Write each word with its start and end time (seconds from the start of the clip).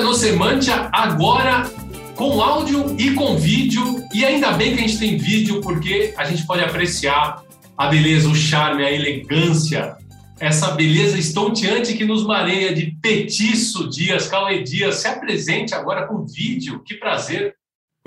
No 0.00 0.12
Semantia 0.14 0.88
agora 0.92 1.70
com 2.14 2.40
áudio 2.42 2.96
e 2.98 3.12
com 3.14 3.36
vídeo. 3.36 4.02
E 4.12 4.24
ainda 4.24 4.52
bem 4.52 4.74
que 4.74 4.82
a 4.82 4.86
gente 4.86 4.98
tem 4.98 5.16
vídeo, 5.16 5.60
porque 5.60 6.14
a 6.16 6.24
gente 6.24 6.46
pode 6.46 6.62
apreciar 6.62 7.42
a 7.76 7.86
beleza, 7.86 8.28
o 8.28 8.34
charme, 8.34 8.84
a 8.84 8.90
elegância, 8.90 9.96
essa 10.40 10.72
beleza 10.72 11.18
estonteante 11.18 11.94
que 11.94 12.04
nos 12.04 12.24
mareia 12.24 12.74
de 12.74 12.96
Petiço 13.00 13.88
Dias, 13.88 14.28
Cauê 14.28 14.62
Dias. 14.62 14.96
Se 14.96 15.08
apresente 15.08 15.74
agora 15.74 16.06
com 16.06 16.26
vídeo. 16.26 16.82
Que 16.84 16.94
prazer. 16.94 17.54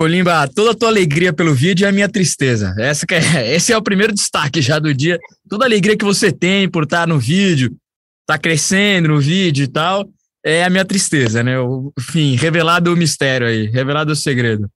Olimba, 0.00 0.46
toda 0.48 0.70
a 0.70 0.74
tua 0.74 0.88
alegria 0.88 1.32
pelo 1.32 1.54
vídeo 1.54 1.84
é 1.84 1.88
a 1.88 1.92
minha 1.92 2.08
tristeza. 2.08 2.74
Essa 2.78 3.04
é, 3.10 3.54
esse 3.56 3.72
é 3.72 3.76
o 3.76 3.82
primeiro 3.82 4.14
destaque 4.14 4.62
já 4.62 4.78
do 4.78 4.94
dia. 4.94 5.18
Toda 5.48 5.64
a 5.64 5.68
alegria 5.68 5.96
que 5.96 6.04
você 6.04 6.30
tem 6.30 6.68
por 6.68 6.84
estar 6.84 7.08
no 7.08 7.18
vídeo, 7.18 7.76
estar 8.20 8.38
crescendo 8.38 9.08
no 9.08 9.20
vídeo 9.20 9.64
e 9.64 9.68
tal, 9.68 10.08
é 10.48 10.64
a 10.64 10.70
minha 10.70 10.84
tristeza, 10.84 11.42
né? 11.42 11.58
O, 11.60 11.92
enfim, 11.98 12.34
revelado 12.36 12.92
o 12.92 12.96
mistério 12.96 13.46
aí, 13.46 13.66
revelado 13.66 14.12
o 14.12 14.16
segredo. 14.16 14.68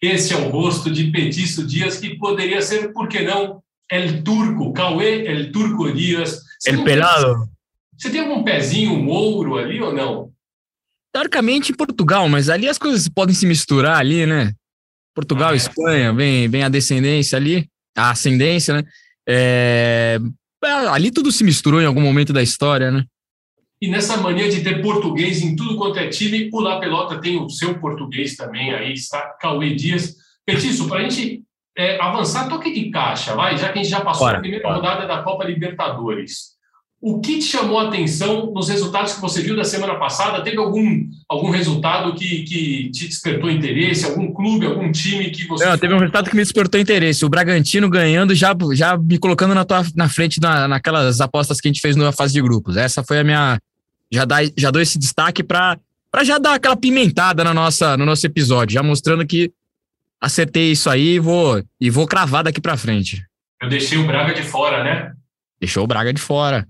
Esse 0.00 0.34
é 0.34 0.36
o 0.36 0.50
rosto 0.50 0.90
de 0.90 1.10
Petiço 1.10 1.66
Dias, 1.66 1.96
que 1.96 2.18
poderia 2.18 2.60
ser, 2.60 2.92
por 2.92 3.08
que 3.08 3.22
não, 3.22 3.62
El 3.90 4.22
Turco, 4.22 4.72
Cauê 4.74 5.26
El 5.26 5.50
Turco 5.50 5.90
Dias. 5.92 6.42
Você 6.60 6.70
El 6.70 6.84
Pelado. 6.84 7.48
Você 7.96 8.10
tem 8.10 8.20
algum 8.20 8.42
pezinho 8.42 8.98
mouro 8.98 9.56
ali 9.56 9.80
ou 9.80 9.94
não? 9.94 10.30
Teoricamente 11.12 11.72
em 11.72 11.74
Portugal, 11.74 12.28
mas 12.28 12.50
ali 12.50 12.68
as 12.68 12.76
coisas 12.76 13.08
podem 13.08 13.34
se 13.34 13.46
misturar 13.46 13.98
ali, 13.98 14.26
né? 14.26 14.52
Portugal, 15.14 15.50
ah, 15.50 15.54
é. 15.54 15.56
Espanha, 15.56 16.12
vem, 16.12 16.48
vem 16.48 16.64
a 16.64 16.68
descendência 16.68 17.36
ali, 17.36 17.68
a 17.96 18.10
ascendência, 18.10 18.74
né? 18.74 18.82
É, 19.26 20.18
ali 20.90 21.10
tudo 21.10 21.32
se 21.32 21.44
misturou 21.44 21.80
em 21.80 21.86
algum 21.86 22.00
momento 22.00 22.32
da 22.32 22.42
história, 22.42 22.90
né? 22.90 23.04
E 23.84 23.88
nessa 23.88 24.16
mania 24.16 24.48
de 24.48 24.62
ter 24.62 24.80
português 24.80 25.42
em 25.42 25.54
tudo 25.54 25.76
quanto 25.76 25.98
é 25.98 26.08
time, 26.08 26.48
o 26.50 26.58
La 26.58 26.80
Pelota 26.80 27.20
tem 27.20 27.38
o 27.38 27.50
seu 27.50 27.78
português 27.78 28.34
também, 28.34 28.72
aí 28.72 28.94
está 28.94 29.36
Cauê 29.38 29.74
Dias. 29.74 30.14
Petício, 30.46 30.88
para 30.88 31.00
a 31.00 31.02
gente 31.02 31.42
é, 31.76 32.00
avançar, 32.00 32.48
toque 32.48 32.72
de 32.72 32.90
caixa, 32.90 33.34
vai, 33.34 33.58
já 33.58 33.70
que 33.70 33.78
a 33.78 33.82
gente 33.82 33.90
já 33.90 34.00
passou 34.00 34.26
bora, 34.26 34.38
a 34.38 34.40
primeira 34.40 34.72
rodada 34.72 35.06
da 35.06 35.22
Copa 35.22 35.44
Libertadores. 35.44 36.54
O 36.98 37.20
que 37.20 37.38
te 37.38 37.44
chamou 37.44 37.78
a 37.78 37.88
atenção 37.88 38.54
nos 38.54 38.70
resultados 38.70 39.12
que 39.12 39.20
você 39.20 39.42
viu 39.42 39.54
da 39.54 39.64
semana 39.64 39.96
passada? 39.96 40.42
Teve 40.42 40.56
algum, 40.56 41.04
algum 41.28 41.50
resultado 41.50 42.14
que, 42.14 42.42
que 42.44 42.90
te 42.90 43.06
despertou 43.06 43.50
interesse? 43.50 44.06
Algum 44.06 44.32
clube, 44.32 44.64
algum 44.64 44.90
time 44.90 45.30
que 45.30 45.46
você. 45.46 45.66
Não, 45.66 45.76
teve 45.76 45.92
um 45.92 45.98
resultado 45.98 46.30
que 46.30 46.36
me 46.36 46.42
despertou 46.42 46.80
interesse. 46.80 47.22
O 47.22 47.28
Bragantino 47.28 47.90
ganhando, 47.90 48.34
já, 48.34 48.56
já 48.72 48.96
me 48.96 49.18
colocando 49.18 49.54
na, 49.54 49.66
tua, 49.66 49.84
na 49.94 50.08
frente 50.08 50.40
na, 50.40 50.66
naquelas 50.66 51.20
apostas 51.20 51.60
que 51.60 51.68
a 51.68 51.70
gente 51.70 51.82
fez 51.82 51.94
na 51.94 52.12
fase 52.12 52.32
de 52.32 52.40
grupos. 52.40 52.78
Essa 52.78 53.04
foi 53.04 53.18
a 53.18 53.24
minha. 53.24 53.58
Já, 54.14 54.24
dá, 54.24 54.36
já 54.56 54.70
dou 54.70 54.80
esse 54.80 54.96
destaque 54.96 55.42
para 55.42 55.76
já 56.22 56.38
dar 56.38 56.54
aquela 56.54 56.76
pimentada 56.76 57.42
na 57.42 57.52
nossa, 57.52 57.96
no 57.96 58.06
nosso 58.06 58.24
episódio, 58.24 58.74
já 58.74 58.82
mostrando 58.82 59.26
que 59.26 59.52
acertei 60.20 60.70
isso 60.70 60.88
aí 60.88 61.14
e 61.14 61.18
vou, 61.18 61.60
e 61.80 61.90
vou 61.90 62.06
cravar 62.06 62.44
daqui 62.44 62.60
para 62.60 62.76
frente. 62.76 63.20
Eu 63.60 63.68
deixei 63.68 63.98
o 63.98 64.06
Braga 64.06 64.32
de 64.32 64.42
fora, 64.42 64.84
né? 64.84 65.12
Deixou 65.58 65.82
o 65.82 65.86
Braga 65.88 66.12
de 66.12 66.20
fora. 66.20 66.64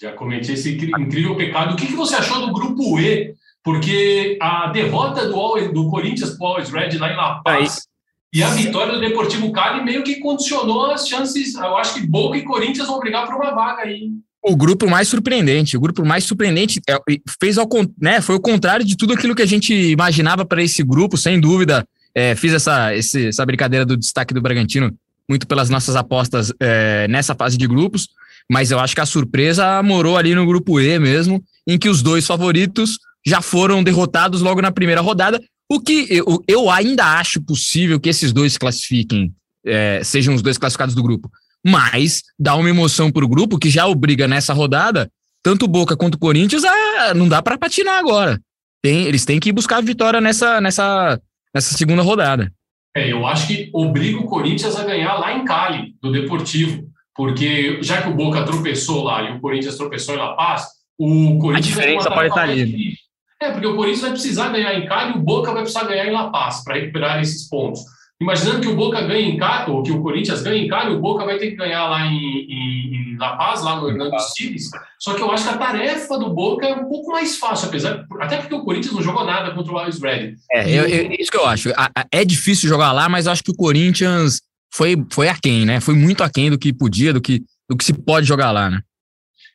Já 0.00 0.12
cometi 0.12 0.52
esse 0.52 0.76
incrível 0.76 1.34
pecado. 1.34 1.74
O 1.74 1.76
que, 1.76 1.88
que 1.88 1.96
você 1.96 2.14
achou 2.14 2.46
do 2.46 2.52
grupo 2.52 3.00
E? 3.00 3.34
Porque 3.64 4.38
a 4.40 4.68
derrota 4.68 5.26
do, 5.26 5.72
do 5.72 5.90
Corinthians 5.90 6.36
para 6.36 6.44
o 6.44 6.48
Always 6.48 6.70
Red 6.70 6.96
lá 6.98 7.12
em 7.12 7.16
La 7.16 7.42
Paz 7.42 7.88
e 8.32 8.40
a 8.40 8.50
vitória 8.50 8.92
do 8.92 9.00
Deportivo 9.00 9.50
Cali 9.50 9.82
meio 9.82 10.04
que 10.04 10.20
condicionou 10.20 10.92
as 10.92 11.08
chances. 11.08 11.56
Eu 11.56 11.76
acho 11.76 11.94
que 11.94 12.06
Boca 12.06 12.38
e 12.38 12.44
Corinthians 12.44 12.86
vão 12.86 13.00
brigar 13.00 13.26
por 13.26 13.34
uma 13.34 13.50
vaga 13.50 13.82
aí. 13.82 14.12
O 14.42 14.56
grupo 14.56 14.88
mais 14.88 15.08
surpreendente, 15.08 15.76
o 15.76 15.80
grupo 15.80 16.04
mais 16.04 16.24
surpreendente 16.24 16.80
é, 16.88 16.96
fez 17.40 17.58
ao, 17.58 17.68
né, 18.00 18.20
foi 18.20 18.36
o 18.36 18.40
contrário 18.40 18.84
de 18.84 18.96
tudo 18.96 19.12
aquilo 19.12 19.34
que 19.34 19.42
a 19.42 19.46
gente 19.46 19.74
imaginava 19.74 20.44
para 20.44 20.62
esse 20.62 20.82
grupo, 20.82 21.16
sem 21.16 21.40
dúvida. 21.40 21.86
É, 22.14 22.34
fiz 22.34 22.52
essa, 22.52 22.94
esse, 22.94 23.28
essa 23.28 23.44
brincadeira 23.44 23.84
do 23.84 23.96
destaque 23.96 24.32
do 24.32 24.40
Bragantino 24.40 24.94
muito 25.28 25.46
pelas 25.46 25.68
nossas 25.68 25.94
apostas 25.94 26.52
é, 26.58 27.06
nessa 27.08 27.34
fase 27.34 27.58
de 27.58 27.66
grupos. 27.66 28.08
Mas 28.50 28.70
eu 28.70 28.78
acho 28.78 28.94
que 28.94 29.00
a 29.00 29.06
surpresa 29.06 29.82
morou 29.82 30.16
ali 30.16 30.34
no 30.34 30.46
grupo 30.46 30.80
E 30.80 30.98
mesmo, 30.98 31.44
em 31.66 31.78
que 31.78 31.88
os 31.88 32.02
dois 32.02 32.26
favoritos 32.26 32.98
já 33.26 33.42
foram 33.42 33.82
derrotados 33.82 34.40
logo 34.40 34.62
na 34.62 34.72
primeira 34.72 35.02
rodada. 35.02 35.38
O 35.68 35.78
que 35.78 36.06
eu, 36.08 36.42
eu 36.48 36.70
ainda 36.70 37.04
acho 37.18 37.42
possível 37.42 38.00
que 38.00 38.08
esses 38.08 38.32
dois 38.32 38.56
classifiquem, 38.56 39.34
é, 39.66 40.00
sejam 40.02 40.34
os 40.34 40.40
dois 40.40 40.56
classificados 40.56 40.94
do 40.94 41.02
grupo. 41.02 41.30
Mas 41.64 42.22
dá 42.38 42.54
uma 42.54 42.68
emoção 42.68 43.10
para 43.10 43.24
o 43.24 43.28
grupo 43.28 43.58
que 43.58 43.70
já 43.70 43.86
obriga 43.86 44.28
nessa 44.28 44.52
rodada, 44.52 45.10
tanto 45.42 45.68
Boca 45.68 45.96
quanto 45.96 46.14
o 46.14 46.18
Corinthians, 46.18 46.64
a, 46.64 47.14
não 47.14 47.28
dá 47.28 47.42
para 47.42 47.58
patinar 47.58 47.98
agora. 47.98 48.40
Tem, 48.82 49.04
eles 49.04 49.24
têm 49.24 49.40
que 49.40 49.52
buscar 49.52 49.78
a 49.78 49.82
vitória 49.82 50.20
nessa, 50.20 50.60
nessa, 50.60 51.20
nessa 51.54 51.76
segunda 51.76 52.02
rodada. 52.02 52.52
É, 52.96 53.12
eu 53.12 53.26
acho 53.26 53.46
que 53.46 53.70
obriga 53.72 54.18
o 54.18 54.26
Corinthians 54.26 54.76
a 54.76 54.84
ganhar 54.84 55.14
lá 55.14 55.36
em 55.36 55.44
Cali, 55.44 55.94
do 56.00 56.12
Deportivo 56.12 56.88
porque 57.18 57.82
já 57.82 58.00
que 58.00 58.08
o 58.08 58.14
Boca 58.14 58.44
tropeçou 58.44 59.02
lá 59.02 59.28
e 59.28 59.36
o 59.36 59.40
Corinthians 59.40 59.76
tropeçou 59.76 60.14
em 60.14 60.18
La 60.18 60.36
Paz, 60.36 60.68
o 60.96 61.36
Corinthians. 61.40 61.56
A 61.56 61.68
diferença 61.68 62.10
pode 62.12 62.28
estar 62.28 62.42
ali. 62.42 62.94
É, 63.42 63.50
porque 63.50 63.66
o 63.66 63.74
Corinthians 63.74 64.02
vai 64.02 64.10
precisar 64.12 64.48
ganhar 64.50 64.72
em 64.74 64.86
Cali 64.86 65.14
e 65.14 65.18
o 65.18 65.22
Boca 65.22 65.50
vai 65.50 65.62
precisar 65.62 65.82
ganhar 65.88 66.06
em 66.06 66.12
La 66.12 66.30
Paz 66.30 66.62
para 66.62 66.76
recuperar 66.76 67.20
esses 67.20 67.48
pontos. 67.48 67.80
Imaginando 68.20 68.60
que 68.60 68.68
o 68.68 68.74
Boca 68.74 69.00
ganhe 69.02 69.30
em 69.30 69.36
Cali, 69.36 69.70
ou 69.70 69.82
que 69.82 69.92
o 69.92 70.02
Corinthians 70.02 70.42
ganhe 70.42 70.64
em 70.64 70.68
Cali, 70.68 70.92
o 70.92 71.00
Boca 71.00 71.24
vai 71.24 71.38
ter 71.38 71.50
que 71.50 71.56
ganhar 71.56 71.86
lá 71.86 72.04
em, 72.04 72.16
em, 72.16 73.12
em 73.12 73.16
La 73.16 73.36
Paz, 73.36 73.62
lá 73.62 73.80
no 73.80 73.88
Hernando 73.88 74.18
Siles. 74.18 74.70
Só 74.98 75.14
que 75.14 75.22
eu 75.22 75.30
acho 75.30 75.44
que 75.44 75.54
a 75.54 75.56
tarefa 75.56 76.18
do 76.18 76.34
Boca 76.34 76.66
é 76.66 76.74
um 76.74 76.88
pouco 76.88 77.12
mais 77.12 77.38
fácil, 77.38 77.68
apesar 77.68 78.04
até 78.18 78.38
porque 78.38 78.54
o 78.54 78.64
Corinthians 78.64 78.92
não 78.92 79.02
jogou 79.02 79.24
nada 79.24 79.54
contra 79.54 79.72
o 79.72 79.78
Alves 79.78 80.02
Red. 80.02 80.34
É, 80.50 80.68
eu, 80.68 80.88
eu, 80.88 81.12
isso 81.12 81.30
que 81.30 81.36
eu 81.36 81.46
acho. 81.46 81.70
É 82.10 82.24
difícil 82.24 82.68
jogar 82.68 82.90
lá, 82.90 83.08
mas 83.08 83.28
acho 83.28 83.44
que 83.44 83.52
o 83.52 83.56
Corinthians 83.56 84.42
foi, 84.74 84.96
foi 85.12 85.28
aquém, 85.28 85.64
né? 85.64 85.78
Foi 85.78 85.94
muito 85.94 86.24
aquém 86.24 86.50
do 86.50 86.58
que 86.58 86.72
podia, 86.72 87.12
do 87.12 87.20
que, 87.20 87.44
do 87.70 87.76
que 87.76 87.84
se 87.84 87.92
pode 87.92 88.26
jogar 88.26 88.50
lá, 88.50 88.68
né? 88.68 88.80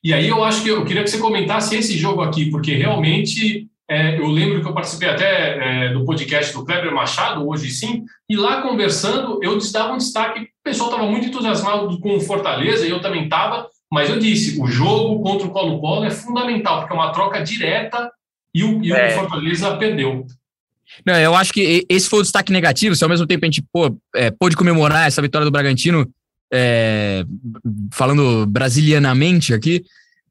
E 0.02 0.14
aí 0.14 0.28
eu 0.28 0.42
acho 0.42 0.64
que 0.64 0.70
eu 0.70 0.86
queria 0.86 1.04
que 1.04 1.10
você 1.10 1.18
comentasse 1.18 1.76
esse 1.76 1.98
jogo 1.98 2.22
aqui, 2.22 2.50
porque 2.50 2.76
realmente 2.76 3.68
é, 3.94 4.18
eu 4.18 4.28
lembro 4.28 4.62
que 4.62 4.68
eu 4.68 4.74
participei 4.74 5.10
até 5.10 5.86
é, 5.86 5.94
do 5.94 6.04
podcast 6.04 6.52
do 6.52 6.66
Kleber 6.66 6.92
Machado, 6.92 7.48
hoje 7.48 7.70
sim, 7.70 8.04
e 8.28 8.36
lá 8.36 8.62
conversando 8.62 9.40
eu 9.44 9.58
dava 9.72 9.94
um 9.94 9.98
destaque, 9.98 10.42
o 10.42 10.48
pessoal 10.64 10.90
estava 10.90 11.10
muito 11.10 11.28
entusiasmado 11.28 12.00
com 12.00 12.16
o 12.16 12.20
Fortaleza, 12.20 12.88
e 12.88 12.90
eu 12.90 13.02
também 13.02 13.26
estava, 13.26 13.68
mas 13.92 14.10
eu 14.10 14.18
disse, 14.18 14.60
o 14.60 14.66
jogo 14.66 15.22
contra 15.22 15.46
o 15.46 15.52
Colo-Colo 15.52 16.06
é 16.06 16.10
fundamental, 16.10 16.80
porque 16.80 16.94
é 16.94 16.96
uma 16.96 17.12
troca 17.12 17.44
direta 17.44 18.12
e 18.54 18.64
o, 18.64 18.84
e 18.84 18.92
é. 18.92 19.10
o 19.10 19.20
Fortaleza 19.20 19.78
perdeu. 19.78 20.26
Não, 21.06 21.16
eu 21.16 21.36
acho 21.36 21.54
que 21.54 21.86
esse 21.88 22.10
foi 22.10 22.20
o 22.20 22.24
destaque 22.24 22.52
negativo. 22.52 22.96
Se 22.96 23.04
ao 23.04 23.10
mesmo 23.10 23.26
tempo 23.26 23.46
a 23.46 23.48
gente 23.48 23.64
pô, 23.72 23.96
é, 24.16 24.30
pôde 24.32 24.56
comemorar 24.56 25.08
essa 25.08 25.22
vitória 25.22 25.46
do 25.46 25.52
Bragantino, 25.52 26.08
é, 26.52 27.24
falando 27.92 28.46
brasilianamente 28.46 29.54
aqui, 29.54 29.84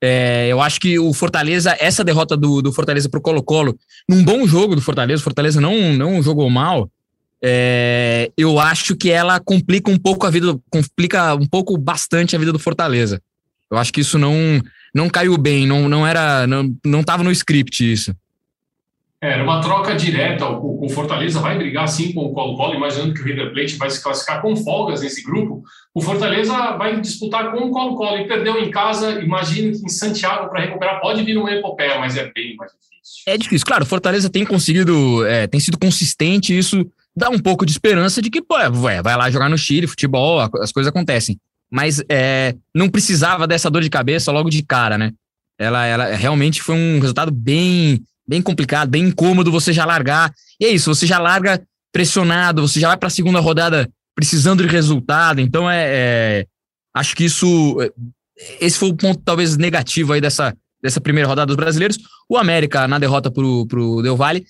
é, 0.05 0.49
eu 0.49 0.61
acho 0.61 0.81
que 0.81 0.99
o 0.99 1.15
Fortaleza, 1.15 1.77
essa 1.79 2.03
derrota 2.03 2.37
do, 2.37 2.61
do 2.61 2.73
Fortaleza 2.73 3.09
para 3.09 3.19
o 3.19 3.23
Colo-Colo, 3.23 3.79
num 4.09 4.25
bom 4.25 4.45
jogo 4.49 4.75
do 4.75 4.83
Fortaleza, 4.83 5.21
o 5.21 5.25
Fortaleza 5.25 5.61
não, 5.61 5.93
não 5.93 6.21
jogou 6.21 6.51
mal. 6.51 6.91
É, 7.41 8.29
eu 8.37 8.59
acho 8.59 8.97
que 8.97 9.11
ela 9.11 9.39
complica 9.39 9.93
um 9.93 9.97
pouco 9.97 10.27
a 10.27 10.31
vida, 10.31 10.59
complica 10.69 11.37
um 11.37 11.47
pouco 11.47 11.79
bastante 11.79 12.35
a 12.35 12.39
vida 12.39 12.53
do 12.53 12.59
Fortaleza. 12.59 13.23
Eu 13.71 13.79
acho 13.79 13.93
que 13.93 14.01
isso 14.01 14.19
não, 14.19 14.61
não 14.93 15.09
caiu 15.09 15.39
bem, 15.39 15.69
não, 15.69 15.89
não 15.89 16.05
era, 16.05 16.49
não, 16.49 16.75
não 16.85 17.01
estava 17.01 17.23
no 17.23 17.31
script 17.31 17.93
isso. 17.93 18.13
É, 19.23 19.35
era 19.35 19.45
uma 19.45 19.61
troca 19.61 19.95
direta. 19.95 20.49
O, 20.49 20.85
o, 20.85 20.89
Fortaleza 20.89 21.39
vai 21.39 21.57
brigar 21.57 21.87
sim 21.87 22.13
com 22.13 22.23
o 22.25 22.33
Colo-Colo, 22.33 22.75
imaginando 22.75 23.15
que 23.15 23.21
o 23.21 23.25
River 23.25 23.53
Plate 23.53 23.77
vai 23.77 23.89
se 23.89 24.03
classificar 24.03 24.43
com 24.43 24.57
folgas 24.57 25.01
nesse 25.01 25.23
grupo. 25.23 25.63
O 25.95 26.01
Fortaleza 26.01 26.53
vai 26.77 27.01
disputar 27.01 27.53
com 27.53 27.59
o 27.59 27.71
Colo-Colo 27.71 28.19
e 28.19 28.27
perdeu 28.27 28.59
em 28.59 28.69
casa. 28.69 29.23
Imagino 29.23 29.79
que 29.79 29.87
em 29.87 29.89
Santiago 29.89 30.51
para 30.51 30.63
recuperar 30.63 31.01
pode 31.01 31.23
vir 31.23 31.39
uma 31.39 31.53
epopeia, 31.53 32.01
mas 32.01 32.17
é 32.17 32.33
bem 32.33 32.57
mais 32.57 32.73
difícil. 32.73 33.23
É 33.29 33.39
difícil, 33.39 33.65
claro. 33.65 33.85
O 33.85 33.87
Fortaleza 33.87 34.29
tem 34.29 34.45
conseguido, 34.45 35.25
é, 35.25 35.47
tem 35.47 35.61
sido 35.61 35.79
consistente. 35.79 36.59
Isso 36.59 36.85
dá 37.17 37.31
um 37.31 37.39
pouco 37.39 37.65
de 37.65 37.71
esperança 37.71 38.21
de 38.21 38.29
que 38.29 38.43
pô, 38.43 38.57
vai 38.73 39.01
lá 39.17 39.31
jogar 39.31 39.49
no 39.49 39.57
Chile, 39.57 39.87
futebol, 39.87 40.41
as 40.41 40.73
coisas 40.73 40.91
acontecem. 40.91 41.39
Mas 41.71 42.03
é, 42.09 42.57
não 42.75 42.89
precisava 42.89 43.47
dessa 43.47 43.71
dor 43.71 43.83
de 43.83 43.89
cabeça 43.89 44.33
logo 44.33 44.51
de 44.51 44.65
cara, 44.65 44.99
né? 44.99 45.13
Ela, 45.59 45.87
ela 45.87 46.07
realmente 46.17 46.61
foi 46.61 46.75
um 46.75 46.99
resultado 46.99 47.31
bem 47.31 48.03
bem 48.27 48.43
complicado, 48.43 48.89
bem 48.89 49.05
incômodo 49.05 49.51
você 49.51 49.73
já 49.73 49.85
largar. 49.85 50.33
E 50.61 50.65
é 50.67 50.71
isso, 50.71 50.95
você 50.95 51.07
já 51.07 51.19
larga 51.19 51.63
pressionado, 51.93 52.67
você 52.67 52.81
já 52.81 52.89
vai 52.89 52.97
para 52.97 53.09
a 53.09 53.11
segunda 53.11 53.41
rodada 53.41 53.89
precisando 54.15 54.67
de 54.67 54.73
resultado. 54.73 55.41
Então 55.41 55.71
é, 55.71 55.85
é, 55.87 56.47
acho 56.95 57.15
que 57.15 57.25
isso 57.25 57.77
esse 58.61 58.79
foi 58.79 58.91
o 58.91 58.97
ponto 58.97 59.21
talvez 59.25 59.57
negativo 59.57 60.13
aí 60.13 60.21
dessa, 60.21 60.55
dessa 60.83 61.01
primeira 61.01 61.29
rodada 61.29 61.47
dos 61.47 61.57
brasileiros. 61.57 61.99
O 62.29 62.37
América 62.37 62.89
na 62.89 62.99
derrota 62.99 63.31
pro, 63.31 63.67
pro 63.67 64.03
Del 64.03 64.17
Valle. 64.17 64.45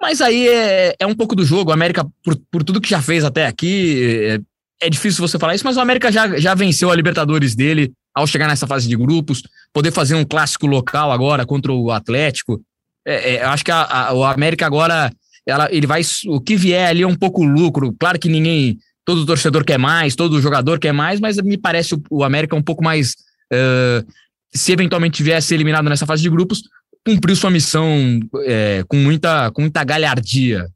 Mas 0.00 0.20
aí 0.20 0.46
é, 0.46 0.94
é 0.98 1.06
um 1.06 1.14
pouco 1.14 1.34
do 1.34 1.44
jogo. 1.44 1.70
O 1.70 1.74
América, 1.74 2.06
por, 2.22 2.36
por 2.50 2.62
tudo 2.62 2.80
que 2.80 2.88
já 2.88 3.02
fez 3.02 3.24
até 3.24 3.46
aqui, 3.46 4.38
é, 4.80 4.86
é 4.86 4.90
difícil 4.90 5.26
você 5.26 5.38
falar 5.38 5.54
isso, 5.54 5.64
mas 5.64 5.76
o 5.76 5.80
América 5.80 6.12
já, 6.12 6.38
já 6.38 6.54
venceu 6.54 6.90
a 6.90 6.96
Libertadores 6.96 7.54
dele 7.54 7.92
ao 8.14 8.26
chegar 8.26 8.48
nessa 8.48 8.66
fase 8.66 8.88
de 8.88 8.96
grupos, 8.96 9.42
poder 9.72 9.92
fazer 9.92 10.14
um 10.14 10.24
clássico 10.24 10.66
local 10.66 11.12
agora 11.12 11.44
contra 11.44 11.72
o 11.72 11.90
Atlético 11.90 12.60
É, 13.08 13.36
é, 13.36 13.44
acho 13.44 13.64
que 13.64 13.70
a, 13.70 14.08
a, 14.08 14.12
o 14.12 14.22
América 14.22 14.66
agora, 14.66 15.10
ela, 15.46 15.66
ele 15.72 15.86
vai. 15.86 16.02
O 16.26 16.38
que 16.38 16.56
vier 16.56 16.88
ali 16.88 17.02
é 17.02 17.06
um 17.06 17.16
pouco 17.16 17.42
lucro. 17.42 17.94
Claro 17.98 18.18
que 18.18 18.28
ninguém. 18.28 18.76
Todo 19.02 19.24
torcedor 19.24 19.64
quer 19.64 19.78
mais, 19.78 20.14
todo 20.14 20.42
jogador 20.42 20.78
quer 20.78 20.92
mais, 20.92 21.18
mas 21.18 21.38
me 21.38 21.56
parece 21.56 21.94
o, 21.94 22.02
o 22.10 22.22
América 22.22 22.54
um 22.54 22.62
pouco 22.62 22.84
mais. 22.84 23.14
Uh, 23.50 24.06
se 24.54 24.72
eventualmente 24.72 25.22
viesse 25.22 25.54
eliminado 25.54 25.88
nessa 25.88 26.04
fase 26.04 26.22
de 26.22 26.28
grupos, 26.28 26.62
cumpriu 27.06 27.34
sua 27.34 27.50
missão 27.50 28.20
é, 28.44 28.84
com, 28.86 28.96
muita, 28.96 29.50
com 29.52 29.62
muita 29.62 29.82
galhardia. 29.84 30.66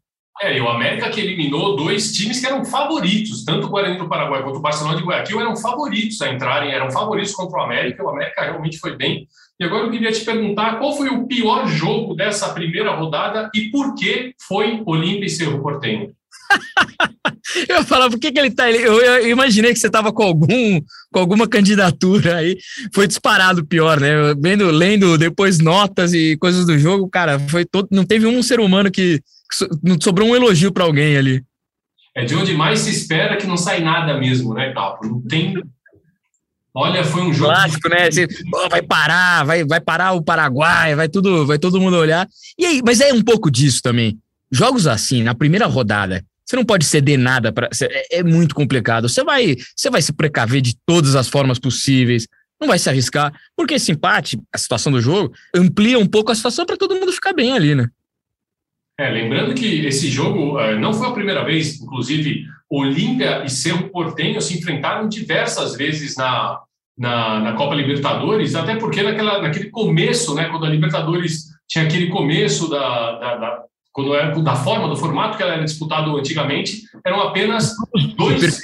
É, 0.41 0.57
e 0.57 0.61
o 0.61 0.69
América 0.69 1.11
que 1.11 1.21
eliminou 1.21 1.77
dois 1.77 2.13
times 2.13 2.41
que 2.41 2.47
eram 2.47 2.65
favoritos, 2.65 3.45
tanto 3.45 3.67
o 3.67 3.71
Guarani 3.71 3.99
do 3.99 4.09
Paraguai 4.09 4.43
quanto 4.43 4.57
o 4.57 4.63
Barcelona 4.63 4.97
de 4.97 5.05
Guayaquil 5.05 5.41
eram 5.41 5.57
favoritos 5.57 6.21
a 6.23 6.33
entrarem, 6.33 6.73
eram 6.73 6.91
favoritos 6.91 7.35
contra 7.35 7.59
o 7.59 7.63
América, 7.63 8.03
o 8.03 8.09
América 8.09 8.43
realmente 8.43 8.79
foi 8.79 8.97
bem. 8.97 9.27
E 9.63 9.65
agora 9.65 9.85
eu 9.85 9.93
queria 9.93 10.11
te 10.11 10.25
perguntar 10.25 10.81
qual 10.81 10.97
foi 10.97 11.09
o 11.09 11.25
pior 11.25 11.69
jogo 11.69 12.17
dessa 12.17 12.49
primeira 12.49 12.91
rodada 12.97 13.49
e 13.55 13.71
por 13.71 13.95
que 13.95 14.35
foi 14.49 14.83
Olímpia 14.85 15.27
e 15.27 15.31
Cerro 15.31 15.63
Portenho? 15.63 16.11
eu 17.69 17.77
ia 17.77 17.85
falar, 17.85 18.11
por 18.11 18.19
que, 18.19 18.33
que 18.33 18.41
ele 18.41 18.51
tá. 18.51 18.69
Eu, 18.69 19.01
eu 19.01 19.29
imaginei 19.29 19.73
que 19.73 19.79
você 19.79 19.89
tava 19.89 20.13
com 20.13 20.25
algum 20.25 20.81
com 21.13 21.21
alguma 21.21 21.47
candidatura 21.47 22.39
aí. 22.39 22.59
Foi 22.93 23.07
disparado 23.07 23.65
pior, 23.65 24.01
né? 24.01 24.35
Vendo, 24.37 24.69
lendo 24.69 25.17
depois 25.17 25.61
notas 25.61 26.13
e 26.13 26.37
coisas 26.39 26.67
do 26.67 26.77
jogo, 26.77 27.09
cara, 27.09 27.39
foi 27.39 27.65
todo. 27.65 27.87
Não 27.93 28.05
teve 28.05 28.27
um 28.27 28.43
ser 28.43 28.59
humano 28.59 28.91
que. 28.91 29.21
Não 29.81 29.97
sobrou 30.01 30.29
um 30.29 30.35
elogio 30.35 30.73
para 30.73 30.83
alguém 30.83 31.17
ali. 31.17 31.41
É 32.17 32.25
de 32.25 32.35
onde 32.35 32.53
mais 32.53 32.81
se 32.81 32.91
espera 32.91 33.37
que 33.37 33.47
não 33.47 33.57
sai 33.57 33.81
nada 33.81 34.19
mesmo, 34.19 34.55
né, 34.55 34.73
Capo? 34.73 35.07
Não 35.07 35.21
tem. 35.21 35.55
Olha, 36.75 37.05
foi 37.05 37.23
um 37.23 37.33
jogo. 37.33 37.53
Clássico, 37.53 37.89
né? 37.89 38.09
Assim, 38.09 38.27
pô, 38.51 38.69
vai 38.69 38.83
parar, 38.83 39.45
vai, 39.45 39.65
vai 39.65 39.81
parar 39.81 40.13
o 40.13 40.23
Paraguai, 40.23 40.95
vai 40.95 41.09
tudo, 41.09 41.47
vai 41.47 41.59
todo 41.59 41.81
mundo 41.81 41.97
olhar. 41.97 42.27
E 42.59 42.65
aí, 42.65 42.81
mas 42.85 43.01
é 43.01 43.13
um 43.13 43.23
pouco 43.23 43.51
disso 43.51 43.81
também. 43.83 44.19
Jogos 44.51 44.87
assim, 44.87 45.23
na 45.23 45.35
primeira 45.35 45.67
rodada, 45.67 46.25
você 46.45 46.57
não 46.57 46.65
pode 46.65 46.85
ceder 46.85 47.19
nada 47.19 47.53
para. 47.53 47.69
É, 47.83 48.19
é 48.19 48.23
muito 48.23 48.55
complicado. 48.55 49.09
Você 49.09 49.23
vai, 49.23 49.57
você 49.77 49.91
vai 49.91 50.01
se 50.01 50.13
precaver 50.13 50.63
de 50.63 50.75
todas 50.87 51.15
as 51.15 51.29
formas 51.29 51.59
possíveis. 51.59 52.27
Não 52.61 52.69
vai 52.69 52.79
se 52.79 52.89
arriscar, 52.89 53.33
porque 53.57 53.75
esse 53.75 53.91
empate, 53.91 54.39
a 54.53 54.57
situação 54.57 54.93
do 54.93 55.01
jogo, 55.01 55.35
amplia 55.55 55.99
um 55.99 56.07
pouco 56.07 56.31
a 56.31 56.35
situação 56.35 56.65
para 56.65 56.77
todo 56.77 56.95
mundo 56.95 57.13
ficar 57.13 57.33
bem 57.33 57.53
ali, 57.53 57.75
né? 57.75 57.89
É, 59.01 59.11
lembrando 59.11 59.55
que 59.55 59.85
esse 59.87 60.09
jogo 60.09 60.61
uh, 60.61 60.79
não 60.79 60.93
foi 60.93 61.09
a 61.09 61.13
primeira 61.13 61.45
vez, 61.45 61.81
inclusive 61.81 62.45
Olímpia 62.75 63.45
e 63.45 63.51
Cerro 63.51 63.91
Portenho 63.91 64.41
se 64.41 64.59
enfrentaram 64.59 65.07
diversas 65.07 65.77
vezes 65.77 66.17
na, 66.17 66.59
na, 66.97 67.39
na, 67.41 67.53
Copa 67.53 67.75
Libertadores, 67.75 68.55
até 68.55 68.77
porque 68.77 69.03
naquela, 69.03 69.43
naquele 69.43 69.69
começo, 69.69 70.35
né, 70.35 70.49
quando 70.49 70.65
a 70.65 70.71
Libertadores 70.71 71.49
tinha 71.69 71.85
aquele 71.85 72.09
começo 72.09 72.71
da, 72.71 73.19
da, 73.19 73.37
da 73.37 73.63
quando 73.93 74.15
era 74.15 74.35
da 74.41 74.57
forma, 74.57 74.89
do 74.89 74.97
formato 74.97 75.37
que 75.37 75.43
ela 75.43 75.53
era 75.53 75.65
disputado 75.65 76.17
antigamente, 76.17 76.83
eram 77.05 77.21
apenas 77.21 77.75
dois, 78.17 78.59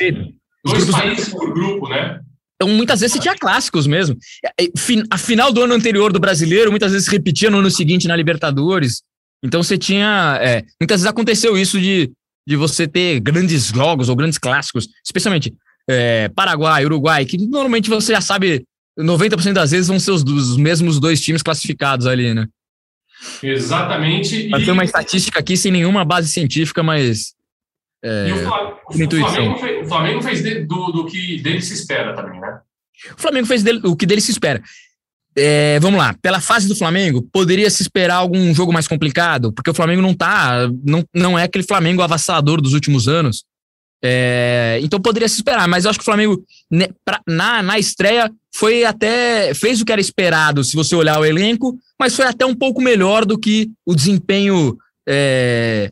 dois 0.65 0.91
países 0.91 1.29
por 1.29 1.53
grupo, 1.53 1.87
né? 1.87 2.21
Então, 2.57 2.75
muitas 2.75 3.01
vezes 3.01 3.15
você 3.15 3.21
tinha 3.21 3.37
clássicos 3.37 3.87
mesmo. 3.87 4.17
A 5.11 5.19
final 5.19 5.53
do 5.53 5.63
ano 5.63 5.75
anterior 5.75 6.13
do 6.13 6.19
brasileiro, 6.19 6.71
muitas 6.71 6.93
vezes 6.93 7.07
repetia 7.07 7.51
no 7.51 7.59
ano 7.59 7.71
seguinte 7.71 8.09
na 8.09 8.17
Libertadores. 8.17 9.03
Então 9.45 9.63
você 9.63 9.77
tinha. 9.79 10.39
É, 10.43 10.65
muitas 10.81 11.01
vezes 11.01 11.07
aconteceu 11.07 11.57
isso 11.57 11.79
de, 11.79 12.11
de 12.49 12.57
você 12.57 12.89
ter 12.89 13.21
grandes 13.21 13.67
jogos 13.67 14.09
ou 14.09 14.17
grandes 14.17 14.39
clássicos, 14.39 14.89
especialmente 15.05 15.55
é, 15.87 16.31
Paraguai, 16.31 16.83
Uruguai, 16.87 17.27
que 17.27 17.37
normalmente 17.37 17.91
você 17.91 18.15
já 18.15 18.23
sabe, 18.23 18.65
90% 18.99 19.53
das 19.53 19.71
vezes 19.71 19.87
vão 19.87 20.01
ser 20.01 20.13
os, 20.13 20.23
os 20.23 20.57
mesmos 20.57 20.99
dois 20.99 21.21
times 21.21 21.43
classificados 21.43 22.07
ali, 22.07 22.33
né? 22.33 22.47
Exatamente. 23.43 24.49
Vai 24.49 24.65
ter 24.65 24.71
uma 24.71 24.83
estatística 24.83 25.39
aqui 25.39 25.59
sem 25.59 25.71
nenhuma 25.71 26.07
base 26.07 26.29
científica, 26.29 26.83
mas. 26.83 27.35
É, 28.03 28.29
e 28.29 28.33
o, 28.33 28.39
Flamengo, 28.39 29.59
fez, 29.59 29.85
o 29.85 29.89
Flamengo 29.89 30.23
fez 30.23 30.43
de, 30.43 30.65
do, 30.65 30.87
do 30.93 31.05
que 31.05 31.43
dele 31.43 31.61
se 31.61 31.75
espera 31.75 32.15
também, 32.15 32.41
né? 32.41 32.61
O 33.15 33.21
Flamengo 33.21 33.47
fez 33.47 33.63
dele, 33.63 33.81
o 33.85 33.95
que 33.95 34.07
dele 34.07 34.23
se 34.23 34.31
espera. 34.31 34.63
É, 35.41 35.79
vamos 35.79 35.99
lá, 35.99 36.17
pela 36.21 36.41
fase 36.41 36.67
do 36.67 36.75
Flamengo, 36.75 37.23
poderia 37.33 37.71
se 37.71 37.81
esperar 37.81 38.17
algum 38.17 38.53
jogo 38.53 38.73
mais 38.73 38.89
complicado, 38.89 39.53
porque 39.53 39.71
o 39.71 39.75
Flamengo 39.75 40.03
não 40.03 40.13
tá, 40.13 40.69
não, 40.85 41.05
não 41.15 41.39
é 41.39 41.45
aquele 41.45 41.65
Flamengo 41.65 42.03
avassalador 42.03 42.61
dos 42.61 42.73
últimos 42.73 43.07
anos. 43.07 43.45
É, 44.03 44.81
então 44.83 45.01
poderia 45.01 45.29
se 45.29 45.37
esperar, 45.37 45.69
mas 45.69 45.85
eu 45.85 45.91
acho 45.91 45.99
que 45.99 46.03
o 46.03 46.05
Flamengo 46.05 46.45
né, 46.71 46.89
pra, 47.05 47.21
na, 47.27 47.63
na 47.63 47.79
estreia 47.79 48.31
foi 48.55 48.85
até 48.85 49.55
fez 49.55 49.81
o 49.81 49.85
que 49.85 49.93
era 49.93 50.01
esperado, 50.01 50.65
se 50.65 50.75
você 50.75 50.97
olhar 50.97 51.21
o 51.21 51.25
elenco, 51.25 51.79
mas 52.01 52.17
foi 52.17 52.25
até 52.25 52.45
um 52.45 52.55
pouco 52.55 52.81
melhor 52.81 53.25
do 53.25 53.39
que 53.39 53.71
o 53.87 53.95
desempenho 53.95 54.77
é, 55.09 55.91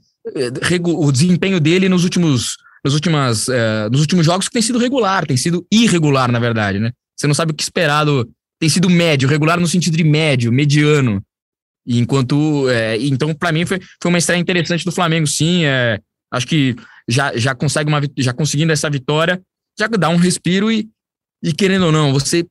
o 0.85 1.13
desempenho 1.13 1.61
dele 1.61 1.89
nos 1.89 2.03
últimos 2.03 2.57
nos, 2.85 2.95
últimas, 2.95 3.49
é, 3.49 3.89
nos 3.91 4.01
últimos 4.01 4.25
jogos 4.25 4.47
que 4.47 4.53
tem 4.53 4.63
sido 4.63 4.79
regular, 4.79 5.27
tem 5.27 5.37
sido 5.37 5.67
irregular, 5.73 6.31
na 6.31 6.39
verdade, 6.39 6.79
né? 6.79 6.93
Você 7.17 7.27
não 7.27 7.35
sabe 7.35 7.51
o 7.51 7.55
que 7.55 7.63
esperar 7.63 8.05
do, 8.05 8.29
tem 8.59 8.69
sido 8.69 8.89
médio, 8.89 9.29
regular 9.29 9.61
no 9.61 9.67
sentido 9.67 9.97
de 9.97 10.05
médio, 10.05 10.53
mediano. 10.53 11.23
Enquanto. 11.87 12.69
É, 12.69 12.97
então, 12.99 13.33
para 13.35 13.53
mim, 13.53 13.65
foi, 13.65 13.81
foi 14.03 14.09
uma 14.09 14.19
estreia 14.19 14.41
interessante 14.41 14.85
do 14.85 14.93
Flamengo, 14.93 15.27
sim. 15.27 15.65
É, 15.65 16.01
acho 16.33 16.47
que 16.47 16.75
já, 17.09 17.37
já 17.37 17.55
consegue 17.55 17.89
uma 17.89 18.01
já 18.17 18.33
conseguindo 18.33 18.73
essa 18.73 18.91
vitória, 18.91 19.41
já 19.79 19.87
dá 19.87 20.09
um 20.09 20.17
respiro 20.17 20.71
e, 20.71 20.89
e 21.43 21.53
querendo 21.53 21.87
ou 21.87 21.93
não, 21.93 22.13
você 22.13 22.45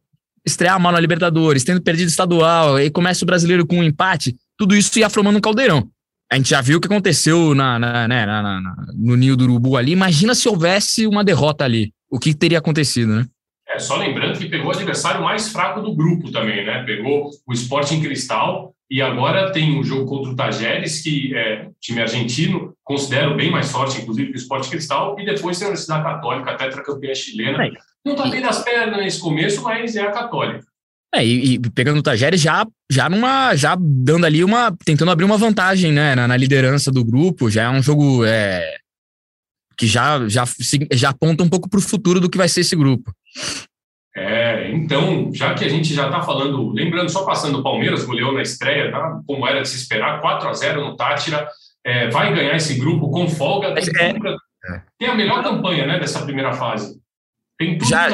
estrear 0.46 0.80
mal 0.80 0.94
na 0.94 1.00
Libertadores, 1.00 1.64
tendo 1.64 1.82
perdido 1.82 2.08
estadual, 2.08 2.80
e 2.80 2.90
começa 2.90 3.26
o 3.26 3.28
brasileiro 3.28 3.66
com 3.66 3.80
um 3.80 3.84
empate, 3.84 4.36
tudo 4.58 4.76
isso 4.76 4.98
ia 5.00 5.10
formando 5.10 5.38
um 5.38 5.42
caldeirão. 5.42 5.90
A 6.32 6.36
gente 6.36 6.50
já 6.50 6.62
viu 6.62 6.78
o 6.78 6.82
que 6.82 6.88
aconteceu 6.88 7.54
na, 7.54 7.78
na, 7.78 8.08
né, 8.08 8.26
na, 8.26 8.42
na, 8.42 8.76
no 8.96 9.16
Ninho 9.16 9.36
do 9.36 9.44
Urubu 9.44 9.78
ali. 9.78 9.92
Imagina 9.92 10.34
se 10.34 10.48
houvesse 10.48 11.06
uma 11.06 11.24
derrota 11.24 11.64
ali. 11.64 11.94
O 12.10 12.20
que 12.20 12.34
teria 12.34 12.58
acontecido, 12.58 13.16
né? 13.16 13.28
É, 13.76 13.80
só 13.80 13.98
lembrando 13.98 14.40
que 14.40 14.48
pegou 14.48 14.68
o 14.68 14.74
adversário 14.74 15.22
mais 15.22 15.50
fraco 15.50 15.82
do 15.82 15.94
grupo 15.94 16.32
também, 16.32 16.66
né? 16.66 16.84
Pegou 16.84 17.30
o 17.46 17.54
Sporting 17.54 18.02
Cristal 18.02 18.74
e 18.90 19.02
agora 19.02 19.52
tem 19.52 19.78
um 19.78 19.84
jogo 19.84 20.06
contra 20.06 20.32
o 20.32 20.36
Tajeres, 20.36 21.02
que 21.02 21.36
é 21.36 21.68
time 21.82 22.02
argentino, 22.02 22.74
considero 22.84 23.36
bem 23.36 23.52
mais 23.52 23.70
forte, 23.72 24.02
inclusive, 24.02 24.30
que 24.30 24.38
o 24.38 24.40
Sporting 24.40 24.70
Cristal, 24.70 25.20
e 25.20 25.26
depois 25.26 25.58
tem 25.60 25.66
a 25.66 25.70
Universidade 25.70 26.04
Católica, 26.04 26.56
tetracampeã 26.56 27.14
chilena. 27.14 27.70
Não 28.06 28.14
está 28.14 28.30
bem 28.30 28.42
das 28.42 28.64
pernas 28.64 28.98
nesse 28.98 29.20
começo, 29.20 29.62
mas 29.62 29.96
é 29.96 30.04
a 30.04 30.12
Católica. 30.12 30.66
É, 31.14 31.26
e, 31.26 31.56
e, 31.56 31.60
pegando 31.72 32.00
o 32.00 32.04
Tajeres 32.04 32.40
já, 32.40 32.66
já 32.90 33.10
numa, 33.10 33.56
já 33.56 33.76
dando 33.80 34.26
ali 34.26 34.44
uma, 34.44 34.74
tentando 34.86 35.12
abrir 35.12 35.26
uma 35.26 35.38
vantagem, 35.38 35.92
né, 35.92 36.16
na, 36.16 36.28
na 36.28 36.38
liderança 36.38 36.92
do 36.92 37.04
grupo, 37.04 37.50
já 37.50 37.64
é 37.64 37.70
um 37.70 37.82
jogo 37.82 38.24
é, 38.24 38.78
que 39.78 39.88
já, 39.88 40.28
já, 40.28 40.46
já 40.94 41.10
aponta 41.10 41.44
um 41.44 41.50
pouco 41.50 41.70
para 41.70 41.80
o 41.80 41.82
futuro 41.82 42.20
do 42.20 42.30
que 42.30 42.38
vai 42.38 42.48
ser 42.48 42.62
esse 42.62 42.76
grupo. 42.76 43.14
É, 44.66 44.72
então, 44.72 45.32
já 45.34 45.54
que 45.54 45.64
a 45.64 45.70
gente 45.70 45.94
já 45.94 46.06
está 46.06 46.22
falando, 46.22 46.72
lembrando, 46.72 47.10
só 47.10 47.24
passando 47.24 47.60
o 47.60 47.64
Palmeiras, 47.64 48.04
goleou 48.04 48.34
na 48.34 48.42
estreia, 48.42 48.92
tá? 48.92 49.20
como 49.28 49.48
era 49.48 49.62
de 49.62 49.70
se 49.70 49.78
esperar, 49.78 50.22
4 50.22 50.50
a 50.50 50.54
0 50.54 50.82
no 50.82 50.96
Tátira, 50.96 51.48
é, 51.86 52.10
vai 52.10 52.34
ganhar 52.34 52.56
esse 52.56 52.76
grupo 52.76 53.12
com 53.12 53.28
folga, 53.28 53.74
tem, 53.74 53.84
é, 53.84 54.82
tem 54.98 55.08
a 55.08 55.16
melhor 55.16 55.44
campanha 55.44 55.86
né, 55.86 56.00
dessa 56.00 56.22
primeira 56.24 56.54
fase. 56.54 57.00
já, 57.84 58.10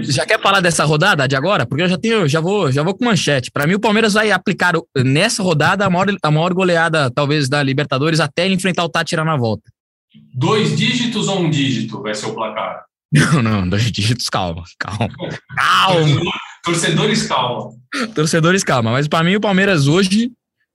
já 0.00 0.26
quer 0.26 0.40
falar 0.40 0.60
dessa 0.60 0.84
rodada 0.84 1.28
de 1.28 1.36
agora? 1.36 1.66
Porque 1.66 1.82
eu 1.82 1.88
já 1.88 1.98
tenho, 1.98 2.26
já 2.26 2.40
vou, 2.40 2.72
já 2.72 2.82
vou 2.82 2.94
com 2.94 3.04
manchete. 3.04 3.50
Para 3.50 3.66
mim, 3.66 3.74
o 3.74 3.80
Palmeiras 3.80 4.14
vai 4.14 4.30
aplicar 4.30 4.72
nessa 4.96 5.42
rodada 5.42 5.84
a 5.84 5.90
maior, 5.90 6.06
a 6.22 6.30
maior 6.30 6.54
goleada, 6.54 7.10
talvez, 7.10 7.48
da 7.48 7.62
Libertadores 7.62 8.20
até 8.20 8.48
enfrentar 8.48 8.84
o 8.84 8.88
Tátira 8.88 9.24
na 9.24 9.36
volta. 9.36 9.70
Dois 10.34 10.76
dígitos 10.76 11.28
ou 11.28 11.40
um 11.40 11.50
dígito 11.50 12.02
vai 12.02 12.14
ser 12.14 12.26
o 12.26 12.34
placar? 12.34 12.84
Não, 13.12 13.42
não, 13.42 13.68
dois 13.68 13.90
dígitos, 13.90 14.28
calma, 14.28 14.62
calma. 14.78 15.08
Calma. 15.56 16.32
Torcedores, 16.62 17.26
calma. 17.26 17.70
Torcedores, 18.14 18.62
calma. 18.62 18.92
Mas 18.92 19.08
para 19.08 19.24
mim, 19.24 19.34
o 19.34 19.40
Palmeiras 19.40 19.88
hoje, 19.88 20.30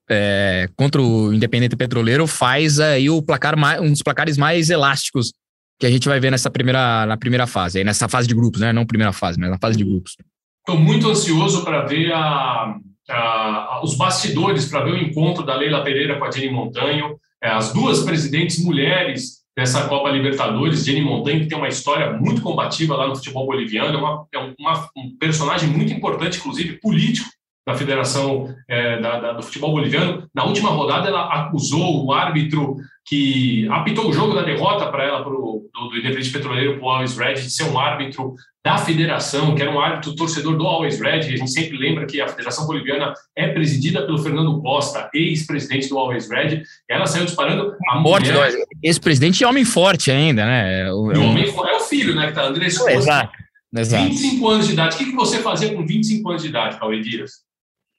é, 0.09 0.69
contra 0.75 1.01
o 1.01 1.33
Independente 1.33 1.75
Petroleiro, 1.77 2.27
faz 2.27 2.79
aí 2.79 3.09
o 3.09 3.21
placar 3.21 3.57
mais, 3.57 3.79
um 3.79 3.89
dos 3.89 4.01
placares 4.01 4.37
mais 4.37 4.69
elásticos 4.69 5.31
que 5.79 5.85
a 5.85 5.89
gente 5.89 6.07
vai 6.07 6.19
ver 6.19 6.31
nessa 6.31 6.49
primeira, 6.49 7.05
na 7.05 7.17
primeira 7.17 7.47
fase, 7.47 7.79
aí 7.79 7.83
nessa 7.83 8.07
fase 8.07 8.27
de 8.27 8.35
grupos, 8.35 8.61
né? 8.61 8.73
Não 8.73 8.85
primeira 8.85 9.13
fase, 9.13 9.39
mas 9.39 9.49
na 9.49 9.57
fase 9.57 9.77
de 9.77 9.83
grupos. 9.83 10.15
Estou 10.59 10.79
muito 10.79 11.09
ansioso 11.09 11.63
para 11.63 11.85
ver 11.85 12.11
a, 12.11 12.75
a, 13.09 13.81
os 13.83 13.95
bastidores, 13.95 14.65
para 14.65 14.83
ver 14.83 14.91
o 14.91 14.97
encontro 14.97 15.45
da 15.45 15.55
Leila 15.55 15.83
Pereira 15.83 16.17
com 16.17 16.25
a 16.25 16.31
Jenny 16.31 16.51
Montanho, 16.51 17.17
é, 17.41 17.49
as 17.49 17.71
duas 17.71 18.03
presidentes 18.03 18.63
mulheres 18.63 19.44
dessa 19.55 19.87
Copa 19.87 20.09
Libertadores, 20.09 20.83
Jenny 20.83 21.01
Montanho, 21.01 21.39
que 21.39 21.47
tem 21.47 21.57
uma 21.57 21.69
história 21.69 22.11
muito 22.11 22.41
combativa 22.41 22.95
lá 22.95 23.07
no 23.07 23.15
futebol 23.15 23.45
boliviano, 23.45 23.97
é, 23.97 24.01
uma, 24.01 24.27
é 24.33 24.37
uma, 24.59 24.89
um 24.97 25.15
personagem 25.17 25.69
muito 25.69 25.93
importante, 25.93 26.39
inclusive 26.39 26.79
político, 26.79 27.29
da 27.65 27.73
Federação 27.73 28.53
é, 28.67 28.99
da, 29.01 29.19
da, 29.19 29.33
do 29.33 29.41
Futebol 29.41 29.71
Boliviano. 29.71 30.29
Na 30.35 30.43
última 30.43 30.69
rodada, 30.69 31.07
ela 31.07 31.33
acusou 31.33 32.05
o 32.05 32.13
árbitro 32.13 32.75
que 33.05 33.67
apitou 33.69 34.09
o 34.09 34.13
jogo 34.13 34.33
da 34.33 34.41
derrota 34.41 34.87
para 34.87 35.03
ela, 35.03 35.23
pro, 35.23 35.69
do, 35.71 35.89
do 35.89 35.97
Independente 35.97 36.31
Petroleiro 36.31 36.79
para 36.79 36.85
o 36.85 36.89
Always 36.89 37.15
Red, 37.15 37.35
de 37.35 37.51
ser 37.51 37.65
um 37.65 37.77
árbitro 37.77 38.33
da 38.65 38.79
federação, 38.79 39.53
que 39.53 39.61
era 39.61 39.69
um 39.69 39.79
árbitro 39.79 40.15
torcedor 40.15 40.57
do 40.57 40.65
Always 40.65 40.99
Red. 40.99 41.19
A 41.19 41.37
gente 41.37 41.51
sempre 41.51 41.77
lembra 41.77 42.07
que 42.07 42.19
a 42.19 42.27
Federação 42.27 42.65
Boliviana 42.65 43.13
é 43.35 43.47
presidida 43.49 44.03
pelo 44.07 44.17
Fernando 44.17 44.59
Costa, 44.59 45.07
ex-presidente 45.13 45.87
do 45.87 45.99
Always 45.99 46.27
Red. 46.27 46.63
Ela 46.89 47.05
saiu 47.05 47.25
disparando 47.25 47.75
a 47.89 47.99
morte. 47.99 48.31
Mulher... 48.31 48.51
Ex-presidente 48.81 49.41
e 49.41 49.45
homem 49.45 49.63
forte 49.63 50.09
ainda, 50.09 50.43
né? 50.43 50.91
O, 50.91 51.11
o 51.11 51.25
homem 51.25 51.45
é 51.45 51.75
o 51.75 51.81
filho, 51.81 52.15
né? 52.15 52.27
Que 52.27 52.33
tá 52.33 52.47
Andrés 52.47 52.75
Costa. 52.75 52.91
Exato. 52.91 53.45
Exato. 53.77 54.03
25 54.03 54.47
anos 54.47 54.67
de 54.67 54.73
idade. 54.73 54.95
O 54.95 54.97
que, 54.97 55.05
que 55.05 55.15
você 55.15 55.39
fazia 55.39 55.75
com 55.75 55.85
25 55.85 56.29
anos 56.29 56.41
de 56.41 56.47
idade, 56.47 56.79
Cauê 56.79 57.01
Dias? 57.01 57.44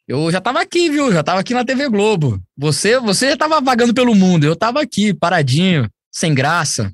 Eu 0.08 0.30
já 0.30 0.38
estava 0.38 0.60
aqui, 0.60 0.88
viu? 0.88 1.12
Já 1.12 1.20
estava 1.20 1.40
aqui 1.40 1.52
na 1.52 1.64
TV 1.64 1.88
Globo. 1.88 2.40
Você, 2.56 2.98
você 3.00 3.28
já 3.28 3.32
estava 3.34 3.60
vagando 3.60 3.92
pelo 3.92 4.14
mundo. 4.14 4.44
Eu 4.44 4.52
estava 4.52 4.80
aqui, 4.80 5.12
paradinho, 5.12 5.90
sem 6.12 6.32
graça. 6.32 6.92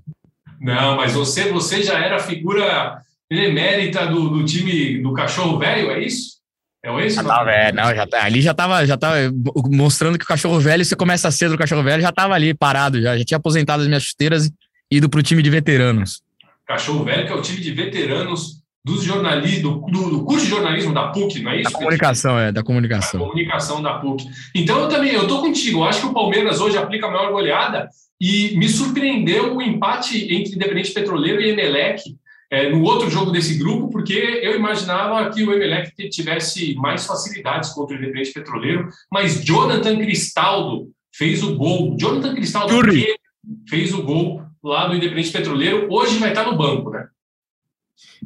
Não, 0.59 0.97
mas 0.97 1.13
você, 1.13 1.51
você 1.51 1.83
já 1.83 1.99
era 1.99 2.19
figura 2.19 3.03
emérita 3.31 4.07
do, 4.07 4.31
do 4.31 4.45
time 4.45 5.03
do 5.03 5.13
cachorro 5.13 5.59
velho, 5.59 5.91
é 5.91 6.03
isso? 6.03 6.41
É 6.85 7.07
esse? 7.07 7.17
Já 7.17 7.25
tava, 7.25 7.51
é, 7.51 7.73
não, 7.73 7.95
já 7.95 8.07
tá, 8.07 8.25
ali 8.25 8.41
já 8.41 8.51
estava 8.51 8.85
já 8.85 8.97
tava 8.97 9.17
mostrando 9.71 10.19
que 10.19 10.25
o 10.25 10.29
cachorro 10.29 10.59
velho, 10.59 10.85
você 10.85 10.97
começa 10.97 11.31
cedo 11.31 11.55
o 11.55 11.59
cachorro 11.59 11.83
velho, 11.83 12.03
já 12.03 12.09
estava 12.09 12.35
ali 12.35 12.53
parado, 12.53 13.01
já, 13.01 13.17
já 13.17 13.25
tinha 13.25 13.39
aposentado 13.39 13.83
as 13.83 13.89
minhas 13.89 14.03
chuteiras 14.03 14.47
e 14.91 14.97
ido 14.97 15.09
para 15.09 15.21
o 15.21 15.23
time 15.23 15.43
de 15.43 15.51
veteranos. 15.51 16.23
Cachorro 16.67 17.05
velho, 17.05 17.27
que 17.27 17.33
é 17.33 17.37
o 17.37 17.43
time 17.43 17.61
de 17.61 17.73
veteranos 17.73 18.62
dos 18.85 19.05
jornalistas, 19.05 19.63
do, 19.63 19.81
do, 19.81 20.25
curso 20.25 20.45
de 20.45 20.51
jornalismo 20.51 20.93
da 20.93 21.09
PUC, 21.09 21.41
não 21.41 21.53
é 21.53 21.61
isso? 21.61 21.71
Da 21.71 21.79
comunicação, 21.79 22.39
é, 22.39 22.51
da 22.51 22.63
comunicação. 22.65 23.21
Da 23.21 23.27
comunicação 23.27 23.83
da 23.83 23.95
PUC. 23.95 24.25
Então 24.55 24.81
eu 24.81 24.89
também, 24.89 25.13
eu 25.13 25.27
tô 25.29 25.41
contigo, 25.41 25.81
eu 25.81 25.85
acho 25.85 26.01
que 26.01 26.07
o 26.07 26.13
Palmeiras 26.13 26.61
hoje 26.61 26.77
aplica 26.77 27.07
a 27.07 27.11
maior 27.11 27.31
goleada 27.31 27.89
e 28.21 28.57
me 28.57 28.69
surpreendeu 28.69 29.57
o 29.57 29.63
empate 29.63 30.35
entre 30.35 30.55
Independente 30.55 30.93
Petroleiro 30.93 31.41
e 31.41 31.51
Emelec 31.51 32.03
é, 32.51 32.71
no 32.71 32.83
outro 32.83 33.09
jogo 33.09 33.31
desse 33.31 33.57
grupo, 33.57 33.89
porque 33.89 34.41
eu 34.43 34.57
imaginava 34.57 35.31
que 35.31 35.45
o 35.45 35.53
Emelec 35.53 35.93
tivesse 36.11 36.75
mais 36.75 37.07
facilidades 37.07 37.71
contra 37.71 37.97
o 37.97 37.99
Independente 37.99 38.33
Petroleiro, 38.33 38.89
mas 39.11 39.45
Jonathan 39.45 39.97
Cristaldo 39.97 40.91
fez 41.15 41.43
o 41.43 41.57
gol. 41.57 41.97
Jonathan 41.99 42.35
Cristaldo 42.35 42.75
fez 43.69 43.95
o 43.95 44.03
gol 44.03 44.43
lá 44.63 44.87
do 44.87 44.95
Independente 44.95 45.33
Petroleiro, 45.33 45.87
hoje 45.91 46.19
vai 46.19 46.31
estar 46.31 46.45
no 46.45 46.57
banco, 46.57 46.91
né? 46.91 47.07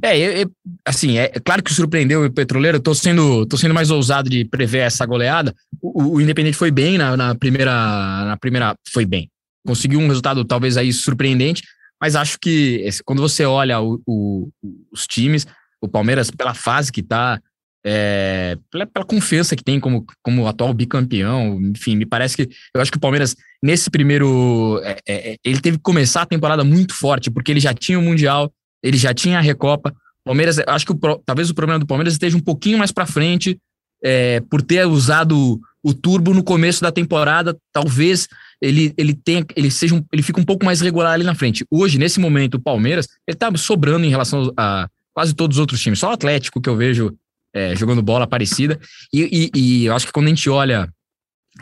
É, 0.03 0.19
eu, 0.19 0.33
eu, 0.33 0.51
assim, 0.85 1.19
é, 1.19 1.25
é, 1.25 1.41
claro 1.41 1.63
que 1.63 1.73
surpreendeu 1.73 2.25
o 2.25 2.33
Petroleiro, 2.33 2.81
tô 2.81 2.95
sendo, 2.95 3.47
tô 3.47 3.57
sendo 3.57 3.75
mais 3.75 3.91
ousado 3.91 4.29
de 4.29 4.45
prever 4.45 4.81
essa 4.81 5.07
goleada. 5.07 5.55
O, 5.81 6.15
o 6.17 6.21
Independente 6.21 6.57
foi 6.57 6.71
bem 6.71 6.99
na, 6.99 7.17
na, 7.17 7.35
primeira, 7.35 7.73
na 7.73 8.37
primeira, 8.37 8.77
foi 8.93 9.07
bem. 9.07 9.31
Conseguiu 9.67 9.99
um 9.99 10.09
resultado 10.09 10.45
talvez 10.45 10.77
aí 10.77 10.93
surpreendente, 10.93 11.63
mas 12.01 12.15
acho 12.15 12.39
que 12.39 12.89
quando 13.05 13.23
você 13.23 13.45
olha 13.45 13.81
o, 13.81 14.01
o, 14.07 14.49
os 14.93 15.07
times, 15.07 15.47
o 15.81 15.89
Palmeiras, 15.89 16.31
pela 16.31 16.53
fase 16.53 16.93
que 16.93 17.03
tá, 17.03 17.41
é, 17.85 18.59
pela, 18.71 18.87
pela, 18.87 19.05
confiança 19.05 19.57
que 19.57 19.65
tem 19.65 19.81
como, 19.81 20.05
como 20.23 20.47
atual 20.47 20.75
bicampeão, 20.75 21.59
enfim, 21.63 21.97
me 21.97 22.05
parece 22.05 22.37
que 22.37 22.49
eu 22.75 22.81
acho 22.81 22.91
que 22.91 22.99
o 22.99 23.01
Palmeiras, 23.01 23.35
nesse 23.63 23.89
primeiro, 23.91 24.81
é, 24.85 24.99
é, 25.07 25.33
é 25.33 25.37
ele 25.45 25.61
teve 25.61 25.79
que 25.79 25.83
começar 25.83 26.23
a 26.23 26.27
temporada 26.27 26.65
muito 26.65 26.95
forte, 26.95 27.31
porque 27.31 27.51
ele 27.51 27.61
já 27.61 27.73
tinha 27.73 27.99
o 27.99 28.03
Mundial, 28.03 28.53
ele 28.87 28.97
já 28.97 29.13
tinha 29.13 29.39
a 29.39 29.41
Recopa. 29.41 29.95
Palmeiras, 30.25 30.59
acho 30.67 30.87
que 30.87 30.93
o, 30.93 30.99
talvez 31.25 31.51
o 31.51 31.55
problema 31.55 31.79
do 31.79 31.87
Palmeiras 31.87 32.15
esteja 32.15 32.37
um 32.37 32.41
pouquinho 32.41 32.79
mais 32.79 32.93
para 32.93 33.07
frente, 33.07 33.59
é, 34.03 34.41
por 34.41 34.63
ter 34.63 34.87
usado 34.87 35.61
o 35.83 35.95
turbo 35.95 36.35
no 36.35 36.43
começo 36.43 36.83
da 36.83 36.93
temporada, 36.93 37.57
talvez 37.73 38.29
ele, 38.61 38.93
ele 38.97 39.15
tenha, 39.15 39.45
ele 39.55 39.71
seja 39.71 39.95
um, 39.95 40.05
ele 40.13 40.23
fica 40.23 40.41
um 40.41 40.45
pouco 40.45 40.65
mais 40.65 40.81
regular 40.81 41.13
ali 41.13 41.25
na 41.25 41.35
frente. 41.35 41.65
Hoje, 41.71 41.99
nesse 41.99 42.19
momento, 42.19 42.55
o 42.55 42.61
Palmeiras, 42.61 43.09
ele 43.27 43.37
tá 43.37 43.55
sobrando 43.57 44.05
em 44.05 44.11
relação 44.11 44.53
a 44.57 44.89
quase 45.15 45.35
todos 45.35 45.57
os 45.57 45.61
outros 45.61 45.81
times. 45.81 45.99
Só 45.99 46.11
o 46.11 46.13
Atlético 46.13 46.61
que 46.61 46.69
eu 46.69 46.77
vejo 46.77 47.17
é, 47.55 47.75
jogando 47.75 48.03
bola 48.03 48.27
parecida. 48.27 48.79
E, 49.13 49.51
e, 49.55 49.59
e, 49.59 49.85
eu 49.87 49.95
acho 49.95 50.07
que 50.07 50.13
quando 50.13 50.27
a 50.27 50.31
gente 50.31 50.49
olha 50.51 50.89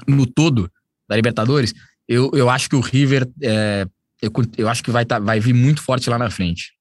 no 0.08 0.26
todo 0.26 0.70
da 1.08 1.14
Libertadores, 1.14 1.72
eu, 2.08 2.30
eu 2.34 2.50
acho 2.50 2.68
que 2.68 2.76
o 2.76 2.80
River, 2.80 3.28
é, 3.42 3.86
eu, 4.20 4.30
eu 4.58 4.68
acho 4.68 4.82
que 4.82 4.90
vai, 4.90 5.04
tá, 5.04 5.18
vai 5.18 5.38
vir 5.38 5.54
muito 5.54 5.80
forte 5.80 6.10
lá 6.10 6.18
na 6.18 6.30
frente. 6.30 6.73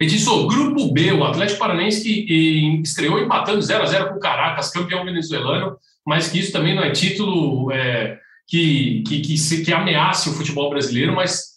Edson, 0.00 0.46
Grupo 0.46 0.92
B, 0.92 1.12
o 1.12 1.24
Atlético 1.24 1.58
Paranaense 1.58 2.02
que 2.02 2.80
estreou 2.82 3.18
empatando 3.18 3.60
0 3.60 3.82
a 3.82 3.86
0 3.86 4.08
com 4.08 4.14
o 4.16 4.20
Caracas, 4.20 4.70
campeão 4.70 5.04
venezuelano, 5.04 5.76
mas 6.06 6.28
que 6.28 6.38
isso 6.38 6.52
também 6.52 6.74
não 6.74 6.82
é 6.82 6.90
título 6.90 7.70
é, 7.70 8.18
que, 8.48 9.02
que, 9.06 9.20
que, 9.20 9.62
que 9.62 9.72
ameace 9.72 10.30
o 10.30 10.32
futebol 10.32 10.70
brasileiro, 10.70 11.14
mas 11.14 11.50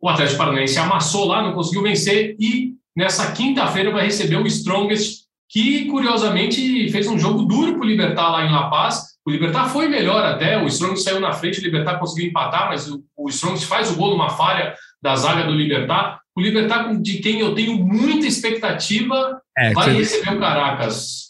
o 0.00 0.08
Atlético 0.08 0.38
Paranaense 0.38 0.78
amassou 0.78 1.26
lá, 1.26 1.42
não 1.42 1.54
conseguiu 1.54 1.82
vencer 1.82 2.36
e 2.40 2.74
nessa 2.94 3.30
quinta-feira 3.32 3.92
vai 3.92 4.06
receber 4.06 4.36
o 4.36 4.46
Strongest, 4.46 5.24
que 5.48 5.84
curiosamente 5.86 6.90
fez 6.90 7.06
um 7.06 7.18
jogo 7.18 7.44
duro 7.44 7.74
para 7.74 7.82
o 7.82 7.88
Libertar 7.88 8.30
lá 8.30 8.44
em 8.44 8.50
La 8.50 8.68
Paz. 8.68 9.16
O 9.24 9.30
Libertar 9.30 9.68
foi 9.68 9.88
melhor 9.88 10.24
até, 10.24 10.60
o 10.60 10.66
Strongest 10.66 11.04
saiu 11.04 11.20
na 11.20 11.32
frente, 11.32 11.60
o 11.60 11.62
Libertar 11.62 11.98
conseguiu 11.98 12.28
empatar, 12.28 12.68
mas 12.68 12.90
o, 12.90 13.04
o 13.16 13.28
Strongest 13.28 13.66
faz 13.66 13.90
o 13.90 13.96
gol 13.96 14.10
numa 14.10 14.30
falha 14.30 14.74
da 15.00 15.14
zaga 15.14 15.44
do 15.44 15.52
Libertar. 15.52 16.20
O 16.36 16.40
Libertar, 16.40 16.94
de 17.00 17.18
quem 17.18 17.40
eu 17.40 17.54
tenho 17.54 17.78
muita 17.78 18.26
expectativa, 18.26 19.40
é, 19.56 19.72
vai 19.72 19.94
receber 19.94 20.36
o 20.36 20.38
Caracas. 20.38 21.26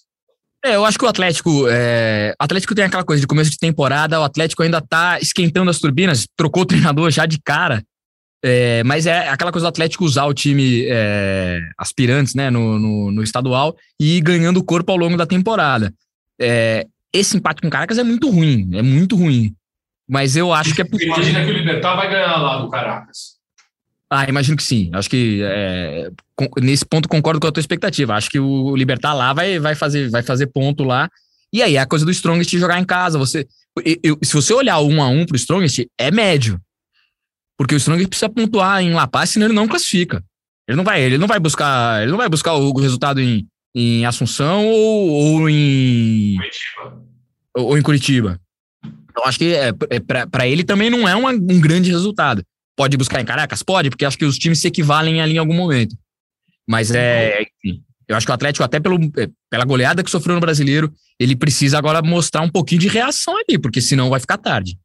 É, 0.64 0.74
eu 0.74 0.84
acho 0.84 0.98
que 0.98 1.04
o 1.04 1.08
Atlético. 1.08 1.68
É... 1.68 2.34
O 2.40 2.44
Atlético 2.44 2.74
tem 2.74 2.84
aquela 2.84 3.04
coisa 3.04 3.20
de 3.20 3.26
começo 3.26 3.50
de 3.50 3.58
temporada, 3.58 4.18
o 4.18 4.24
Atlético 4.24 4.64
ainda 4.64 4.80
tá 4.80 5.20
esquentando 5.20 5.70
as 5.70 5.78
turbinas, 5.78 6.26
trocou 6.36 6.64
o 6.64 6.66
treinador 6.66 7.08
já 7.12 7.24
de 7.24 7.38
cara. 7.40 7.84
É, 8.44 8.82
mas 8.84 9.06
é 9.06 9.28
aquela 9.28 9.52
coisa 9.52 9.64
do 9.64 9.68
Atlético 9.68 10.04
usar 10.04 10.24
o 10.26 10.34
time 10.34 10.86
é, 10.88 11.60
aspirantes 11.78 12.34
né, 12.34 12.50
no, 12.50 12.78
no, 12.78 13.10
no, 13.10 13.22
estadual 13.22 13.74
e 13.98 14.18
ir 14.18 14.20
ganhando 14.20 14.62
corpo 14.62 14.92
ao 14.92 14.98
longo 14.98 15.16
da 15.16 15.26
temporada. 15.26 15.92
É, 16.38 16.86
esse 17.12 17.36
empate 17.36 17.62
com 17.62 17.68
o 17.68 17.70
Caracas 17.70 17.98
é 17.98 18.04
muito 18.04 18.28
ruim, 18.28 18.70
é 18.74 18.82
muito 18.82 19.16
ruim. 19.16 19.54
Mas 20.08 20.36
eu 20.36 20.52
acho 20.52 20.74
que 20.74 20.82
é 20.82 20.84
possível. 20.84 21.14
Imagina 21.14 21.44
que 21.44 21.50
o 21.50 21.54
Libertar 21.54 21.96
vai 21.96 22.10
ganhar 22.10 22.36
lá 22.36 22.58
do 22.58 22.70
Caracas. 22.70 23.35
Ah, 24.10 24.28
imagino 24.28 24.56
que 24.56 24.62
sim. 24.62 24.90
Acho 24.92 25.10
que 25.10 25.40
é, 25.42 26.10
nesse 26.60 26.84
ponto 26.84 27.08
concordo 27.08 27.40
com 27.40 27.46
a 27.46 27.52
tua 27.52 27.60
expectativa. 27.60 28.14
Acho 28.14 28.30
que 28.30 28.38
o 28.38 28.76
Libertar 28.76 29.14
lá 29.14 29.32
vai, 29.32 29.58
vai, 29.58 29.74
fazer, 29.74 30.08
vai 30.10 30.22
fazer 30.22 30.46
ponto 30.46 30.84
lá. 30.84 31.10
E 31.52 31.62
aí 31.62 31.76
é 31.76 31.80
a 31.80 31.86
coisa 31.86 32.04
do 32.04 32.10
Strongest 32.10 32.56
jogar 32.56 32.78
em 32.78 32.84
casa. 32.84 33.18
Você, 33.18 33.46
eu, 34.02 34.18
se 34.22 34.32
você 34.32 34.54
olhar 34.54 34.78
um 34.80 35.02
a 35.02 35.08
um 35.08 35.26
pro 35.26 35.36
Strongest, 35.36 35.86
é 35.98 36.10
médio. 36.10 36.60
Porque 37.58 37.74
o 37.74 37.78
Strongest 37.78 38.08
precisa 38.08 38.28
pontuar 38.28 38.82
em 38.82 38.92
La 38.92 39.08
Paz, 39.08 39.30
senão 39.30 39.46
ele 39.46 39.54
não 39.54 39.66
classifica. 39.66 40.22
Ele 40.68 40.76
não 40.76 40.84
vai, 40.84 41.00
ele 41.00 41.18
não 41.18 41.26
vai 41.26 41.38
buscar, 41.38 42.02
ele 42.02 42.10
não 42.10 42.18
vai 42.18 42.28
buscar 42.28 42.54
o 42.54 42.72
resultado 42.78 43.20
em, 43.20 43.46
em 43.74 44.04
Assunção 44.04 44.66
ou, 44.66 45.10
ou 45.10 45.50
em 45.50 46.36
Curitiba. 46.36 47.02
Ou, 47.56 47.66
ou, 47.66 47.78
em 47.78 47.82
Curitiba. 47.82 48.40
Então 49.10 49.24
acho 49.24 49.38
que 49.38 49.54
é, 49.54 49.72
é 49.90 50.26
para 50.26 50.46
ele 50.46 50.64
também 50.64 50.90
não 50.90 51.08
é 51.08 51.14
uma, 51.14 51.30
um 51.30 51.60
grande 51.60 51.90
resultado. 51.90 52.44
Pode 52.76 52.96
buscar 52.96 53.20
em 53.20 53.24
Caracas? 53.24 53.62
Pode, 53.62 53.88
porque 53.88 54.04
acho 54.04 54.18
que 54.18 54.24
os 54.24 54.38
times 54.38 54.60
se 54.60 54.68
equivalem 54.68 55.20
ali 55.20 55.34
em 55.34 55.38
algum 55.38 55.54
momento. 55.54 55.96
Mas 56.68 56.90
é, 56.90 57.42
enfim, 57.42 57.82
eu 58.06 58.16
acho 58.16 58.26
que 58.26 58.30
o 58.30 58.34
Atlético, 58.34 58.64
até 58.64 58.78
pelo, 58.78 58.96
é, 59.16 59.28
pela 59.50 59.64
goleada 59.64 60.04
que 60.04 60.10
sofreu 60.10 60.34
no 60.34 60.40
brasileiro, 60.40 60.92
ele 61.18 61.34
precisa 61.34 61.78
agora 61.78 62.02
mostrar 62.02 62.42
um 62.42 62.50
pouquinho 62.50 62.80
de 62.80 62.88
reação 62.88 63.34
ali, 63.36 63.58
porque 63.58 63.80
senão 63.80 64.10
vai 64.10 64.20
ficar 64.20 64.36
tarde. 64.36 64.78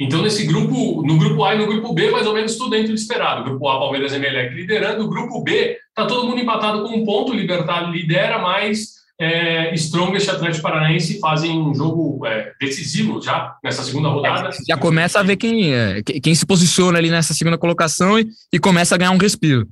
Então, 0.00 0.22
nesse 0.22 0.46
grupo, 0.46 1.02
no 1.02 1.18
grupo 1.18 1.44
A 1.44 1.54
e 1.54 1.58
no 1.58 1.66
grupo 1.66 1.92
B, 1.92 2.10
mais 2.10 2.26
ou 2.26 2.32
menos 2.32 2.56
tudo 2.56 2.70
dentro 2.70 2.88
do 2.88 2.94
esperado. 2.94 3.44
grupo 3.44 3.68
A, 3.68 3.78
Palmeiras 3.78 4.12
e 4.12 4.16
Emelec 4.16 4.54
liderando. 4.54 5.04
O 5.04 5.08
grupo 5.10 5.42
B, 5.42 5.76
tá 5.94 6.06
todo 6.06 6.26
mundo 6.26 6.40
empatado 6.40 6.84
com 6.84 6.96
um 6.96 7.04
ponto. 7.04 7.32
O 7.32 7.34
Libertar 7.34 7.90
lidera, 7.90 8.38
mas 8.38 8.99
é, 9.20 9.74
Strongest 9.74 10.30
Atlético 10.30 10.62
Paranaense 10.62 11.20
fazem 11.20 11.60
um 11.60 11.74
jogo 11.74 12.26
é, 12.26 12.52
decisivo 12.58 13.20
já 13.20 13.54
nessa 13.62 13.82
segunda 13.82 14.08
rodada. 14.08 14.48
É, 14.48 14.52
já 14.66 14.78
começa 14.78 15.20
a 15.20 15.22
ver 15.22 15.36
quem, 15.36 15.74
é, 15.74 16.02
quem 16.02 16.34
se 16.34 16.46
posiciona 16.46 16.98
ali 16.98 17.10
nessa 17.10 17.34
segunda 17.34 17.58
colocação 17.58 18.18
e, 18.18 18.26
e 18.50 18.58
começa 18.58 18.94
a 18.94 18.98
ganhar 18.98 19.10
um 19.10 19.18
respiro. 19.18 19.68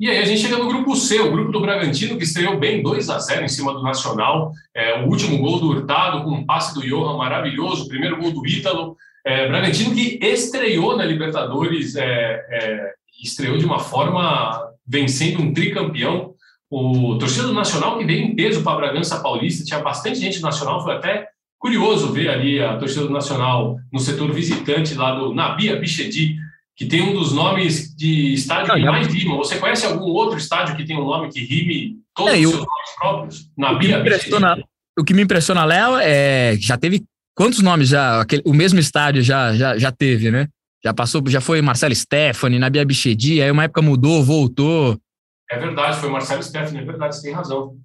E 0.00 0.10
aí 0.10 0.18
a 0.18 0.24
gente 0.24 0.40
chega 0.40 0.56
no 0.56 0.66
grupo 0.66 0.96
C, 0.96 1.20
o 1.20 1.30
grupo 1.30 1.52
do 1.52 1.60
Bragantino, 1.60 2.18
que 2.18 2.24
estreou 2.24 2.58
bem 2.58 2.82
2 2.82 3.08
a 3.08 3.18
0 3.20 3.44
em 3.44 3.48
cima 3.48 3.72
do 3.72 3.82
Nacional. 3.82 4.50
É, 4.74 5.00
o 5.00 5.06
último 5.06 5.38
gol 5.38 5.60
do 5.60 5.68
Hurtado, 5.68 6.24
com 6.24 6.30
um 6.30 6.44
passe 6.44 6.74
do 6.74 6.80
Johan 6.80 7.18
maravilhoso, 7.18 7.84
o 7.84 7.88
primeiro 7.88 8.16
gol 8.16 8.32
do 8.32 8.44
Ítalo. 8.44 8.96
É, 9.24 9.46
Bragantino 9.46 9.94
que 9.94 10.18
estreou 10.22 10.96
na 10.96 11.04
Libertadores, 11.04 11.94
é, 11.94 12.92
estreou 13.22 13.58
de 13.58 13.64
uma 13.64 13.78
forma 13.78 14.60
vencendo 14.88 15.40
um 15.40 15.52
tricampeão 15.52 16.34
o 16.70 17.18
torcedor 17.18 17.48
do 17.48 17.54
Nacional 17.54 17.98
que 17.98 18.04
veio 18.04 18.22
em 18.22 18.34
peso 18.34 18.62
para 18.62 18.72
a 18.72 18.76
Bragança 18.76 19.20
Paulista, 19.20 19.64
tinha 19.64 19.80
bastante 19.80 20.20
gente 20.20 20.40
Nacional, 20.40 20.82
foi 20.82 20.94
até 20.94 21.28
curioso 21.58 22.12
ver 22.12 22.30
ali 22.30 22.62
a 22.62 22.76
torcida 22.76 23.08
Nacional 23.10 23.76
no 23.92 23.98
setor 23.98 24.32
visitante 24.32 24.94
lá 24.94 25.14
do 25.14 25.34
Nabia 25.34 25.76
Bichedi, 25.76 26.36
que 26.76 26.86
tem 26.86 27.02
um 27.02 27.12
dos 27.12 27.32
nomes 27.32 27.94
de 27.94 28.32
estádio 28.32 28.72
que 28.72 28.80
mais 28.80 29.08
rimam. 29.08 29.36
Você 29.36 29.58
conhece 29.58 29.84
algum 29.84 30.04
outro 30.04 30.38
estádio 30.38 30.76
que 30.76 30.84
tem 30.84 30.96
um 30.96 31.04
nome 31.04 31.28
que 31.28 31.40
rime 31.40 31.96
todos 32.14 32.32
é, 32.32 32.38
os 32.38 32.50
seus 32.50 32.52
nomes 32.52 32.96
próprios? 32.98 33.50
Nabia 33.58 33.98
Bichedi. 33.98 34.64
o 34.98 35.04
que 35.04 35.12
me 35.12 35.22
impressiona, 35.22 35.64
Léo, 35.64 35.96
é 35.96 36.56
já 36.58 36.78
teve 36.78 37.02
quantos 37.34 37.60
nomes 37.60 37.88
já, 37.88 38.20
aquele, 38.20 38.42
o 38.46 38.54
mesmo 38.54 38.78
estádio 38.78 39.22
já, 39.22 39.54
já, 39.54 39.76
já 39.76 39.90
teve, 39.90 40.30
né? 40.30 40.46
Já 40.82 40.94
passou, 40.94 41.22
já 41.26 41.40
foi 41.40 41.60
Marcelo 41.60 41.94
Stephanie, 41.94 42.58
Nabia 42.58 42.84
Bichedi, 42.84 43.42
aí 43.42 43.50
uma 43.50 43.64
época 43.64 43.82
mudou, 43.82 44.22
voltou. 44.24 44.98
É 45.50 45.58
verdade, 45.58 45.98
foi 45.98 46.08
Marcelo 46.08 46.42
Stephanie, 46.42 46.82
é 46.82 46.84
verdade, 46.84 47.16
você 47.16 47.22
tem 47.22 47.32
razão. 47.32 47.76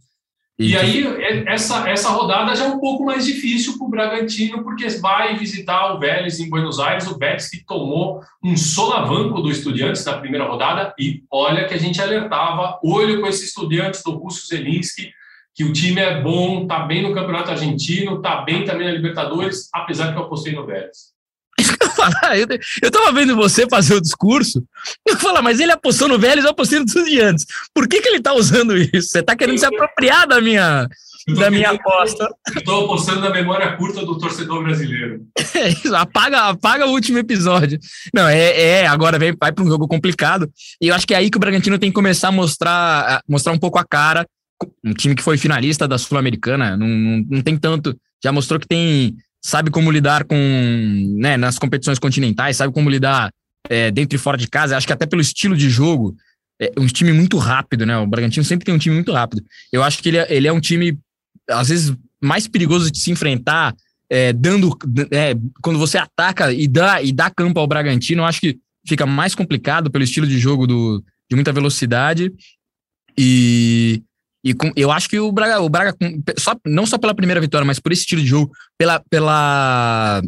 E, 0.58 0.70
e 0.70 0.78
aí, 0.78 1.06
é, 1.06 1.52
essa, 1.52 1.90
essa 1.90 2.10
rodada 2.10 2.56
já 2.56 2.66
é 2.66 2.68
um 2.70 2.80
pouco 2.80 3.04
mais 3.04 3.26
difícil 3.26 3.78
para 3.78 3.88
o 3.88 3.90
Bragantino, 3.90 4.64
porque 4.64 4.88
vai 5.00 5.36
visitar 5.36 5.94
o 5.94 6.00
Vélez 6.00 6.40
em 6.40 6.50
Buenos 6.50 6.80
Aires, 6.80 7.08
o 7.08 7.18
Vélez 7.18 7.50
que 7.50 7.66
tomou 7.66 8.22
um 8.42 8.56
solavanco 8.56 9.42
do 9.42 9.50
Estudiantes 9.50 10.06
na 10.06 10.18
primeira 10.18 10.46
rodada, 10.46 10.94
e 10.98 11.24
olha 11.30 11.68
que 11.68 11.74
a 11.74 11.80
gente 11.80 12.00
alertava, 12.00 12.80
olho 12.84 13.20
com 13.20 13.28
esses 13.28 13.50
Estudiantes 13.50 14.02
do 14.04 14.12
Russo 14.12 14.48
Zelinski, 14.48 15.12
que 15.56 15.64
o 15.64 15.74
time 15.74 16.02
é 16.02 16.22
bom, 16.22 16.64
está 16.64 16.80
bem 16.80 17.02
no 17.02 17.14
Campeonato 17.14 17.52
Argentino, 17.52 18.18
está 18.18 18.42
bem 18.42 18.64
também 18.64 18.88
na 18.88 18.94
Libertadores, 18.94 19.70
apesar 19.74 20.14
que 20.14 20.20
eu 20.20 20.24
apostei 20.24 20.54
no 20.54 20.66
Vélez. 20.66 21.15
eu, 22.36 22.60
eu 22.84 22.92
tava 22.92 23.12
vendo 23.14 23.36
você 23.36 23.68
fazer 23.68 23.96
o 23.96 24.02
discurso, 24.02 24.64
eu 25.06 25.18
falo, 25.18 25.42
mas 25.42 25.60
ele 25.60 25.72
apostou 25.72 26.08
no 26.08 26.20
Vélez, 26.20 26.44
eu 26.44 26.52
apostei 26.52 26.80
no 26.80 26.86
Estudiantes. 26.86 27.46
Por 27.74 27.88
que, 27.88 28.02
que 28.02 28.10
ele 28.10 28.22
tá 28.22 28.34
usando 28.34 28.78
isso? 28.78 29.10
Você 29.10 29.24
tá 29.24 29.36
querendo 29.36 29.58
se 29.58 29.66
apropriar 29.66 30.28
da 30.28 30.42
minha, 30.42 30.88
da 31.34 31.50
minha 31.50 31.72
aposta. 31.72 32.30
Estou 32.56 32.86
apostando 32.86 33.22
na 33.22 33.30
memória 33.30 33.76
curta 33.78 34.06
do 34.06 34.18
torcedor 34.18 34.64
brasileiro. 34.64 35.22
É 35.56 35.70
isso, 35.70 35.96
apaga, 35.96 36.50
apaga 36.50 36.86
o 36.86 36.92
último 36.92 37.18
episódio. 37.18 37.80
Não, 38.14 38.28
é, 38.28 38.82
é 38.82 38.88
agora 38.88 39.18
vem, 39.18 39.34
vai 39.40 39.54
para 39.54 39.64
um 39.64 39.68
jogo 39.68 39.88
complicado. 39.88 40.52
E 40.82 40.90
eu 40.90 40.96
acho 40.96 41.08
que 41.08 41.14
é 41.14 41.18
aí 41.18 41.32
que 41.32 41.38
o 41.38 41.40
Bragantino 41.40 41.80
tem 41.80 41.90
que 41.90 41.96
começar 41.96 42.28
a 42.28 42.32
mostrar, 42.32 43.22
mostrar 43.28 43.54
um 43.54 43.58
pouco 43.58 43.80
a 43.80 43.86
cara. 43.86 44.28
Um 44.84 44.94
time 44.94 45.16
que 45.16 45.24
foi 45.24 45.38
finalista 45.38 45.88
da 45.88 45.98
Sul-Americana, 45.98 46.76
não, 46.76 46.88
não, 46.88 47.26
não 47.30 47.42
tem 47.42 47.58
tanto. 47.58 47.98
Já 48.22 48.34
mostrou 48.34 48.60
que 48.60 48.68
tem 48.68 49.16
sabe 49.46 49.70
como 49.70 49.92
lidar 49.92 50.24
com, 50.24 50.36
né, 51.20 51.38
nas 51.38 51.60
competições 51.60 52.00
continentais, 52.00 52.58
sabe 52.58 52.74
como 52.74 52.90
lidar 52.90 53.30
é, 53.70 53.92
dentro 53.92 54.16
e 54.16 54.20
fora 54.20 54.36
de 54.40 54.48
casa. 54.48 54.76
Acho 54.76 54.88
que 54.88 54.94
até 54.94 55.06
pelo 55.06 55.22
estilo 55.22 55.56
de 55.56 55.70
jogo, 55.70 56.16
é 56.60 56.72
um 56.80 56.88
time 56.88 57.14
muito 57.14 57.38
rápido, 57.38 57.86
né? 57.86 57.96
O 57.96 58.08
Bragantino 58.08 58.44
sempre 58.44 58.66
tem 58.66 58.74
um 58.74 58.80
time 58.80 58.96
muito 58.96 59.12
rápido. 59.12 59.44
Eu 59.72 59.84
acho 59.84 60.02
que 60.02 60.10
ele 60.10 60.18
é, 60.18 60.34
ele 60.34 60.48
é 60.48 60.52
um 60.52 60.60
time, 60.60 60.98
às 61.48 61.70
vezes, 61.70 61.96
mais 62.20 62.48
perigoso 62.48 62.90
de 62.90 63.00
se 63.00 63.12
enfrentar, 63.12 63.76
é, 64.10 64.34
dando. 64.34 64.76
É, 65.12 65.36
quando 65.62 65.78
você 65.78 66.00
ataca 66.00 66.52
e 66.52 66.68
dá, 66.68 67.04
e 67.04 67.12
dá 67.12 67.30
campo 67.30 67.60
ao 67.60 67.68
Bragantino, 67.68 68.24
eu 68.24 68.26
acho 68.26 68.42
que 68.42 68.58
fica 68.88 69.06
mais 69.06 69.36
complicado 69.36 69.92
pelo 69.92 70.04
estilo 70.04 70.26
de 70.26 70.40
jogo 70.40 70.66
do, 70.66 71.04
de 71.30 71.36
muita 71.36 71.54
velocidade. 71.54 72.34
E 73.16 74.02
e 74.46 74.54
com, 74.54 74.72
eu 74.76 74.92
acho 74.92 75.10
que 75.10 75.20
o 75.20 75.32
Braga, 75.32 75.60
o 75.60 75.68
Braga 75.68 75.96
só, 76.38 76.56
não 76.68 76.86
só 76.86 77.00
pela 77.00 77.16
primeira 77.16 77.42
vitória, 77.42 77.66
mas 77.66 77.80
por 77.80 77.92
esse 77.92 78.02
estilo 78.02 78.22
de 78.22 78.28
jogo, 78.28 78.52
pela, 78.78 79.02
pela 79.10 80.22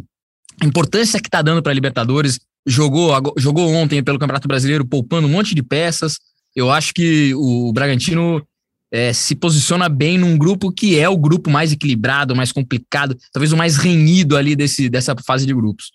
importância 0.60 1.20
que 1.20 1.30
tá 1.30 1.40
dando 1.40 1.62
para 1.62 1.72
Libertadores, 1.72 2.40
jogou, 2.66 3.14
jogou 3.36 3.72
ontem 3.72 4.02
pelo 4.02 4.18
Campeonato 4.18 4.48
Brasileiro, 4.48 4.84
poupando 4.84 5.28
um 5.28 5.30
monte 5.30 5.54
de 5.54 5.62
peças. 5.62 6.18
Eu 6.56 6.68
acho 6.68 6.92
que 6.92 7.32
o 7.36 7.72
Bragantino 7.72 8.44
é, 8.92 9.12
se 9.12 9.36
posiciona 9.36 9.88
bem 9.88 10.18
num 10.18 10.36
grupo 10.36 10.72
que 10.72 10.98
é 10.98 11.08
o 11.08 11.16
grupo 11.16 11.48
mais 11.48 11.72
equilibrado, 11.72 12.34
mais 12.34 12.50
complicado, 12.50 13.16
talvez 13.32 13.52
o 13.52 13.56
mais 13.56 13.76
renhido 13.76 14.36
ali 14.36 14.56
desse, 14.56 14.88
dessa 14.88 15.14
fase 15.24 15.46
de 15.46 15.54
grupos. 15.54 15.92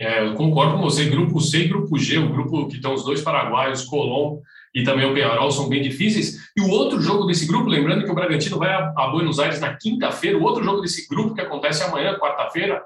É, 0.00 0.26
eu 0.26 0.34
concordo 0.34 0.78
com 0.78 0.82
você. 0.82 1.04
Grupo 1.04 1.40
C 1.40 1.58
e 1.58 1.68
Grupo 1.68 1.96
G, 1.96 2.18
o 2.18 2.32
grupo 2.32 2.66
que 2.66 2.74
estão 2.74 2.92
os 2.92 3.04
dois 3.04 3.20
paraguaios, 3.20 3.84
Colom 3.84 4.40
e 4.74 4.82
também 4.82 5.04
o 5.04 5.14
Penharol 5.14 5.50
são 5.50 5.68
bem 5.68 5.82
difíceis. 5.82 6.38
E 6.56 6.60
o 6.60 6.68
outro 6.68 7.00
jogo 7.00 7.26
desse 7.26 7.46
grupo, 7.46 7.68
lembrando 7.68 8.04
que 8.04 8.10
o 8.10 8.14
Bragantino 8.14 8.58
vai 8.58 8.70
a 8.72 9.08
Buenos 9.08 9.38
Aires 9.38 9.60
na 9.60 9.74
quinta-feira, 9.74 10.38
o 10.38 10.42
outro 10.42 10.64
jogo 10.64 10.80
desse 10.80 11.06
grupo 11.08 11.34
que 11.34 11.40
acontece 11.40 11.82
amanhã, 11.82 12.18
quarta-feira, 12.18 12.82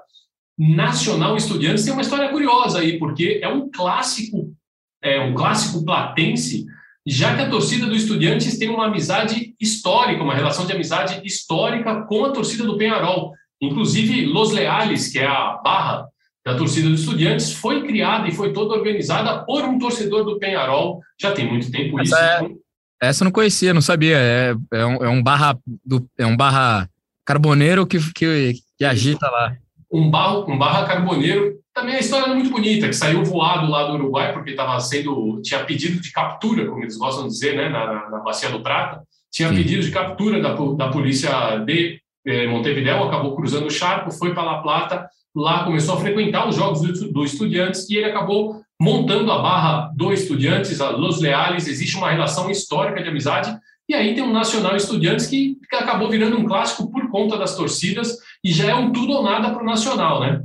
Nacional 0.57 1.37
Estudiantes, 1.37 1.83
tem 1.83 1.93
uma 1.93 2.01
história 2.01 2.29
curiosa 2.29 2.79
aí, 2.79 2.97
porque 2.97 3.39
é 3.43 3.47
um 3.47 3.69
clássico, 3.69 4.53
é 5.01 5.19
um 5.19 5.35
clássico 5.35 5.85
platense, 5.85 6.65
já 7.05 7.35
que 7.35 7.43
a 7.43 7.49
torcida 7.49 7.85
do 7.85 7.95
Estudiantes 7.95 8.57
tem 8.57 8.67
uma 8.67 8.87
amizade 8.87 9.55
histórica, 9.59 10.23
uma 10.23 10.33
relação 10.33 10.65
de 10.65 10.73
amizade 10.73 11.21
histórica 11.25 12.01
com 12.03 12.25
a 12.25 12.31
torcida 12.31 12.65
do 12.65 12.77
Penharol. 12.77 13.33
Inclusive, 13.61 14.25
Los 14.25 14.51
Leales, 14.51 15.11
que 15.11 15.19
é 15.19 15.25
a 15.25 15.59
barra 15.63 16.06
da 16.47 16.55
torcida 16.55 16.89
dos 16.89 17.01
estudiantes 17.01 17.51
foi 17.51 17.85
criada 17.85 18.25
e 18.25 18.31
foi 18.31 18.53
toda 18.53 18.73
organizada 18.73 19.43
por 19.43 19.65
um 19.65 19.77
torcedor 19.77 20.23
do 20.23 20.39
Penharol. 20.39 21.01
Já 21.19 21.33
tem 21.33 21.45
muito 21.45 21.69
tempo 21.69 21.99
essa 21.99 22.03
isso. 22.03 22.15
É, 22.15 22.37
então... 22.37 22.57
Essa 23.01 23.23
eu 23.23 23.25
não 23.25 23.33
conhecia, 23.33 23.73
não 23.73 23.81
sabia. 23.81 24.17
É, 24.17 24.55
é, 24.71 24.85
um, 24.85 24.95
é 25.03 25.09
um 25.09 25.21
barra 25.21 25.59
do, 25.85 26.07
é 26.17 26.25
um 26.25 26.37
barra 26.37 26.89
carboneiro 27.25 27.85
que, 27.85 27.99
que, 28.13 28.53
que 28.77 28.85
agita 28.85 29.29
lá. 29.29 29.57
Um 29.91 30.09
barra, 30.09 30.39
um 30.49 30.57
barra 30.57 30.85
carboneiro. 30.85 31.59
Também 31.73 31.95
a 31.95 31.99
história 31.99 32.31
é 32.31 32.33
muito 32.33 32.49
bonita, 32.49 32.87
que 32.87 32.93
saiu 32.93 33.25
voado 33.25 33.69
lá 33.69 33.83
do 33.83 33.95
Uruguai, 33.95 34.31
porque 34.31 34.51
estava 34.51 34.79
sendo. 34.79 35.41
tinha 35.43 35.65
pedido 35.65 36.01
de 36.01 36.11
captura, 36.13 36.65
como 36.65 36.81
eles 36.81 36.97
gostam 36.97 37.27
de 37.27 37.33
dizer, 37.33 37.57
né, 37.57 37.67
na, 37.67 38.09
na, 38.09 38.19
Bacia 38.19 38.49
do 38.49 38.63
Prata. 38.63 39.03
Tinha 39.29 39.49
Sim. 39.49 39.55
pedido 39.55 39.83
de 39.83 39.91
captura 39.91 40.41
da, 40.41 40.53
da 40.53 40.87
polícia 40.87 41.57
de 41.57 41.99
eh, 42.25 42.47
Montevideo, 42.47 43.03
acabou 43.03 43.35
cruzando 43.35 43.67
o 43.67 43.71
charco, 43.71 44.11
foi 44.11 44.33
para 44.33 44.43
La 44.43 44.61
Plata 44.61 45.09
lá 45.37 45.63
começou 45.63 45.95
a 45.95 46.01
frequentar 46.01 46.47
os 46.47 46.55
jogos 46.55 46.81
do, 46.81 47.11
do 47.11 47.23
Estudiantes 47.23 47.87
e 47.89 47.97
ele 47.97 48.05
acabou 48.05 48.61
montando 48.79 49.31
a 49.31 49.39
barra 49.39 49.91
do 49.95 50.11
Estudiantes, 50.11 50.81
a 50.81 50.89
Los 50.89 51.21
Leales, 51.21 51.67
existe 51.67 51.95
uma 51.95 52.11
relação 52.11 52.49
histórica 52.49 53.01
de 53.01 53.09
amizade, 53.09 53.55
e 53.89 53.93
aí 53.93 54.13
tem 54.13 54.23
um 54.23 54.33
Nacional 54.33 54.75
Estudiantes 54.75 55.27
que, 55.27 55.57
acabou 55.73 56.09
virando 56.09 56.37
um 56.37 56.45
clássico 56.45 56.91
por 56.91 57.09
conta 57.09 57.37
das 57.37 57.55
torcidas, 57.55 58.17
e 58.43 58.51
já 58.51 58.69
é 58.69 58.75
um 58.75 58.91
tudo 58.91 59.13
ou 59.13 59.23
nada 59.23 59.51
para 59.51 59.61
o 59.61 59.65
Nacional, 59.65 60.21
né? 60.21 60.41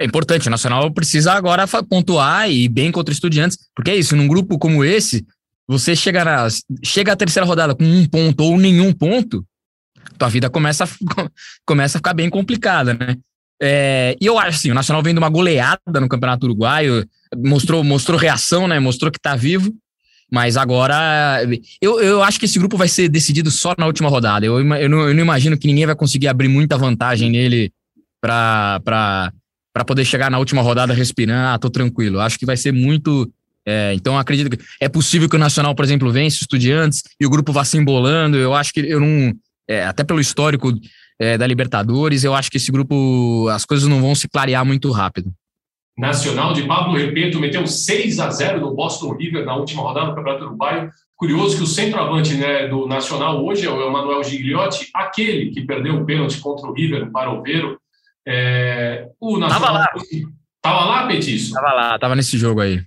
É 0.00 0.04
importante, 0.04 0.46
o 0.46 0.50
Nacional 0.50 0.90
precisa 0.92 1.32
agora 1.32 1.64
pontuar 1.88 2.50
e 2.50 2.64
ir 2.64 2.68
bem 2.68 2.92
contra 2.92 3.14
Estudiantes, 3.14 3.58
porque 3.74 3.90
é 3.90 3.96
isso, 3.96 4.14
num 4.14 4.28
grupo 4.28 4.58
como 4.58 4.84
esse, 4.84 5.26
você 5.66 5.96
chega, 5.96 6.24
na, 6.24 6.46
chega 6.84 7.12
à 7.12 7.16
terceira 7.16 7.46
rodada 7.46 7.74
com 7.74 7.84
um 7.84 8.06
ponto 8.06 8.40
ou 8.44 8.58
nenhum 8.58 8.92
ponto, 8.92 9.44
tua 10.16 10.28
vida 10.28 10.48
começa 10.50 10.84
a, 10.84 10.88
começa 11.66 11.98
a 11.98 12.00
ficar 12.00 12.14
bem 12.14 12.30
complicada, 12.30 12.94
né? 12.94 13.16
É, 13.60 14.14
e 14.20 14.26
eu 14.26 14.38
acho 14.38 14.58
assim, 14.58 14.70
o 14.70 14.74
Nacional 14.74 15.02
vem 15.02 15.14
de 15.14 15.18
uma 15.18 15.28
goleada 15.28 16.00
no 16.00 16.08
Campeonato 16.08 16.46
Uruguaio, 16.46 17.06
mostrou, 17.36 17.82
mostrou 17.82 18.18
reação, 18.18 18.68
né? 18.68 18.78
Mostrou 18.78 19.10
que 19.10 19.20
tá 19.20 19.34
vivo. 19.34 19.74
Mas 20.30 20.56
agora, 20.56 21.40
eu, 21.80 22.00
eu 22.00 22.22
acho 22.22 22.38
que 22.38 22.46
esse 22.46 22.58
grupo 22.58 22.76
vai 22.76 22.88
ser 22.88 23.08
decidido 23.08 23.50
só 23.50 23.74
na 23.78 23.86
última 23.86 24.08
rodada. 24.08 24.44
Eu, 24.44 24.58
eu, 24.58 24.88
não, 24.88 25.08
eu 25.08 25.14
não 25.14 25.22
imagino 25.22 25.56
que 25.56 25.68
ninguém 25.68 25.86
vai 25.86 25.94
conseguir 25.94 26.26
abrir 26.26 26.48
muita 26.48 26.76
vantagem 26.76 27.30
nele 27.30 27.72
para 28.20 28.82
poder 29.86 30.04
chegar 30.04 30.30
na 30.30 30.38
última 30.38 30.62
rodada 30.62 30.92
respirando. 30.92 31.46
Ah, 31.46 31.58
tô 31.58 31.70
tranquilo. 31.70 32.20
Acho 32.20 32.38
que 32.38 32.46
vai 32.46 32.56
ser 32.56 32.72
muito. 32.72 33.30
É, 33.64 33.94
então, 33.94 34.18
acredito 34.18 34.50
que 34.50 34.64
é 34.80 34.88
possível 34.88 35.28
que 35.28 35.36
o 35.36 35.38
Nacional, 35.38 35.74
por 35.74 35.84
exemplo, 35.84 36.10
vence 36.10 36.38
estudiantes 36.40 37.02
e 37.20 37.26
o 37.26 37.30
grupo 37.30 37.52
vá 37.52 37.64
se 37.64 37.78
embolando. 37.78 38.36
Eu 38.36 38.52
acho 38.52 38.72
que 38.72 38.80
eu 38.80 39.00
não. 39.00 39.32
É, 39.68 39.84
até 39.84 40.02
pelo 40.02 40.20
histórico 40.20 40.72
é, 41.18 41.38
da 41.38 41.46
Libertadores, 41.46 42.24
eu 42.24 42.34
acho 42.34 42.50
que 42.50 42.56
esse 42.56 42.70
grupo, 42.70 43.48
as 43.48 43.64
coisas 43.64 43.88
não 43.88 44.00
vão 44.00 44.14
se 44.14 44.28
clarear 44.28 44.64
muito 44.64 44.90
rápido. 44.90 45.32
Nacional 45.96 46.52
de 46.52 46.62
Pablo 46.64 46.94
Repeto 46.94 47.40
meteu 47.40 47.66
6 47.66 48.20
a 48.20 48.30
0 48.30 48.60
no 48.60 48.74
Boston 48.74 49.14
River 49.14 49.46
na 49.46 49.56
última 49.56 49.82
rodada 49.82 50.10
do 50.10 50.14
Campeonato 50.14 50.44
Uruguaio. 50.44 50.90
Curioso 51.16 51.56
que 51.56 51.62
o 51.62 51.66
centroavante 51.66 52.34
né, 52.34 52.68
do 52.68 52.86
Nacional 52.86 53.42
hoje 53.42 53.66
é 53.66 53.70
o 53.70 53.88
Emanuel 53.88 54.22
Gigliotti, 54.22 54.90
aquele 54.92 55.50
que 55.50 55.62
perdeu 55.62 55.96
o 55.96 56.04
pênalti 56.04 56.38
contra 56.38 56.68
o 56.68 56.74
River, 56.74 57.10
para 57.10 57.32
o 57.32 57.42
Vero. 57.42 57.80
É, 58.26 59.08
o 59.18 59.38
Nacional. 59.38 59.60
Tava 59.60 59.78
lá. 59.78 59.86
Tava 60.60 60.84
lá, 60.84 61.06
Petiço? 61.06 61.54
Tava 61.54 61.72
lá, 61.72 61.98
tava 61.98 62.14
nesse 62.14 62.36
jogo 62.36 62.60
aí. 62.60 62.82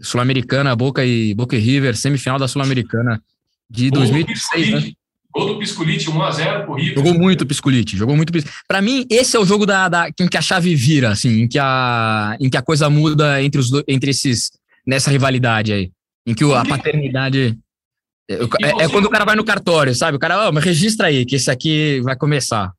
Sul-Americana, 0.00 0.76
Boca 0.76 1.04
e 1.04 1.34
Boca 1.34 1.56
e 1.56 1.58
River, 1.58 1.96
semifinal 1.96 2.38
da 2.38 2.46
Sul-Americana 2.46 3.20
de 3.68 3.90
2016, 3.90 4.70
né? 4.70 4.92
Gol 5.34 5.46
do 5.46 5.58
Piscolite, 5.58 6.10
1x0 6.10 6.64
pro 6.66 6.74
River. 6.74 6.94
Jogou 6.96 7.14
muito 7.14 7.40
o 7.40 7.46
Piscolite, 7.46 7.96
jogou 7.96 8.14
muito 8.14 8.32
Para 8.68 8.82
mim, 8.82 9.06
esse 9.08 9.34
é 9.34 9.40
o 9.40 9.46
jogo 9.46 9.64
da, 9.64 9.88
da, 9.88 10.08
em 10.08 10.28
que 10.28 10.36
a 10.36 10.42
chave 10.42 10.74
vira, 10.74 11.10
assim, 11.10 11.42
em 11.42 11.48
que 11.48 11.58
a, 11.58 12.36
em 12.38 12.50
que 12.50 12.56
a 12.56 12.62
coisa 12.62 12.90
muda 12.90 13.42
entre, 13.42 13.58
os 13.58 13.70
entre 13.88 14.10
esses, 14.10 14.50
nessa 14.86 15.10
rivalidade 15.10 15.72
aí. 15.72 15.90
Em 16.26 16.34
que 16.34 16.44
o, 16.44 16.54
a 16.54 16.64
paternidade. 16.64 17.58
É, 18.30 18.34
é, 18.34 18.84
é, 18.84 18.88
quando 18.88 19.06
o 19.06 19.10
cara 19.10 19.24
vai 19.24 19.34
no 19.34 19.44
cartório, 19.44 19.94
sabe? 19.94 20.16
O 20.16 20.20
cara, 20.20 20.48
oh, 20.48 20.52
mas 20.52 20.64
registra 20.64 21.06
aí, 21.08 21.24
que 21.24 21.36
esse 21.36 21.50
aqui 21.50 22.00
vai 22.02 22.14
começar. 22.14 22.70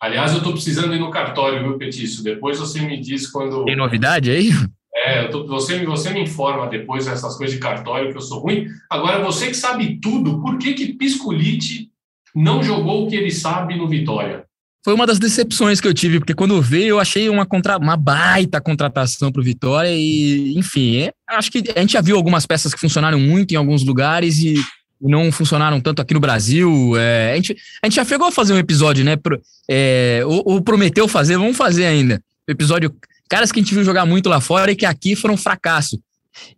Aliás, 0.00 0.34
eu 0.34 0.42
tô 0.42 0.52
precisando 0.52 0.94
ir 0.94 0.98
no 0.98 1.10
cartório, 1.10 1.62
viu, 1.62 1.78
Petiço? 1.78 2.22
Depois 2.22 2.58
você 2.58 2.80
me 2.82 3.00
diz 3.00 3.26
quando. 3.30 3.64
Tem 3.64 3.76
novidade 3.76 4.30
aí? 4.30 4.50
É, 4.94 5.24
tô, 5.28 5.46
você, 5.46 5.84
você 5.84 6.10
me 6.10 6.22
informa 6.22 6.68
depois 6.68 7.06
dessas 7.06 7.36
coisas 7.36 7.54
de 7.54 7.60
cartório 7.60 8.10
que 8.10 8.16
eu 8.16 8.20
sou 8.20 8.40
ruim. 8.40 8.68
Agora, 8.90 9.22
você 9.24 9.48
que 9.48 9.54
sabe 9.54 9.98
tudo, 10.00 10.40
por 10.40 10.58
que 10.58 10.74
que 10.74 10.92
Piscolite 10.92 11.90
não 12.34 12.62
jogou 12.62 13.04
o 13.04 13.08
que 13.08 13.16
ele 13.16 13.30
sabe 13.30 13.76
no 13.76 13.88
Vitória. 13.88 14.44
Foi 14.84 14.92
uma 14.92 15.06
das 15.06 15.18
decepções 15.18 15.80
que 15.80 15.88
eu 15.88 15.94
tive, 15.94 16.18
porque 16.18 16.34
quando 16.34 16.60
veio 16.60 16.88
eu 16.88 17.00
achei 17.00 17.30
uma, 17.30 17.46
contra... 17.46 17.78
uma 17.78 17.96
baita 17.96 18.60
contratação 18.60 19.32
para 19.32 19.40
o 19.40 19.44
Vitória 19.44 19.90
e, 19.90 20.58
enfim, 20.58 20.98
é... 20.98 21.12
acho 21.30 21.50
que 21.50 21.64
a 21.74 21.80
gente 21.80 21.94
já 21.94 22.02
viu 22.02 22.16
algumas 22.16 22.44
peças 22.44 22.74
que 22.74 22.80
funcionaram 22.80 23.18
muito 23.18 23.52
em 23.52 23.56
alguns 23.56 23.82
lugares 23.82 24.38
e, 24.40 24.56
não 25.00 25.30
funcionaram 25.30 25.80
tanto 25.80 26.00
aqui 26.00 26.14
no 26.14 26.20
Brasil. 26.20 26.96
É, 26.96 27.32
a, 27.32 27.36
gente, 27.36 27.56
a 27.82 27.86
gente 27.86 27.96
já 27.96 28.04
chegou 28.04 28.26
a 28.26 28.32
fazer 28.32 28.54
um 28.54 28.58
episódio, 28.58 29.04
né? 29.04 29.16
Pro, 29.16 29.40
é, 29.68 30.22
ou, 30.24 30.42
ou, 30.46 30.62
prometeu 30.62 31.06
fazer, 31.06 31.36
vamos 31.36 31.56
fazer 31.56 31.84
ainda. 31.84 32.22
O 32.48 32.50
episódio, 32.50 32.94
caras 33.28 33.52
que 33.52 33.60
a 33.60 33.62
gente 33.62 33.74
viu 33.74 33.84
jogar 33.84 34.06
muito 34.06 34.28
lá 34.28 34.40
fora 34.40 34.72
e 34.72 34.76
que 34.76 34.86
aqui 34.86 35.14
foram 35.14 35.34
um 35.34 35.38
fracasso. 35.38 36.00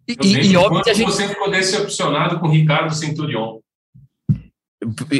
E, 0.08 0.16
e, 0.22 0.52
e 0.52 0.56
óbvio 0.56 0.82
que 0.82 0.90
a 0.90 0.94
gente... 0.94 1.10
você 1.10 1.28
ficou 1.28 1.50
decepcionado 1.50 2.38
com 2.38 2.46
o 2.46 2.50
Ricardo 2.50 2.94
Centurion. 2.94 3.58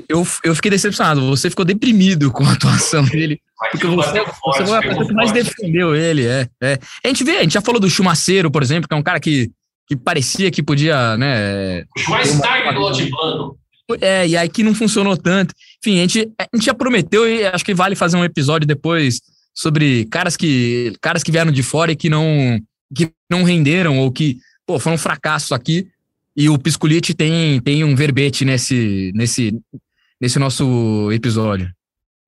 Eu, 0.09 0.27
eu 0.45 0.55
fiquei 0.55 0.71
decepcionado, 0.71 1.27
você 1.27 1.49
ficou 1.49 1.65
deprimido 1.65 2.31
com 2.31 2.45
a 2.45 2.53
atuação 2.53 3.05
dele. 3.05 3.41
Porque 3.71 3.87
você, 3.87 4.25
forte, 4.27 4.59
você 4.59 4.67
foi 4.67 4.77
a 4.77 5.05
que 5.07 5.15
mais 5.15 5.33
defendeu 5.33 5.95
ele. 5.95 6.27
É, 6.27 6.49
é. 6.63 6.79
A 7.03 7.09
gente 7.09 7.25
vê, 7.25 7.39
a 7.39 7.43
gente 7.43 7.55
já 7.55 7.63
falou 7.63 7.81
do 7.81 7.89
Chumaceiro, 7.89 8.51
por 8.51 8.63
exemplo, 8.63 8.87
que 8.87 8.95
é 8.95 8.99
um 8.99 9.03
cara 9.03 9.19
que, 9.19 9.51
que 9.89 9.97
parecia 9.97 10.51
que 10.51 10.63
podia, 10.63 11.17
né? 11.17 11.85
O 11.97 12.01
Schweinsteiger 12.01 12.75
do. 12.75 13.59
É, 14.01 14.27
e 14.27 14.37
aí 14.37 14.49
que 14.49 14.63
não 14.63 14.75
funcionou 14.75 15.17
tanto. 15.17 15.55
Enfim, 15.79 15.99
a 15.99 16.03
gente, 16.03 16.29
a 16.39 16.49
gente 16.55 16.67
já 16.67 16.75
prometeu 16.75 17.27
e 17.29 17.47
acho 17.47 17.65
que 17.65 17.75
vale 17.75 17.95
fazer 17.95 18.17
um 18.17 18.25
episódio 18.25 18.67
depois 18.67 19.21
sobre 19.55 20.05
caras 20.07 20.37
que, 20.37 20.93
caras 21.01 21.23
que 21.23 21.33
vieram 21.33 21.51
de 21.51 21.63
fora 21.63 21.93
e 21.93 21.97
que 21.97 22.11
não, 22.11 22.61
que 22.95 23.11
não 23.31 23.43
renderam 23.43 23.99
ou 23.99 24.13
que 24.13 24.39
pô, 24.67 24.79
foram 24.79 24.97
um 24.97 24.99
fracasso 24.99 25.55
aqui. 25.55 25.87
E 26.37 26.49
o 26.49 26.59
Piscolite 26.59 27.15
tem, 27.15 27.61
tem 27.61 27.83
um 27.83 27.97
verbete 27.97 28.45
nesse, 28.45 29.11
nesse, 29.15 29.59
nesse 30.21 30.39
nosso 30.39 31.11
episódio. 31.13 31.71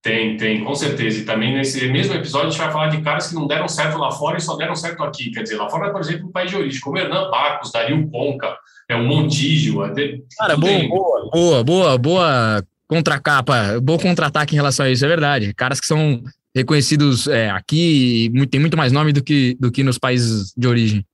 Tem, 0.02 0.36
tem, 0.36 0.64
com 0.64 0.74
certeza. 0.74 1.18
E 1.18 1.24
também 1.24 1.54
nesse 1.54 1.86
mesmo 1.88 2.14
episódio 2.14 2.48
a 2.48 2.50
gente 2.50 2.60
vai 2.60 2.72
falar 2.72 2.88
de 2.88 3.02
caras 3.02 3.28
que 3.28 3.34
não 3.34 3.46
deram 3.46 3.68
certo 3.68 3.98
lá 3.98 4.10
fora 4.10 4.38
e 4.38 4.40
só 4.40 4.56
deram 4.56 4.74
certo 4.74 5.02
aqui. 5.02 5.30
Quer 5.30 5.42
dizer, 5.42 5.56
lá 5.56 5.68
fora, 5.68 5.92
por 5.92 6.00
exemplo, 6.00 6.28
o 6.28 6.32
país 6.32 6.50
de 6.50 6.56
origem, 6.56 6.80
como 6.80 6.96
Hernan 6.96 7.30
Barcos, 7.30 7.72
Dario 7.72 8.08
Conca, 8.08 8.56
é 8.88 8.96
o 8.96 9.04
Montijo. 9.04 9.82
Até, 9.82 10.18
Cara, 10.38 10.56
boa, 10.56 10.88
boa, 10.88 11.30
boa, 11.30 11.64
boa, 11.64 11.98
boa 11.98 12.64
contra-capa, 12.88 13.78
bom 13.82 13.98
contra-ataque 13.98 14.54
em 14.54 14.56
relação 14.56 14.86
a 14.86 14.90
isso, 14.90 15.04
é 15.04 15.08
verdade. 15.08 15.52
Caras 15.52 15.78
que 15.78 15.86
são 15.86 16.22
reconhecidos 16.54 17.26
é, 17.26 17.50
aqui 17.50 18.30
e 18.34 18.46
tem 18.46 18.60
muito 18.60 18.76
mais 18.76 18.90
nome 18.90 19.12
do 19.12 19.22
que, 19.22 19.56
do 19.60 19.70
que 19.70 19.82
nos 19.82 19.98
países 19.98 20.54
de 20.56 20.66
origem. 20.66 21.04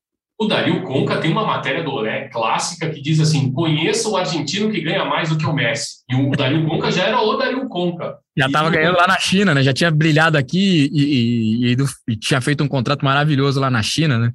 O 0.45 0.49
Dario 0.49 0.83
Conca 0.83 1.17
tem 1.17 1.33
uma 1.33 1.47
matéria 1.47 1.83
do 1.83 1.91
Olé 1.91 2.29
clássica 2.29 2.91
que 2.91 3.01
diz 3.01 3.19
assim: 3.19 3.51
conheça 3.51 4.09
o 4.11 4.17
argentino 4.17 4.71
que 4.71 4.81
ganha 4.83 5.05
mais 5.05 5.31
do 5.31 5.39
que 5.39 5.47
o 5.47 5.55
Messi. 5.55 6.05
E 6.09 6.15
o 6.15 6.31
Dario 6.31 6.67
Conca 6.67 6.91
já 6.91 7.05
era 7.05 7.19
o 7.19 7.37
Dario 7.37 7.67
Conca. 7.67 8.19
Já 8.37 8.47
estava 8.47 8.69
ganhando 8.69 8.99
lá 8.99 9.07
na 9.07 9.19
China, 9.19 9.55
né? 9.55 9.63
Já 9.63 9.73
tinha 9.73 9.91
brilhado 9.91 10.37
aqui 10.37 10.91
e, 10.93 11.03
e, 11.03 11.73
e, 11.73 11.77
e, 12.09 12.17
tinha 12.17 12.43
feito 12.43 12.63
um 12.63 12.69
contrato 12.69 13.05
maravilhoso 13.05 13.59
lá 13.59 13.71
na 13.71 13.83
China, 13.83 14.19
né? 14.19 14.33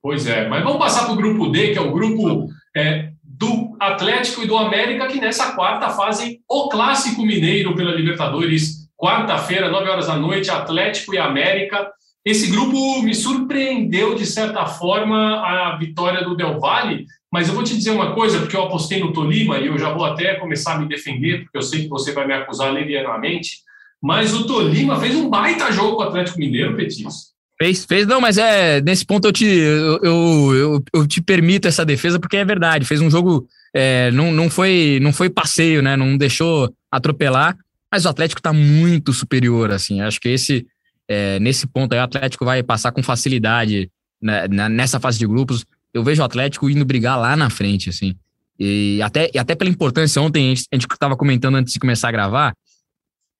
Pois 0.00 0.26
é, 0.26 0.48
mas 0.48 0.64
vamos 0.64 0.78
passar 0.78 1.04
para 1.04 1.12
o 1.12 1.16
grupo 1.16 1.48
D, 1.48 1.72
que 1.72 1.78
é 1.78 1.82
o 1.82 1.92
grupo 1.92 2.48
é, 2.74 3.10
do 3.22 3.76
Atlético 3.78 4.42
e 4.42 4.46
do 4.46 4.56
América, 4.56 5.08
que 5.08 5.20
nessa 5.20 5.52
quarta 5.52 5.90
fazem 5.90 6.40
o 6.48 6.68
Clássico 6.70 7.22
Mineiro 7.22 7.74
pela 7.74 7.94
Libertadores. 7.94 8.82
Quarta-feira, 8.96 9.68
9 9.68 9.90
horas 9.90 10.06
da 10.06 10.16
noite, 10.16 10.50
Atlético 10.50 11.14
e 11.14 11.18
América. 11.18 11.90
Esse 12.24 12.50
grupo 12.50 13.02
me 13.02 13.14
surpreendeu, 13.14 14.14
de 14.14 14.24
certa 14.24 14.64
forma, 14.64 15.40
a 15.40 15.76
vitória 15.76 16.22
do 16.22 16.36
Del 16.36 16.60
Valle, 16.60 17.06
mas 17.32 17.48
eu 17.48 17.54
vou 17.54 17.64
te 17.64 17.74
dizer 17.74 17.90
uma 17.90 18.14
coisa, 18.14 18.38
porque 18.38 18.54
eu 18.54 18.62
apostei 18.62 19.00
no 19.00 19.12
Tolima 19.12 19.58
e 19.58 19.66
eu 19.66 19.76
já 19.76 19.92
vou 19.92 20.04
até 20.04 20.34
começar 20.34 20.74
a 20.74 20.78
me 20.78 20.88
defender, 20.88 21.42
porque 21.42 21.58
eu 21.58 21.62
sei 21.62 21.82
que 21.82 21.88
você 21.88 22.12
vai 22.12 22.26
me 22.26 22.34
acusar 22.34 22.72
levianamente, 22.72 23.58
mas 24.00 24.34
o 24.34 24.46
Tolima 24.46 25.00
fez 25.00 25.16
um 25.16 25.28
baita 25.28 25.72
jogo 25.72 25.96
com 25.96 26.02
o 26.02 26.06
Atlético 26.06 26.38
Mineiro, 26.38 26.76
Petis. 26.76 27.32
Fez, 27.60 27.84
fez, 27.84 28.06
não, 28.06 28.20
mas 28.20 28.38
é 28.38 28.80
nesse 28.80 29.04
ponto 29.04 29.26
eu 29.26 29.32
te, 29.32 29.44
eu, 29.44 29.98
eu, 30.02 30.84
eu, 30.94 31.06
te 31.06 31.20
permito 31.20 31.66
essa 31.66 31.84
defesa, 31.84 32.20
porque 32.20 32.36
é 32.36 32.44
verdade, 32.44 32.84
fez 32.84 33.00
um 33.00 33.10
jogo, 33.10 33.46
é, 33.74 34.10
não, 34.12 34.30
não, 34.30 34.48
foi, 34.48 34.98
não 35.02 35.12
foi 35.12 35.28
passeio, 35.28 35.82
né? 35.82 35.96
Não 35.96 36.16
deixou 36.16 36.72
atropelar, 36.90 37.56
mas 37.90 38.04
o 38.04 38.08
Atlético 38.08 38.40
está 38.40 38.52
muito 38.52 39.12
superior, 39.12 39.70
assim. 39.70 40.00
Acho 40.00 40.20
que 40.20 40.28
esse 40.28 40.66
é, 41.12 41.38
nesse 41.40 41.66
ponto 41.66 41.92
aí, 41.92 41.98
o 41.98 42.02
Atlético 42.02 42.44
vai 42.44 42.62
passar 42.62 42.90
com 42.90 43.02
facilidade 43.02 43.90
né, 44.20 44.48
nessa 44.48 44.98
fase 44.98 45.18
de 45.18 45.26
grupos. 45.26 45.64
Eu 45.92 46.02
vejo 46.02 46.22
o 46.22 46.24
Atlético 46.24 46.70
indo 46.70 46.84
brigar 46.84 47.20
lá 47.20 47.36
na 47.36 47.50
frente, 47.50 47.90
assim. 47.90 48.16
E 48.58 49.00
até, 49.02 49.30
e 49.34 49.38
até 49.38 49.54
pela 49.54 49.68
importância, 49.68 50.22
ontem 50.22 50.52
a 50.52 50.76
gente 50.76 50.86
estava 50.90 51.16
comentando 51.16 51.56
antes 51.56 51.74
de 51.74 51.78
começar 51.78 52.08
a 52.08 52.12
gravar. 52.12 52.54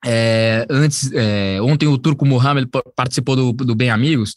É, 0.05 0.67
antes, 0.69 1.11
é, 1.13 1.63
ontem 1.63 1.87
o 1.87 1.97
Turco 1.97 2.27
Mohamed 2.27 2.69
participou 2.95 3.37
do, 3.37 3.53
do 3.53 3.75
Bem 3.75 3.89
Amigos 3.89 4.35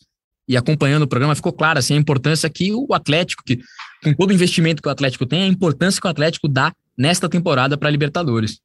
e 0.47 0.55
acompanhando 0.55 1.03
o 1.03 1.07
programa 1.07 1.33
ficou 1.33 1.51
claro 1.51 1.79
assim, 1.79 1.95
a 1.95 1.97
importância 1.97 2.49
que 2.49 2.71
o 2.71 2.93
Atlético, 2.93 3.43
que, 3.43 3.59
com 4.03 4.13
todo 4.13 4.29
o 4.29 4.33
investimento 4.33 4.81
que 4.81 4.87
o 4.87 4.91
Atlético 4.91 5.25
tem, 5.25 5.43
a 5.43 5.47
importância 5.47 5.99
que 5.99 6.07
o 6.07 6.09
Atlético 6.09 6.47
dá 6.47 6.71
nesta 6.97 7.27
temporada 7.27 7.77
para 7.77 7.89
a 7.89 7.91
Libertadores. 7.91 8.59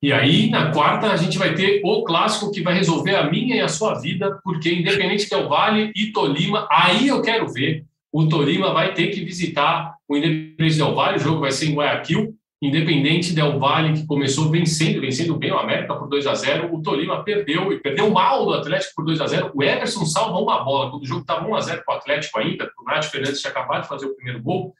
E 0.00 0.12
aí, 0.12 0.48
na 0.48 0.70
quarta, 0.70 1.08
a 1.08 1.16
gente 1.16 1.36
vai 1.36 1.54
ter 1.54 1.80
o 1.82 2.04
clássico 2.04 2.52
que 2.52 2.62
vai 2.62 2.74
resolver 2.74 3.16
a 3.16 3.28
minha 3.28 3.56
e 3.56 3.60
a 3.60 3.66
sua 3.66 3.94
vida, 3.94 4.38
porque 4.44 4.72
Independente 4.72 5.28
Del 5.28 5.48
Vale 5.48 5.92
e 5.94 6.12
Tolima, 6.12 6.68
aí 6.70 7.08
eu 7.08 7.20
quero 7.20 7.48
ver. 7.48 7.84
O 8.12 8.28
Tolima 8.28 8.72
vai 8.72 8.94
ter 8.94 9.08
que 9.08 9.24
visitar 9.24 9.94
o 10.08 10.16
Independente 10.16 10.76
Del 10.76 10.94
Vale, 10.94 11.16
o 11.16 11.20
jogo 11.20 11.40
vai 11.40 11.50
ser 11.50 11.66
em 11.66 11.74
Guayaquil. 11.74 12.32
Independente 12.62 13.32
Del 13.32 13.58
Vale, 13.58 13.92
que 13.92 14.06
começou 14.06 14.50
vencendo, 14.50 15.00
vencendo 15.00 15.36
bem 15.36 15.50
o 15.50 15.58
América 15.58 15.94
por 15.94 16.08
2 16.08 16.26
a 16.26 16.34
0 16.34 16.74
o 16.74 16.82
Tolima 16.82 17.22
perdeu, 17.24 17.72
e 17.72 17.80
perdeu 17.80 18.10
mal 18.10 18.46
do 18.46 18.54
Atlético 18.54 18.94
por 18.96 19.04
2 19.04 19.20
a 19.20 19.26
0 19.26 19.50
O 19.54 19.62
Everson 19.62 20.06
salva 20.06 20.38
uma 20.38 20.64
bola, 20.64 20.90
quando 20.90 21.02
o 21.02 21.06
jogo 21.06 21.20
estava 21.20 21.46
1 21.46 21.54
a 21.54 21.60
0 21.60 21.82
para 21.84 21.94
o 21.94 21.98
Atlético 21.98 22.38
ainda, 22.38 22.70
o 22.78 22.84
Nath 22.84 23.04
Fernandes 23.04 23.40
tinha 23.40 23.50
acabado 23.50 23.82
de 23.82 23.88
fazer 23.88 24.06
o 24.06 24.14
primeiro 24.14 24.42
gol, 24.42 24.74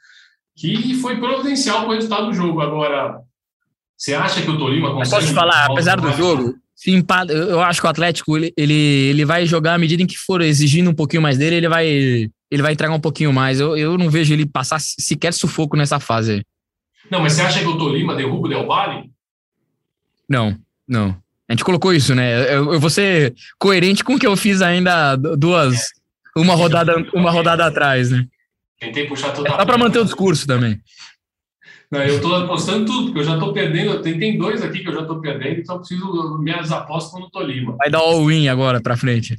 que 0.57 0.95
foi 0.95 1.17
providencial 1.19 1.81
para 1.81 1.91
o 1.91 1.95
resultado 1.95 2.27
do 2.27 2.33
jogo. 2.33 2.61
Agora, 2.61 3.21
você 3.99 4.15
acha 4.15 4.41
que 4.41 4.49
o 4.49 4.57
Tolima 4.57 4.95
consegue. 4.95 5.17
Posso 5.17 5.27
te 5.27 5.35
falar, 5.35 5.67
apesar 5.67 6.01
do 6.01 6.13
jogo, 6.13 6.55
se 6.75 6.93
empata, 6.93 7.33
eu 7.33 7.61
acho 7.61 7.81
que 7.81 7.87
o 7.87 7.91
Atlético 7.91 8.37
ele, 8.37 8.55
ele, 8.57 8.73
ele 8.73 9.25
vai 9.25 9.45
jogar 9.45 9.75
à 9.75 9.79
medida 9.79 10.01
em 10.01 10.07
que 10.07 10.17
for 10.17 10.41
exigindo 10.41 10.89
um 10.89 10.95
pouquinho 10.95 11.21
mais 11.21 11.37
dele, 11.37 11.57
ele 11.57 11.69
vai, 11.69 11.87
ele 11.89 12.63
vai 12.63 12.73
entregar 12.73 12.95
um 12.95 13.01
pouquinho 13.01 13.33
mais. 13.33 13.59
Eu, 13.59 13.77
eu 13.77 13.99
não 13.99 14.09
vejo 14.09 14.33
ele 14.33 14.47
passar 14.47 14.79
sequer 14.81 15.35
sufoco 15.35 15.77
nessa 15.77 15.99
fase. 15.99 16.47
Não, 17.11 17.21
mas 17.21 17.33
você 17.33 17.43
acha 17.43 17.59
que 17.59 17.67
o 17.67 17.77
Tolima 17.77 18.15
derruba 18.15 18.47
o 18.47 18.49
Del 18.49 18.67
Valle? 18.67 19.11
Não, 20.29 20.57
não. 20.87 21.17
A 21.49 21.53
gente 21.53 21.65
colocou 21.65 21.93
isso, 21.93 22.15
né? 22.15 22.55
Eu, 22.55 22.75
eu 22.75 22.79
vou 22.79 22.91
ser 22.91 23.35
coerente 23.59 24.05
com 24.05 24.15
o 24.15 24.19
que 24.19 24.27
eu 24.27 24.37
fiz 24.37 24.63
ainda 24.63 25.17
duas. 25.17 25.89
Uma 26.37 26.55
rodada, 26.55 26.95
uma 27.13 27.33
rodada 27.33 27.67
atrás, 27.67 28.11
né? 28.11 28.25
Tentei 28.79 29.09
puxar 29.09 29.33
toda 29.33 29.49
é 29.49 29.57
Dá 29.57 29.67
para 29.67 29.79
manter 29.79 29.99
o 29.99 30.05
discurso 30.05 30.47
também. 30.47 30.81
Não, 31.91 32.03
eu 32.03 32.17
estou 32.17 32.35
apostando 32.35 32.85
tudo, 32.85 33.05
porque 33.07 33.21
eu 33.21 33.25
já 33.25 33.35
estou 33.35 33.53
perdendo. 33.53 34.03
Tem, 34.03 34.19
tem 34.19 34.37
dois 34.37 34.63
aqui 34.63 34.81
que 34.81 34.89
eu 34.89 34.95
já 34.95 35.01
estou 35.01 35.21
perdendo, 35.21 35.61
então 35.61 35.77
eu 35.77 35.79
preciso. 35.81 36.39
Minhas 36.39 36.71
apostas 36.71 37.19
no 37.19 37.31
Tolima. 37.31 37.77
Vai 37.77 37.91
dar 37.91 37.99
all-in 37.99 38.49
agora 38.49 38.81
para 38.81 38.97
frente. 38.97 39.39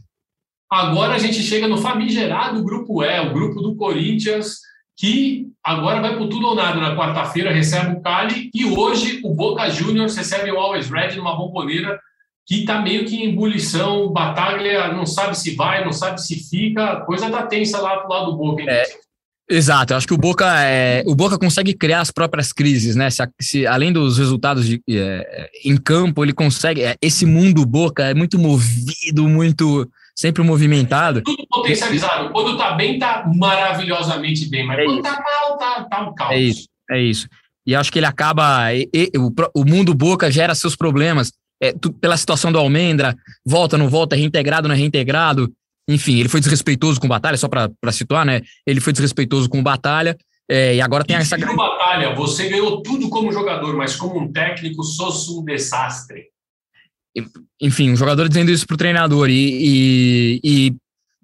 Agora 0.72 1.16
a 1.16 1.20
gente 1.20 1.42
chega 1.42 1.68
no 1.68 1.78
famigerado 1.78 2.64
grupo 2.64 3.04
E, 3.04 3.20
o 3.20 3.34
grupo 3.34 3.60
do 3.62 3.76
Corinthians, 3.76 4.60
que 4.96 5.48
agora 5.64 6.02
vai 6.02 6.18
por 6.18 6.28
tudo 6.28 6.48
ou 6.48 6.56
nada. 6.56 6.80
Na 6.80 6.96
quarta-feira 6.96 7.52
recebe 7.52 7.96
o 7.96 8.02
Cali 8.02 8.52
e 8.54 8.66
hoje 8.66 9.20
o 9.24 9.34
Boca 9.34 9.68
Juniors 9.70 10.16
recebe 10.16 10.52
o 10.52 10.60
Always 10.60 10.90
Red 10.90 11.16
numa 11.16 11.36
bomboneira 11.36 12.00
que 12.46 12.62
está 12.62 12.82
meio 12.82 13.06
que 13.06 13.16
em 13.16 13.30
ebulição. 13.30 14.12
Batalha 14.12 14.92
não 14.92 15.06
sabe 15.06 15.38
se 15.38 15.56
vai, 15.56 15.86
não 15.86 15.92
sabe 15.92 16.22
se 16.22 16.36
fica. 16.50 17.02
Coisa 17.02 17.30
tá 17.30 17.48
tensa 17.48 17.80
lá 17.80 17.98
pro 17.98 18.10
lado 18.10 18.32
do 18.32 18.38
Boca. 18.38 18.62
Hein? 18.62 18.70
É, 18.70 18.84
Exato, 19.52 19.94
eu 19.94 19.98
acho 19.98 20.06
que 20.06 20.14
o 20.14 20.18
Boca, 20.18 20.46
é, 20.64 21.04
o 21.08 21.16
Boca 21.16 21.40
consegue 21.40 21.74
criar 21.74 22.02
as 22.02 22.12
próprias 22.12 22.54
crises, 22.54 22.96
né? 22.96 23.10
Se, 23.10 23.28
se 23.42 23.66
além 23.66 23.92
dos 23.92 24.20
resultados 24.20 24.68
de, 24.68 24.80
é, 24.88 25.50
em 25.66 25.76
campo, 25.76 26.24
ele 26.24 26.34
consegue. 26.34 26.84
É, 26.84 26.96
esse 27.02 27.26
mundo 27.26 27.66
Boca 27.66 28.04
é 28.04 28.14
muito 28.14 28.38
movido, 28.38 29.28
muito 29.28 29.90
sempre 30.16 30.44
movimentado. 30.44 31.24
Tudo 31.24 31.48
potencializado. 31.50 32.30
Quando 32.30 32.58
tá 32.58 32.74
bem, 32.74 33.00
tá 33.00 33.24
maravilhosamente 33.34 34.48
bem, 34.48 34.68
mas 34.68 34.78
é 34.78 34.86
quando 34.86 35.02
tá 35.02 35.20
mal, 35.20 35.58
tá, 35.58 35.84
tá 35.86 36.02
um 36.08 36.14
caos. 36.14 36.32
É 36.32 36.40
isso, 36.40 36.68
é 36.92 37.02
isso. 37.02 37.28
E 37.66 37.76
acho 37.76 37.92
que 37.92 37.98
ele 37.98 38.06
acaba. 38.06 38.72
E, 38.74 38.88
e, 38.94 39.12
o, 39.18 39.34
o 39.56 39.66
mundo 39.66 39.96
Boca 39.96 40.30
gera 40.30 40.54
seus 40.54 40.76
problemas. 40.76 41.32
É, 41.62 41.74
tu, 41.74 41.92
pela 41.92 42.16
situação 42.16 42.52
do 42.52 42.60
Almendra, 42.60 43.16
volta, 43.46 43.78
não 43.78 43.90
volta, 43.90 44.16
é 44.16 44.20
reintegrado, 44.20 44.68
não 44.68 44.76
é 44.76 44.78
reintegrado. 44.78 45.52
Enfim, 45.90 46.20
ele 46.20 46.30
foi 46.30 46.40
desrespeitoso 46.40 47.00
com 47.00 47.08
o 47.08 47.10
Batalha, 47.10 47.36
só 47.36 47.48
para 47.48 47.92
situar, 47.92 48.24
né? 48.24 48.42
Ele 48.66 48.80
foi 48.80 48.94
desrespeitoso 48.94 49.50
com 49.50 49.60
o 49.60 49.64
Batalha. 49.64 50.16
É, 50.48 50.76
e 50.76 50.82
agora 50.82 51.04
tem 51.04 51.16
e 51.16 51.20
essa 51.20 51.36
grande. 51.36 51.56
Batalha, 51.56 52.14
você 52.14 52.48
ganhou 52.48 52.84
tudo 52.84 53.10
como 53.10 53.32
jogador, 53.32 53.76
mas 53.76 53.96
como 53.96 54.20
um 54.20 54.32
técnico, 54.32 54.84
sou 54.84 55.42
um 55.42 55.44
desastre. 55.44 56.26
Enfim, 57.60 57.92
um 57.92 57.96
jogador 57.96 58.30
dizendo 58.30 58.52
isso 58.52 58.68
pro 58.68 58.78
treinador. 58.78 59.30
E, 59.32 59.34
e, 59.34 60.40
e, 60.44 60.76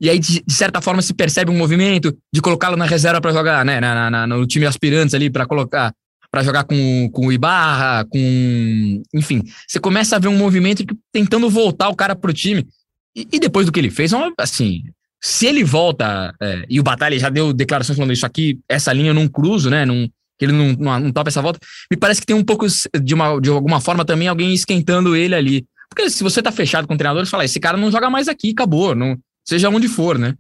e 0.02 0.10
aí, 0.10 0.18
de, 0.18 0.44
certa 0.50 0.82
forma, 0.82 1.02
se 1.04 1.14
percebe 1.14 1.52
um 1.52 1.58
movimento 1.58 2.18
de 2.34 2.42
colocá-lo 2.42 2.76
na 2.76 2.86
reserva 2.86 3.22
para 3.22 3.34
jogar, 3.34 3.64
né? 3.64 3.80
Na, 3.80 4.10
na, 4.10 4.26
no 4.26 4.48
time 4.48 4.66
aspirantes 4.66 5.14
ali, 5.14 5.30
para 5.30 5.46
colocar 5.46 5.94
para 6.32 6.44
jogar 6.44 6.64
com, 6.66 7.10
com 7.14 7.28
o 7.28 7.32
Ibarra, 7.32 8.04
com. 8.10 9.04
Enfim, 9.14 9.44
você 9.68 9.80
começa 9.80 10.16
a 10.16 10.20
ver 10.20 10.28
um 10.28 10.38
movimento 10.38 10.84
tentando 11.14 11.50
voltar 11.50 11.88
o 11.88 11.96
cara 11.96 12.16
pro 12.16 12.34
time. 12.34 12.68
E, 13.16 13.28
e 13.32 13.40
depois 13.40 13.66
do 13.66 13.72
que 13.72 13.80
ele 13.80 13.90
fez, 13.90 14.12
é 14.12 14.18
assim, 14.38 14.84
se 15.22 15.48
ele 15.48 15.64
volta, 15.64 16.36
é, 16.42 16.66
e 16.70 16.80
o 16.80 16.84
Batalha 16.84 17.18
já 17.18 17.30
deu 17.30 17.54
declarações 17.54 17.98
falando 17.98 18.14
isso 18.14 18.26
aqui, 18.26 18.60
essa 18.70 18.94
linha 18.94 19.10
eu 19.10 19.14
não 19.14 19.28
cruzo, 19.28 19.70
né? 19.70 19.86
Não, 19.86 20.08
que 20.38 20.46
ele 20.46 20.52
não, 20.52 20.74
não, 20.74 21.00
não 21.00 21.12
topa 21.12 21.30
essa 21.30 21.42
volta. 21.42 21.60
Me 21.90 21.98
parece 21.98 22.22
que 22.22 22.28
tem 22.28 22.36
um 22.36 22.44
pouco, 22.44 22.66
de, 23.02 23.14
uma, 23.14 23.40
de 23.40 23.50
alguma 23.50 23.80
forma, 23.80 24.06
também 24.06 24.28
alguém 24.28 24.54
esquentando 24.54 25.16
ele 25.16 25.34
ali. 25.34 25.66
Porque 25.90 26.10
se 26.10 26.24
você 26.24 26.42
tá 26.42 26.52
fechado 26.52 26.88
com 26.88 26.94
o 26.94 26.98
treinador, 26.98 27.26
você 27.26 27.32
fala, 27.32 27.46
esse 27.46 27.60
cara 27.60 27.78
não 27.78 27.92
joga 27.92 28.10
mais 28.10 28.28
aqui, 28.28 28.52
acabou, 28.52 28.94
não, 28.94 29.18
seja 29.44 29.70
onde 29.70 29.88
for, 29.88 30.18
né? 30.18 30.36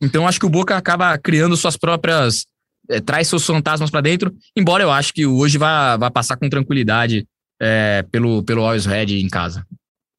Então 0.00 0.28
acho 0.28 0.38
que 0.38 0.46
o 0.46 0.50
Boca 0.50 0.76
acaba 0.76 1.16
criando 1.18 1.56
suas 1.56 1.76
próprias. 1.76 2.46
É, 2.88 3.00
traz 3.00 3.26
seus 3.26 3.44
fantasmas 3.44 3.90
para 3.90 4.00
dentro, 4.00 4.32
embora 4.56 4.84
eu 4.84 4.92
acho 4.92 5.12
que 5.12 5.26
hoje 5.26 5.58
vai, 5.58 5.98
vai 5.98 6.08
passar 6.08 6.36
com 6.36 6.48
tranquilidade 6.48 7.26
é, 7.60 8.04
pelo, 8.12 8.44
pelo 8.44 8.62
Always 8.62 8.86
Red 8.86 9.06
em 9.06 9.28
casa. 9.28 9.66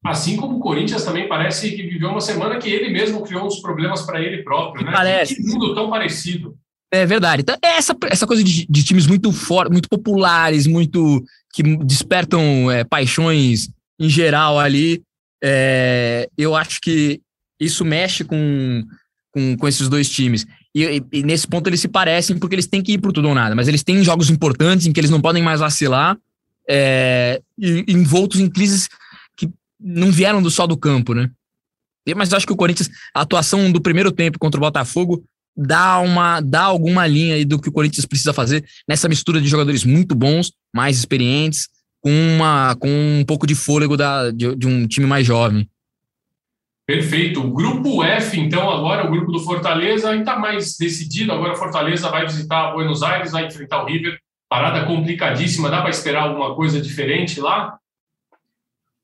Assim 0.04 0.36
como 0.36 0.56
o 0.56 0.60
Corinthians 0.60 1.04
também 1.04 1.28
parece 1.28 1.70
que 1.72 1.82
viveu 1.82 2.10
uma 2.10 2.20
semana 2.20 2.58
que 2.58 2.68
ele 2.68 2.90
mesmo 2.90 3.22
criou 3.22 3.46
uns 3.46 3.60
problemas 3.60 4.02
para 4.02 4.22
ele 4.22 4.42
próprio, 4.42 4.84
né? 4.84 4.92
Parece. 4.92 5.34
Que 5.34 5.42
mundo 5.42 5.74
tão 5.74 5.90
parecido. 5.90 6.56
É 6.90 7.04
verdade. 7.04 7.42
Então, 7.42 7.56
essa, 7.60 7.94
essa 8.04 8.26
coisa 8.26 8.42
de, 8.42 8.66
de 8.68 8.84
times 8.84 9.06
muito 9.06 9.30
fortes, 9.32 9.72
muito 9.72 9.88
populares, 9.88 10.66
muito 10.66 11.22
que 11.52 11.62
despertam 11.84 12.70
é, 12.70 12.84
paixões 12.84 13.68
em 13.98 14.08
geral 14.08 14.58
ali, 14.58 15.02
é, 15.42 16.28
eu 16.38 16.54
acho 16.54 16.80
que 16.80 17.20
isso 17.60 17.84
mexe 17.84 18.24
com, 18.24 18.84
com, 19.32 19.56
com 19.56 19.68
esses 19.68 19.88
dois 19.88 20.08
times. 20.08 20.46
E, 20.74 21.02
e, 21.12 21.22
nesse 21.22 21.46
ponto 21.46 21.68
eles 21.68 21.80
se 21.80 21.88
parecem 21.88 22.38
porque 22.38 22.54
eles 22.54 22.66
têm 22.66 22.82
que 22.82 22.92
ir 22.92 22.98
para 22.98 23.12
tudo 23.12 23.28
ou 23.28 23.34
nada, 23.34 23.54
mas 23.54 23.68
eles 23.68 23.82
têm 23.82 24.02
jogos 24.04 24.30
importantes 24.30 24.86
em 24.86 24.92
que 24.92 25.00
eles 25.00 25.10
não 25.10 25.20
podem 25.20 25.42
mais 25.42 25.60
vacilar, 25.60 26.16
é, 26.68 27.40
envoltos 27.58 28.40
em 28.40 28.48
crises 28.48 28.88
não 29.80 30.10
vieram 30.10 30.42
do 30.42 30.50
só 30.50 30.66
do 30.66 30.76
campo, 30.76 31.14
né? 31.14 31.30
Mas 32.16 32.32
acho 32.32 32.46
que 32.46 32.52
o 32.52 32.56
Corinthians, 32.56 32.88
a 33.14 33.20
atuação 33.20 33.70
do 33.70 33.80
primeiro 33.80 34.10
tempo 34.10 34.38
contra 34.38 34.58
o 34.58 34.62
Botafogo 34.62 35.24
dá 35.56 35.98
uma 35.98 36.40
dá 36.40 36.62
alguma 36.62 37.06
linha 37.06 37.34
aí 37.34 37.44
do 37.44 37.60
que 37.60 37.68
o 37.68 37.72
Corinthians 37.72 38.06
precisa 38.06 38.32
fazer 38.32 38.64
nessa 38.88 39.08
mistura 39.08 39.40
de 39.40 39.48
jogadores 39.48 39.84
muito 39.84 40.14
bons, 40.14 40.52
mais 40.74 40.96
experientes, 40.96 41.68
com 42.00 42.10
uma 42.10 42.76
com 42.76 42.88
um 42.88 43.24
pouco 43.26 43.46
de 43.46 43.54
fôlego 43.54 43.96
da, 43.96 44.30
de, 44.30 44.54
de 44.56 44.66
um 44.66 44.86
time 44.86 45.06
mais 45.06 45.26
jovem. 45.26 45.68
Perfeito. 46.86 47.40
O 47.40 47.52
grupo 47.52 48.02
F, 48.02 48.40
então, 48.40 48.70
agora 48.70 49.06
o 49.06 49.10
grupo 49.10 49.30
do 49.30 49.40
Fortaleza 49.40 50.08
ainda 50.08 50.38
mais 50.38 50.74
decidido. 50.78 51.32
Agora 51.32 51.54
Fortaleza 51.54 52.08
vai 52.08 52.24
visitar 52.24 52.72
Buenos 52.72 53.02
Aires, 53.02 53.32
vai 53.32 53.46
enfrentar 53.46 53.82
o 53.82 53.86
River. 53.86 54.18
Parada 54.48 54.86
complicadíssima. 54.86 55.68
Dá 55.68 55.82
para 55.82 55.90
esperar 55.90 56.22
alguma 56.22 56.54
coisa 56.54 56.80
diferente 56.80 57.40
lá? 57.40 57.78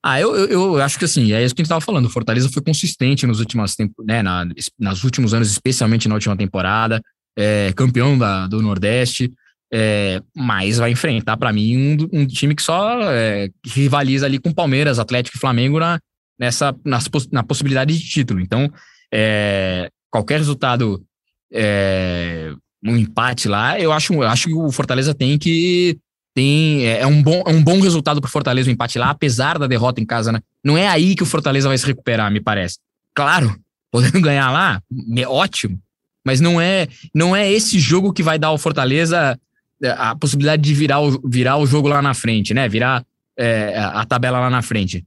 Ah, 0.06 0.20
eu, 0.20 0.36
eu, 0.36 0.48
eu, 0.50 0.82
acho 0.82 0.98
que 0.98 1.06
assim, 1.06 1.32
é 1.32 1.42
isso 1.42 1.54
que 1.54 1.62
a 1.62 1.64
gente 1.64 1.68
estava 1.68 1.80
falando. 1.80 2.04
O 2.04 2.10
Fortaleza 2.10 2.50
foi 2.52 2.62
consistente 2.62 3.26
nos 3.26 3.40
últimos 3.40 3.74
tempos, 3.74 4.04
né, 4.04 4.22
na, 4.22 4.46
nas 4.78 5.02
últimos 5.02 5.32
anos, 5.32 5.50
especialmente 5.50 6.06
na 6.06 6.14
última 6.14 6.36
temporada, 6.36 7.00
é, 7.34 7.72
campeão 7.74 8.18
da, 8.18 8.46
do 8.46 8.60
Nordeste, 8.60 9.32
é, 9.72 10.20
mas 10.36 10.76
vai 10.76 10.90
enfrentar, 10.90 11.38
para 11.38 11.50
mim, 11.54 11.96
um, 12.12 12.20
um, 12.20 12.26
time 12.26 12.54
que 12.54 12.62
só 12.62 13.00
é, 13.10 13.48
rivaliza 13.66 14.26
ali 14.26 14.38
com 14.38 14.52
Palmeiras, 14.52 14.98
Atlético 14.98 15.38
e 15.38 15.40
Flamengo 15.40 15.78
na, 15.78 15.98
nessa, 16.38 16.76
nas, 16.84 17.08
na 17.32 17.42
possibilidade 17.42 17.98
de 17.98 18.06
título. 18.06 18.40
Então, 18.40 18.70
é, 19.10 19.88
qualquer 20.10 20.36
resultado, 20.36 21.02
é, 21.50 22.52
um 22.84 22.94
empate 22.94 23.48
lá, 23.48 23.80
eu 23.80 23.90
acho, 23.90 24.12
eu 24.12 24.24
acho 24.24 24.48
que 24.48 24.54
o 24.54 24.70
Fortaleza 24.70 25.14
tem 25.14 25.38
que 25.38 25.98
tem 26.34 26.86
é, 26.86 27.00
é 27.00 27.06
um 27.06 27.22
bom, 27.22 27.42
é 27.46 27.50
um 27.50 27.62
bom 27.62 27.80
resultado 27.80 28.20
para 28.20 28.28
o 28.28 28.30
Fortaleza 28.30 28.68
o 28.68 28.72
empate 28.72 28.98
lá, 28.98 29.10
apesar 29.10 29.58
da 29.58 29.66
derrota 29.66 30.00
em 30.00 30.04
casa, 30.04 30.32
né? 30.32 30.40
Não 30.62 30.76
é 30.76 30.88
aí 30.88 31.14
que 31.14 31.22
o 31.22 31.26
Fortaleza 31.26 31.68
vai 31.68 31.78
se 31.78 31.86
recuperar, 31.86 32.30
me 32.30 32.40
parece. 32.40 32.78
Claro, 33.14 33.56
podendo 33.90 34.20
ganhar 34.20 34.50
lá, 34.50 34.82
é 35.16 35.28
ótimo, 35.28 35.80
mas 36.24 36.40
não 36.40 36.60
é 36.60 36.88
não 37.14 37.34
é 37.34 37.50
esse 37.50 37.78
jogo 37.78 38.12
que 38.12 38.22
vai 38.22 38.38
dar 38.38 38.48
ao 38.48 38.58
Fortaleza 38.58 39.38
é, 39.82 39.90
a 39.90 40.16
possibilidade 40.16 40.62
de 40.62 40.74
virar 40.74 41.00
o, 41.00 41.20
virar 41.28 41.56
o 41.56 41.66
jogo 41.66 41.88
lá 41.88 42.02
na 42.02 42.14
frente, 42.14 42.52
né? 42.52 42.68
Virar 42.68 43.04
é, 43.36 43.78
a 43.78 44.04
tabela 44.04 44.40
lá 44.40 44.50
na 44.50 44.62
frente. 44.62 45.04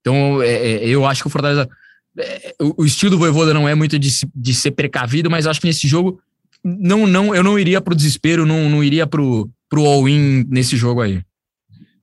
Então, 0.00 0.42
é, 0.42 0.52
é 0.52 0.88
eu 0.88 1.06
acho 1.06 1.22
que 1.22 1.28
o 1.28 1.30
Fortaleza. 1.30 1.68
É, 2.18 2.54
o, 2.60 2.82
o 2.82 2.84
estilo 2.84 3.12
do 3.12 3.18
Voivoda 3.18 3.52
não 3.52 3.68
é 3.68 3.74
muito 3.74 3.98
de, 3.98 4.10
de 4.34 4.54
ser 4.54 4.70
precavido, 4.70 5.30
mas 5.30 5.46
acho 5.46 5.60
que 5.60 5.66
nesse 5.66 5.86
jogo 5.86 6.20
não, 6.66 7.06
não, 7.06 7.32
eu 7.32 7.44
não 7.44 7.56
iria 7.56 7.80
para 7.80 7.92
o 7.92 7.96
desespero, 7.96 8.44
não, 8.44 8.68
não 8.68 8.82
iria 8.82 9.06
para 9.06 9.22
o 9.22 9.50
all-in 9.86 10.44
nesse 10.48 10.76
jogo 10.76 11.00
aí. 11.00 11.22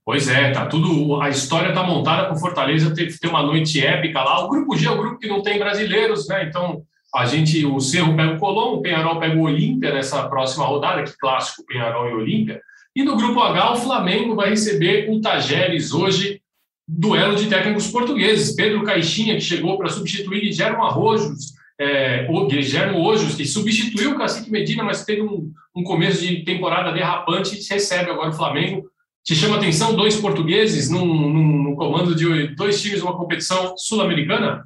Pois 0.04 0.28
é, 0.28 0.50
tá 0.50 0.66
tudo. 0.66 1.20
A 1.20 1.28
história 1.28 1.72
tá 1.72 1.82
montada 1.82 2.24
para 2.24 2.34
o 2.34 2.38
Fortaleza 2.38 2.94
ter, 2.94 3.18
ter 3.18 3.28
uma 3.28 3.42
noite 3.42 3.84
épica 3.84 4.22
lá. 4.22 4.44
O 4.44 4.48
grupo 4.48 4.76
G 4.76 4.86
é 4.86 4.90
o 4.90 4.96
grupo 4.98 5.18
que 5.18 5.28
não 5.28 5.42
tem 5.42 5.58
brasileiros, 5.58 6.26
né? 6.28 6.44
Então 6.44 6.82
a 7.14 7.26
gente, 7.26 7.64
o 7.64 7.78
Cerro 7.80 8.16
pega 8.16 8.32
o 8.32 8.38
Colombo, 8.38 8.78
o 8.78 8.82
Penharol 8.82 9.20
pega 9.20 9.36
o 9.36 9.42
Olímpia 9.42 9.92
nessa 9.92 10.28
próxima 10.28 10.64
rodada, 10.64 11.04
que 11.04 11.16
clássico 11.18 11.64
Penharol 11.66 12.10
e 12.10 12.14
Olímpia. 12.14 12.60
E 12.96 13.02
no 13.02 13.16
grupo 13.16 13.40
H, 13.40 13.72
o 13.72 13.76
Flamengo 13.76 14.34
vai 14.34 14.50
receber 14.50 15.10
o 15.10 15.20
Tajeres 15.20 15.92
hoje, 15.92 16.40
duelo 16.86 17.36
de 17.36 17.46
técnicos 17.48 17.88
portugueses. 17.88 18.54
Pedro 18.54 18.84
Caixinha, 18.84 19.34
que 19.34 19.40
chegou 19.40 19.78
para 19.78 19.88
substituir 19.88 20.40
Guilherme 20.40 20.82
Arrojos, 20.82 21.53
é, 21.78 22.26
o 22.30 22.46
Guilherme 22.46 22.96
que 23.36 23.46
substituiu 23.46 24.12
o 24.12 24.18
Cacique 24.18 24.50
Medina, 24.50 24.84
mas 24.84 25.04
teve 25.04 25.22
um, 25.22 25.50
um 25.74 25.82
começo 25.82 26.20
de 26.20 26.44
temporada 26.44 26.92
derrapante, 26.92 27.60
recebe 27.68 28.10
agora 28.10 28.30
o 28.30 28.34
Flamengo. 28.34 28.88
Te 29.24 29.34
chama 29.34 29.56
atenção 29.56 29.96
dois 29.96 30.16
portugueses 30.16 30.90
num, 30.90 31.06
num, 31.06 31.74
comando 31.74 32.14
de 32.14 32.48
dois 32.54 32.80
times 32.80 33.00
numa 33.00 33.16
competição 33.16 33.74
sul-americana? 33.76 34.64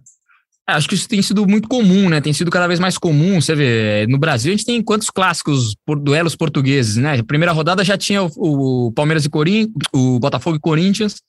É, 0.68 0.72
acho 0.72 0.88
que 0.88 0.96
isso 0.96 1.08
tem 1.08 1.22
sido 1.22 1.46
muito 1.46 1.68
comum, 1.68 2.08
né? 2.08 2.20
Tem 2.20 2.32
sido 2.32 2.50
cada 2.50 2.66
vez 2.66 2.80
mais 2.80 2.98
comum. 2.98 3.40
Você 3.40 3.54
vê, 3.54 4.06
no 4.08 4.18
Brasil 4.18 4.52
a 4.52 4.56
gente 4.56 4.66
tem 4.66 4.82
quantos 4.82 5.08
clássicos 5.08 5.76
por 5.86 5.98
duelos 5.98 6.34
portugueses, 6.34 6.96
né? 6.96 7.18
A 7.18 7.24
primeira 7.24 7.52
rodada 7.52 7.84
já 7.84 7.96
tinha 7.96 8.22
o, 8.22 8.88
o 8.88 8.92
Palmeiras 8.92 9.24
e 9.24 9.30
Corinthians, 9.30 9.70
o 9.94 10.18
Botafogo 10.18 10.56
e 10.56 10.60
Corinthians, 10.60 11.22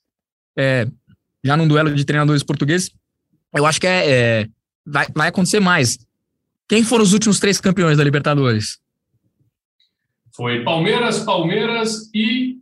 é, 0.58 0.86
já 1.42 1.56
num 1.56 1.68
duelo 1.68 1.94
de 1.94 2.04
treinadores 2.04 2.42
portugueses. 2.42 2.90
Eu 3.54 3.64
acho 3.64 3.80
que 3.80 3.86
é, 3.86 4.10
é 4.10 4.48
vai, 4.86 5.06
vai 5.14 5.28
acontecer 5.28 5.60
mais. 5.60 5.98
Quem 6.68 6.84
foram 6.84 7.02
os 7.02 7.12
últimos 7.12 7.40
três 7.40 7.60
campeões 7.60 7.98
da 7.98 8.04
Libertadores? 8.04 8.78
Foi 10.34 10.62
Palmeiras, 10.62 11.20
Palmeiras 11.20 12.08
e 12.14 12.58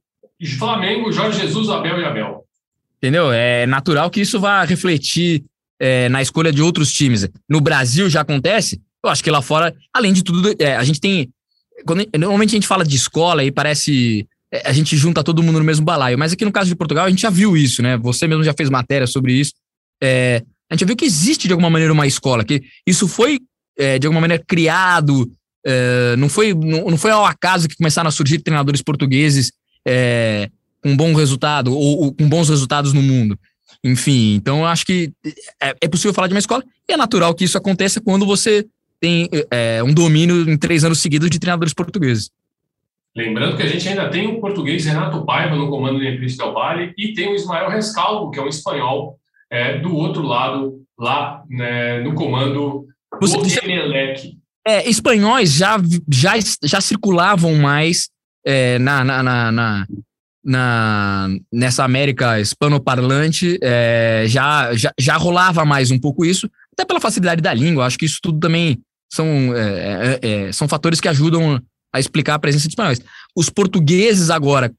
Flamengo, 0.58 1.12
Jorge 1.12 1.40
Jesus, 1.40 1.68
Abel 1.68 2.00
e 2.00 2.04
Abel. 2.04 2.44
Entendeu? 2.96 3.30
É 3.30 3.66
natural 3.66 4.10
que 4.10 4.20
isso 4.20 4.40
vá 4.40 4.64
refletir 4.64 5.44
é, 5.78 6.08
na 6.08 6.20
escolha 6.20 6.52
de 6.52 6.62
outros 6.62 6.92
times. 6.92 7.28
No 7.48 7.60
Brasil 7.60 8.08
já 8.10 8.22
acontece. 8.22 8.80
Eu 9.04 9.10
acho 9.10 9.22
que 9.22 9.30
lá 9.30 9.40
fora, 9.40 9.74
além 9.92 10.12
de 10.12 10.24
tudo, 10.24 10.54
é, 10.58 10.76
a 10.76 10.84
gente 10.84 11.00
tem. 11.00 11.28
Quando, 11.86 12.04
normalmente 12.18 12.50
a 12.50 12.56
gente 12.56 12.66
fala 12.66 12.84
de 12.84 12.96
escola 12.96 13.44
e 13.44 13.52
parece. 13.52 14.26
É, 14.50 14.68
a 14.68 14.72
gente 14.72 14.96
junta 14.96 15.22
todo 15.22 15.42
mundo 15.42 15.58
no 15.58 15.64
mesmo 15.64 15.84
balaio. 15.84 16.18
Mas 16.18 16.32
aqui 16.32 16.44
no 16.44 16.50
caso 16.50 16.68
de 16.68 16.74
Portugal, 16.74 17.04
a 17.04 17.10
gente 17.10 17.22
já 17.22 17.30
viu 17.30 17.56
isso, 17.56 17.82
né? 17.82 17.96
Você 17.98 18.26
mesmo 18.26 18.42
já 18.42 18.52
fez 18.52 18.68
matéria 18.68 19.06
sobre 19.06 19.34
isso. 19.34 19.52
A 20.70 20.74
gente 20.74 20.84
viu 20.84 20.96
que 20.96 21.04
existe 21.04 21.46
de 21.46 21.52
alguma 21.52 21.70
maneira 21.70 21.92
uma 21.92 22.06
escola, 22.06 22.44
que 22.44 22.62
isso 22.86 23.08
foi 23.08 23.38
é, 23.76 23.98
de 23.98 24.06
alguma 24.06 24.20
maneira 24.20 24.42
criado, 24.46 25.30
é, 25.64 26.16
não, 26.16 26.28
foi, 26.28 26.52
não, 26.52 26.90
não, 26.90 26.98
foi 26.98 27.10
ao 27.10 27.24
acaso 27.24 27.68
que 27.68 27.76
começaram 27.76 28.08
a 28.08 28.12
surgir 28.12 28.40
treinadores 28.40 28.82
portugueses 28.82 29.52
é, 29.86 30.50
com 30.82 30.96
bom 30.96 31.14
resultado 31.14 31.72
ou, 31.72 32.04
ou, 32.04 32.14
com 32.14 32.28
bons 32.28 32.48
resultados 32.48 32.92
no 32.92 33.02
mundo. 33.02 33.38
Enfim, 33.82 34.34
então 34.34 34.60
eu 34.60 34.66
acho 34.66 34.84
que 34.84 35.12
é, 35.60 35.74
é, 35.80 35.88
possível 35.88 36.12
falar 36.12 36.26
de 36.26 36.34
uma 36.34 36.40
escola 36.40 36.64
e 36.88 36.92
é 36.92 36.96
natural 36.96 37.34
que 37.34 37.44
isso 37.44 37.56
aconteça 37.56 38.00
quando 38.00 38.26
você 38.26 38.66
tem 39.00 39.28
é, 39.50 39.82
um 39.82 39.94
domínio 39.94 40.50
em 40.50 40.56
três 40.56 40.84
anos 40.84 41.00
seguidos 41.00 41.30
de 41.30 41.38
treinadores 41.38 41.72
portugueses. 41.72 42.30
Lembrando 43.16 43.56
que 43.56 43.62
a 43.62 43.66
gente 43.66 43.88
ainda 43.88 44.08
tem 44.10 44.26
o 44.26 44.40
português 44.40 44.84
Renato 44.84 45.24
Paiva 45.24 45.56
no 45.56 45.70
comando 45.70 45.98
do 45.98 46.04
Empresa 46.04 46.36
del 46.38 46.52
Valle 46.52 46.92
e 46.96 47.14
tem 47.14 47.30
o 47.30 47.34
Ismael 47.34 47.70
Rescalvo, 47.70 48.30
que 48.30 48.38
é 48.38 48.42
um 48.42 48.48
espanhol 48.48 49.18
é, 49.50 49.78
do 49.78 49.94
outro 49.94 50.22
lado, 50.22 50.82
lá 50.98 51.42
né, 51.48 52.00
no 52.00 52.14
comando 52.14 52.86
você, 53.20 53.36
do 53.38 53.64
Emelec. 53.64 54.36
É, 54.66 54.88
espanhóis 54.88 55.52
já, 55.52 55.76
já, 56.10 56.34
já 56.62 56.80
circulavam 56.80 57.54
mais 57.56 58.08
é, 58.44 58.78
na, 58.78 59.04
na, 59.04 59.22
na, 59.22 59.52
na, 59.52 59.86
na, 60.44 61.28
nessa 61.52 61.84
América 61.84 62.40
hispanoparlante, 62.40 63.58
é, 63.62 64.24
já, 64.26 64.74
já, 64.74 64.92
já 64.98 65.16
rolava 65.16 65.64
mais 65.64 65.90
um 65.90 65.98
pouco 65.98 66.24
isso, 66.24 66.48
até 66.72 66.84
pela 66.84 67.00
facilidade 67.00 67.40
da 67.40 67.54
língua. 67.54 67.86
Acho 67.86 67.98
que 67.98 68.04
isso 68.06 68.18
tudo 68.22 68.38
também 68.38 68.78
são, 69.12 69.26
é, 69.56 70.18
é, 70.22 70.46
é 70.46 70.52
são 70.52 70.68
fatores 70.68 71.00
que 71.00 71.08
ajudam 71.08 71.60
a 71.94 71.98
explicar 71.98 72.34
a 72.34 72.38
presença 72.38 72.68
de 72.68 72.72
espanhóis. 72.72 73.00
Os 73.34 73.48
portugueses 73.48 74.30
agora, 74.30 74.72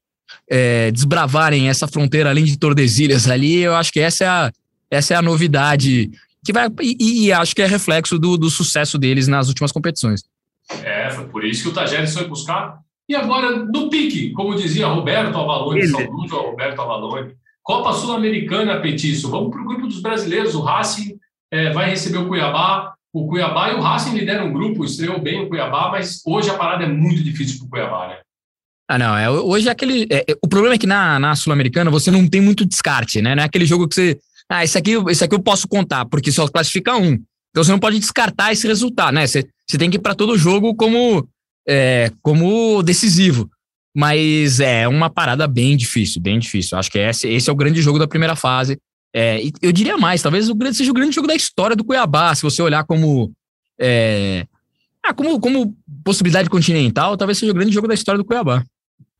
é, 0.50 0.92
desbravarem 0.92 1.70
essa 1.70 1.88
fronteira 1.88 2.30
além 2.30 2.44
de 2.44 2.58
Tordesilhas 2.58 3.30
ali, 3.30 3.60
eu 3.60 3.76
acho 3.76 3.92
que 3.92 4.00
essa 4.00 4.24
é 4.24 4.28
a, 4.28 4.52
essa 4.90 5.14
é 5.14 5.18
a 5.18 5.22
novidade 5.22 6.10
que 6.44 6.52
vai 6.52 6.68
e, 6.82 7.28
e 7.28 7.32
acho 7.32 7.56
que 7.56 7.62
é 7.62 7.66
reflexo 7.66 8.18
do, 8.18 8.38
do, 8.38 8.50
sucesso 8.50 8.98
deles 8.98 9.28
nas 9.28 9.48
últimas 9.48 9.72
competições. 9.72 10.24
É, 10.84 11.10
foi 11.12 11.26
por 11.26 11.46
isso 11.46 11.64
que 11.64 11.70
o 11.70 11.74
Tajeres 11.74 12.14
foi 12.14 12.28
buscar. 12.28 12.80
E 13.08 13.16
agora, 13.16 13.66
no 13.66 13.90
pique, 13.90 14.32
como 14.32 14.56
dizia 14.56 14.88
Roberto 14.88 15.38
Avalone, 15.38 15.88
saudoso 15.88 16.36
Roberto 16.36 16.82
Avalone, 16.82 17.34
Copa 17.64 17.94
Sul-Americana, 17.94 18.80
Petiço. 18.80 19.30
Vamos 19.30 19.52
para 19.52 19.62
o 19.62 19.66
grupo 19.66 19.88
dos 19.88 20.02
brasileiros. 20.02 20.56
O 20.56 20.62
Racing 20.62 21.20
é, 21.52 21.72
vai 21.72 21.90
receber 21.90 22.20
o 22.20 22.28
Cuiabá. 22.28 22.94
O 23.12 23.28
Cuiabá 23.28 23.72
e 23.72 23.76
o 23.76 23.82
Racing 23.82 24.16
lideram 24.16 24.48
um 24.48 24.54
grupo, 24.54 24.86
estreou 24.86 25.20
bem 25.20 25.44
o 25.44 25.50
Cuiabá, 25.50 25.90
mas 25.90 26.22
hoje 26.26 26.50
a 26.52 26.54
parada 26.54 26.84
é 26.84 26.88
muito 26.88 27.24
difícil 27.24 27.58
para 27.58 27.66
o 27.66 27.70
Cuiabá, 27.70 28.08
né? 28.10 28.18
Ah, 28.90 28.98
não. 28.98 29.16
É, 29.16 29.30
hoje 29.30 29.68
é 29.68 29.72
aquele. 29.72 30.08
É, 30.10 30.26
é, 30.32 30.38
o 30.42 30.48
problema 30.48 30.74
é 30.74 30.78
que 30.80 30.88
na, 30.88 31.20
na 31.20 31.36
Sul-Americana 31.36 31.92
você 31.92 32.10
não 32.10 32.28
tem 32.28 32.42
muito 32.42 32.66
descarte, 32.66 33.22
né? 33.22 33.36
Não 33.36 33.44
é 33.44 33.46
aquele 33.46 33.68
jogo 33.68 33.88
que 33.88 33.94
você. 33.94 34.20
Ah, 34.50 34.64
esse 34.64 34.76
aqui, 34.80 34.94
esse 35.10 35.24
aqui 35.24 35.36
eu 35.36 35.40
posso 35.40 35.68
contar, 35.68 36.06
porque 36.06 36.32
só 36.32 36.48
classifica 36.48 36.98
um. 36.98 37.14
Então 37.52 37.64
você 37.64 37.72
não 37.72 37.78
pode 37.78 38.00
descartar 38.00 38.52
esse 38.52 38.66
resultado, 38.66 39.14
né? 39.14 39.28
Você, 39.28 39.48
você 39.68 39.78
tem 39.78 39.92
que 39.92 39.98
ir 39.98 40.00
para 40.00 40.16
todo 40.16 40.36
jogo 40.36 40.74
como, 40.74 41.28
é, 41.68 42.12
como 42.24 42.82
decisivo. 42.82 43.48
Mas 43.96 44.60
é 44.60 44.88
uma 44.88 45.08
parada 45.08 45.48
bem 45.48 45.78
difícil, 45.78 46.20
bem 46.20 46.40
difícil. 46.40 46.76
Acho 46.76 46.90
que 46.90 46.98
esse, 46.98 47.28
esse 47.28 47.48
é 47.48 47.54
o 47.54 47.56
grande 47.56 47.84
jogo 47.84 48.00
da 48.00 48.08
primeira 48.08 48.36
fase. 48.36 48.76
É, 49.16 49.40
eu 49.62 49.72
diria 49.72 50.00
mais, 50.00 50.24
talvez 50.24 50.50
o 50.50 50.56
grande, 50.56 50.78
seja 50.78 50.90
o 50.90 50.96
grande 50.96 51.14
jogo 51.14 51.28
da 51.28 51.36
história 51.36 51.76
do 51.76 51.84
Cuiabá, 51.84 52.34
se 52.34 52.42
você 52.42 52.60
olhar 52.64 52.84
como. 52.86 53.32
É, 53.80 54.48
ah, 55.04 55.14
como, 55.14 55.40
como 55.40 55.76
possibilidade 56.04 56.50
continental, 56.50 57.16
talvez 57.16 57.38
seja 57.38 57.52
o 57.52 57.56
grande 57.56 57.72
jogo 57.72 57.88
da 57.88 57.94
história 57.94 58.18
do 58.18 58.26
Cuiabá. 58.26 58.64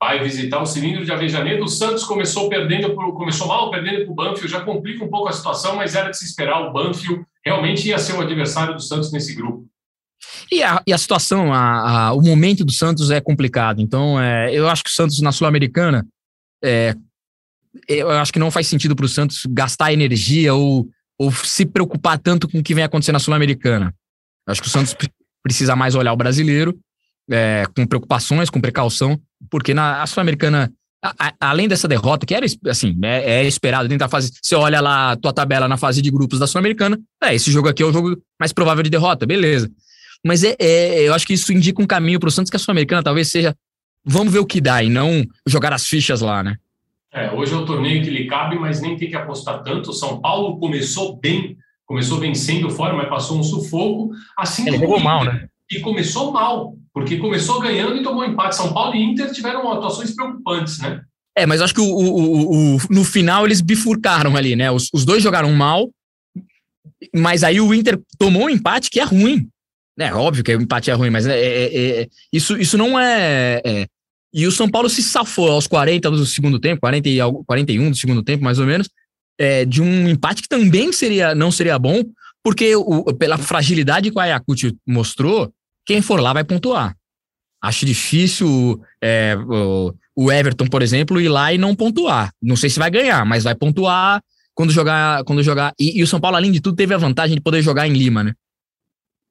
Vai 0.02 0.24
visitar 0.24 0.62
o 0.62 0.66
cilindro 0.66 1.04
de 1.04 1.12
Avejaneiro. 1.12 1.64
O 1.64 1.68
Santos 1.68 2.06
começou 2.06 2.48
perdendo, 2.48 2.96
pro, 2.96 3.14
começou 3.14 3.48
mal 3.48 3.70
perdendo 3.70 4.06
para 4.06 4.12
o 4.12 4.16
Banfield, 4.16 4.52
já 4.52 4.62
complica 4.62 5.04
um 5.04 5.10
pouco 5.10 5.28
a 5.28 5.34
situação, 5.34 5.76
mas 5.76 5.94
era 5.94 6.10
de 6.10 6.18
se 6.18 6.26
esperar. 6.26 6.62
O 6.62 6.72
Banfield 6.72 7.26
realmente 7.46 7.88
ia 7.90 8.00
ser 8.00 8.14
o 8.14 8.22
adversário 8.22 8.74
do 8.74 8.82
Santos 8.82 9.12
nesse 9.12 9.36
grupo. 9.36 9.68
E 10.52 10.64
a, 10.64 10.82
e 10.88 10.94
a 10.94 10.98
situação, 10.98 11.54
a, 11.54 12.08
a, 12.08 12.14
o 12.14 12.22
momento 12.22 12.64
do 12.64 12.72
Santos 12.72 13.12
é 13.12 13.20
complicado. 13.20 13.82
Então, 13.82 14.20
é, 14.20 14.54
eu 14.54 14.70
acho 14.70 14.84
que 14.84 14.90
o 14.90 14.94
Santos 14.94 15.20
na 15.22 15.32
Sul-Americana, 15.32 16.08
é, 16.64 16.96
eu 17.88 18.10
acho 18.10 18.34
que 18.34 18.40
não 18.40 18.52
faz 18.52 18.68
sentido 18.68 18.96
para 18.96 19.06
o 19.06 19.10
Santos 19.10 19.46
gastar 19.50 19.94
energia 19.94 20.54
ou, 20.54 20.88
ou 21.18 21.32
se 21.32 21.66
preocupar 21.66 22.18
tanto 22.18 22.48
com 22.48 22.60
o 22.60 22.64
que 22.64 22.74
vem 22.74 22.84
acontecendo 22.84 23.14
na 23.14 23.20
Sul-Americana. 23.20 23.94
Acho 24.48 24.62
que 24.62 24.68
o 24.68 24.72
Santos 24.72 24.96
precisa 25.44 25.76
mais 25.76 25.96
olhar 25.96 26.14
o 26.14 26.18
brasileiro, 26.18 26.78
é, 27.30 27.66
com 27.76 27.86
preocupações, 27.86 28.50
com 28.50 28.62
precaução, 28.62 29.20
porque 29.50 29.74
na 29.74 30.06
Sul-Americana, 30.06 30.72
além 31.40 31.68
dessa 31.68 31.88
derrota, 31.88 32.26
que 32.26 32.36
era 32.36 32.46
assim, 32.68 32.98
é, 33.04 33.42
é, 33.42 33.48
esperado 33.48 33.88
dentro 33.88 34.06
da 34.06 34.10
fase. 34.10 34.32
Você 34.42 34.56
olha 34.56 34.82
lá 34.82 35.12
a 35.12 35.16
tua 35.16 35.34
tabela 35.34 35.68
na 35.68 35.78
fase 35.78 36.02
de 36.02 36.12
grupos 36.12 36.40
da 36.40 36.48
Sul-Americana, 36.48 37.00
é, 37.24 37.34
esse 37.34 37.52
jogo 37.52 37.70
aqui 37.70 37.84
é 37.84 37.86
o 37.86 37.94
jogo 37.94 38.18
mais 38.40 38.52
provável 38.52 38.84
de 38.84 38.90
derrota, 38.90 39.26
beleza. 39.26 39.70
Mas 40.26 40.44
é, 40.44 40.56
é 40.60 41.08
eu 41.08 41.14
acho 41.14 41.26
que 41.26 41.34
isso 41.34 41.54
indica 41.54 41.82
um 41.82 41.88
caminho 41.88 42.20
para 42.20 42.28
o 42.28 42.32
Santos 42.32 42.50
que 42.50 42.58
a 42.58 42.60
Sul-Americana 42.60 43.04
talvez 43.04 43.30
seja. 43.30 43.56
Vamos 44.06 44.34
ver 44.34 44.40
o 44.40 44.46
que 44.46 44.62
dá 44.62 44.82
e 44.82 44.90
não 44.90 45.24
jogar 45.46 45.74
as 45.74 45.86
fichas 45.86 46.22
lá, 46.22 46.42
né? 46.42 46.56
É, 47.12 47.32
hoje 47.32 47.54
é 47.54 47.58
o 47.58 47.66
torneio 47.66 48.04
que 48.04 48.10
lhe 48.10 48.28
cabe, 48.28 48.58
mas 48.58 48.82
nem 48.82 48.96
tem 48.96 49.10
que 49.10 49.16
apostar 49.16 49.64
tanto. 49.64 49.90
O 49.90 49.94
São 49.94 50.22
Paulo 50.22 50.60
começou 50.60 51.18
bem, 51.18 51.58
começou 51.86 52.20
vencendo 52.20 52.70
fora, 52.70 52.94
mas 52.94 53.10
passou 53.10 53.40
um 53.40 53.44
sufoco. 53.44 54.12
Assim 54.38 54.68
Ele 54.68 54.78
jogou 54.78 55.00
mal, 55.00 55.24
né? 55.24 55.48
E 55.72 55.80
começou 55.80 56.32
mal, 56.32 56.76
porque 57.00 57.18
começou 57.18 57.60
ganhando 57.60 57.96
e 57.96 58.04
tomou 58.04 58.26
empate. 58.26 58.56
São 58.56 58.74
Paulo 58.74 58.96
e 58.96 59.02
Inter 59.02 59.32
tiveram 59.32 59.72
atuações 59.72 60.14
preocupantes, 60.14 60.80
né? 60.80 61.02
É, 61.38 61.46
mas 61.46 61.62
acho 61.62 61.74
que 61.74 61.80
o, 61.80 61.86
o, 61.86 62.76
o, 62.76 62.78
no 62.90 63.04
final 63.04 63.46
eles 63.46 63.62
bifurcaram 63.62 64.36
ali, 64.36 64.56
né? 64.56 64.70
Os, 64.70 64.90
os 64.94 65.06
dois 65.06 65.24
jogaram 65.24 65.52
mal, 65.54 65.90
mas 67.16 67.44
aí 67.44 67.62
o 67.62 67.74
Inter 67.74 68.00
tomou 68.18 68.44
um 68.44 68.50
empate 68.50 68.90
que 68.90 69.00
é 69.00 69.04
ruim. 69.04 69.48
É 69.98 70.14
óbvio 70.14 70.44
que 70.44 70.56
o 70.56 70.62
empate 70.62 70.92
é 70.92 70.94
ruim, 70.94 71.10
mas 71.10 71.26
é, 71.26 71.40
é, 71.40 71.64
é, 71.64 72.02
é 72.02 72.08
isso, 72.32 72.58
isso 72.58 72.78
não 72.78 73.00
é, 73.00 73.62
é, 73.66 73.88
E 74.34 74.48
o 74.48 74.52
São 74.52 74.70
Paulo 74.70 74.90
se 74.90 75.02
safou 75.02 75.52
aos 75.52 75.68
40 75.68 76.12
do 76.12 76.26
segundo 76.26 76.60
tempo, 76.60 76.82
40 76.82 77.10
e 77.10 77.18
41 77.46 77.92
do 77.92 77.98
segundo 77.98 78.24
tempo, 78.24 78.44
mais 78.44 78.60
ou 78.60 78.66
menos, 78.66 78.90
é, 79.38 79.66
de 79.66 79.82
um 79.82 80.10
empate 80.10 80.42
que 80.42 80.50
também 80.50 80.92
seria, 80.92 81.36
não 81.36 81.52
seria 81.52 81.78
bom, 81.78 82.04
porque 82.44 82.76
o, 82.76 83.14
pela 83.14 83.38
fragilidade 83.38 84.10
que 84.10 84.18
o 84.18 84.22
Ayacucho 84.22 84.74
mostrou, 84.88 85.54
quem 85.90 86.04
for 86.04 86.22
lá 86.22 86.34
vai 86.34 86.44
pontuar. 86.44 86.96
Acho 87.60 87.84
difícil 87.84 88.80
é, 89.02 89.36
o, 90.16 90.32
Everton, 90.32 90.68
por 90.68 90.84
exemplo, 90.84 91.20
ir 91.20 91.30
lá 91.30 91.52
e 91.52 91.58
não 91.58 91.76
pontuar. 91.76 92.32
Não 92.40 92.56
sei 92.56 92.70
se 92.70 92.78
vai 92.78 92.92
ganhar, 92.92 93.26
mas 93.26 93.44
vai 93.44 93.56
pontuar 93.56 94.22
quando 94.54 94.72
jogar. 94.72 95.24
Quando 95.24 95.42
jogar. 95.42 95.74
E, 95.80 96.00
e 96.00 96.04
o 96.04 96.08
São 96.08 96.20
Paulo, 96.20 96.38
além 96.38 96.52
de 96.52 96.62
tudo, 96.62 96.76
teve 96.76 96.94
a 96.94 96.98
vantagem 97.00 97.36
de 97.36 97.42
poder 97.42 97.64
jogar 97.64 97.88
em 97.88 97.94
Lima, 97.94 98.24
né? 98.24 98.34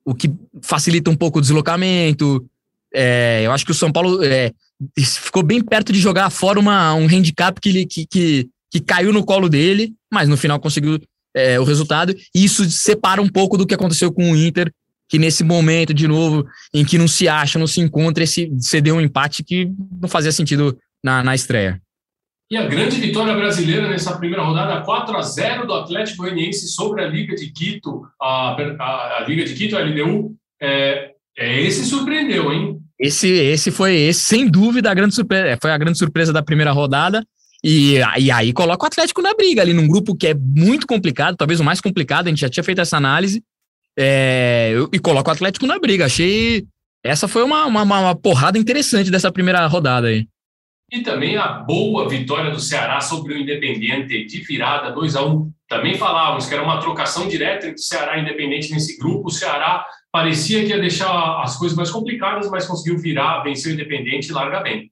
o 0.04 0.14
que 0.14 0.32
facilita 0.62 1.10
um 1.10 1.14
pouco 1.14 1.38
o 1.38 1.42
deslocamento. 1.42 2.44
É, 2.92 3.42
eu 3.44 3.52
acho 3.52 3.64
que 3.64 3.70
o 3.70 3.74
São 3.74 3.92
Paulo 3.92 4.24
é, 4.24 4.50
ficou 4.98 5.44
bem 5.44 5.62
perto 5.62 5.92
de 5.92 6.00
jogar 6.00 6.28
fora 6.30 6.58
uma, 6.58 6.92
um 6.94 7.04
handicap 7.04 7.60
que, 7.60 7.86
que, 7.86 8.06
que, 8.06 8.48
que 8.68 8.80
caiu 8.80 9.12
no 9.12 9.24
colo 9.24 9.48
dele, 9.48 9.92
mas 10.10 10.28
no 10.28 10.36
final 10.36 10.58
conseguiu 10.58 10.98
é, 11.36 11.60
o 11.60 11.64
resultado. 11.64 12.16
E 12.34 12.42
isso 12.42 12.68
separa 12.70 13.20
um 13.20 13.28
pouco 13.28 13.58
do 13.58 13.66
que 13.66 13.74
aconteceu 13.74 14.10
com 14.10 14.32
o 14.32 14.36
Inter, 14.36 14.72
que 15.08 15.18
nesse 15.18 15.42
momento, 15.42 15.94
de 15.94 16.06
novo, 16.06 16.46
em 16.72 16.84
que 16.84 16.98
não 16.98 17.08
se 17.08 17.28
acha, 17.28 17.58
não 17.58 17.66
se 17.66 17.80
encontra, 17.80 18.24
esse 18.24 18.50
cedeu 18.60 18.96
um 18.96 19.00
empate 19.00 19.42
que 19.42 19.70
não 20.00 20.08
fazia 20.08 20.32
sentido 20.32 20.76
na, 21.02 21.22
na 21.22 21.34
estreia. 21.34 21.80
E 22.50 22.56
a 22.56 22.66
grande 22.66 22.98
vitória 22.98 23.34
brasileira 23.34 23.88
nessa 23.88 24.16
primeira 24.16 24.42
rodada, 24.42 24.80
4 24.80 25.16
a 25.16 25.22
0 25.22 25.66
do 25.66 25.74
Atlético 25.74 26.22
Goianiense 26.22 26.68
sobre 26.68 27.02
a 27.02 27.06
Liga 27.06 27.34
de 27.34 27.50
Quito, 27.52 28.02
a, 28.20 28.56
a, 28.80 29.18
a 29.18 29.24
Liga 29.28 29.44
de 29.44 29.54
Quito, 29.54 29.76
a 29.76 29.80
LDU, 29.80 30.34
é, 30.60 31.10
é, 31.36 31.60
esse 31.60 31.84
surpreendeu, 31.84 32.50
hein? 32.50 32.78
Esse, 32.98 33.28
esse 33.28 33.70
foi, 33.70 33.94
esse, 33.94 34.20
sem 34.20 34.48
dúvida, 34.48 34.90
a 34.90 34.94
grande 34.94 35.14
surpresa, 35.14 35.46
é, 35.46 35.58
foi 35.60 35.70
a 35.70 35.78
grande 35.78 35.98
surpresa 35.98 36.32
da 36.32 36.42
primeira 36.42 36.72
rodada. 36.72 37.22
E, 37.62 37.96
e 38.18 38.30
aí 38.30 38.52
coloca 38.52 38.84
o 38.84 38.86
Atlético 38.86 39.20
na 39.20 39.34
briga 39.34 39.60
ali, 39.60 39.74
num 39.74 39.86
grupo 39.86 40.16
que 40.16 40.28
é 40.28 40.34
muito 40.34 40.86
complicado, 40.86 41.36
talvez 41.36 41.60
o 41.60 41.64
mais 41.64 41.80
complicado, 41.80 42.26
a 42.26 42.30
gente 42.30 42.40
já 42.40 42.48
tinha 42.48 42.64
feito 42.64 42.80
essa 42.80 42.96
análise. 42.96 43.42
É, 44.00 44.74
e 44.92 44.98
coloca 45.00 45.30
o 45.30 45.32
Atlético 45.32 45.66
na 45.66 45.78
briga. 45.78 46.06
Achei. 46.06 46.64
Essa 47.04 47.26
foi 47.26 47.42
uma, 47.42 47.64
uma, 47.66 47.82
uma 47.82 48.14
porrada 48.14 48.58
interessante 48.58 49.10
dessa 49.10 49.32
primeira 49.32 49.66
rodada 49.66 50.06
aí. 50.06 50.26
E 50.90 51.02
também 51.02 51.36
a 51.36 51.48
boa 51.48 52.08
vitória 52.08 52.50
do 52.50 52.60
Ceará 52.60 53.00
sobre 53.00 53.34
o 53.34 53.38
Independente 53.38 54.24
de 54.24 54.40
virada 54.40 54.90
2 54.90 55.16
a 55.16 55.24
1 55.24 55.52
Também 55.68 55.96
falávamos 55.96 56.46
que 56.46 56.54
era 56.54 56.62
uma 56.62 56.80
trocação 56.80 57.28
direta 57.28 57.66
entre 57.66 57.82
Ceará 57.82 58.16
e 58.16 58.22
Independente 58.22 58.72
nesse 58.72 58.96
grupo. 58.96 59.28
O 59.28 59.30
Ceará 59.30 59.84
parecia 60.10 60.64
que 60.64 60.70
ia 60.70 60.80
deixar 60.80 61.42
as 61.42 61.56
coisas 61.56 61.76
mais 61.76 61.90
complicadas, 61.90 62.48
mas 62.50 62.66
conseguiu 62.66 62.98
virar, 62.98 63.42
vencer 63.42 63.72
o 63.72 63.74
Independente 63.74 64.28
e 64.28 64.32
larga 64.32 64.60
bem. 64.60 64.90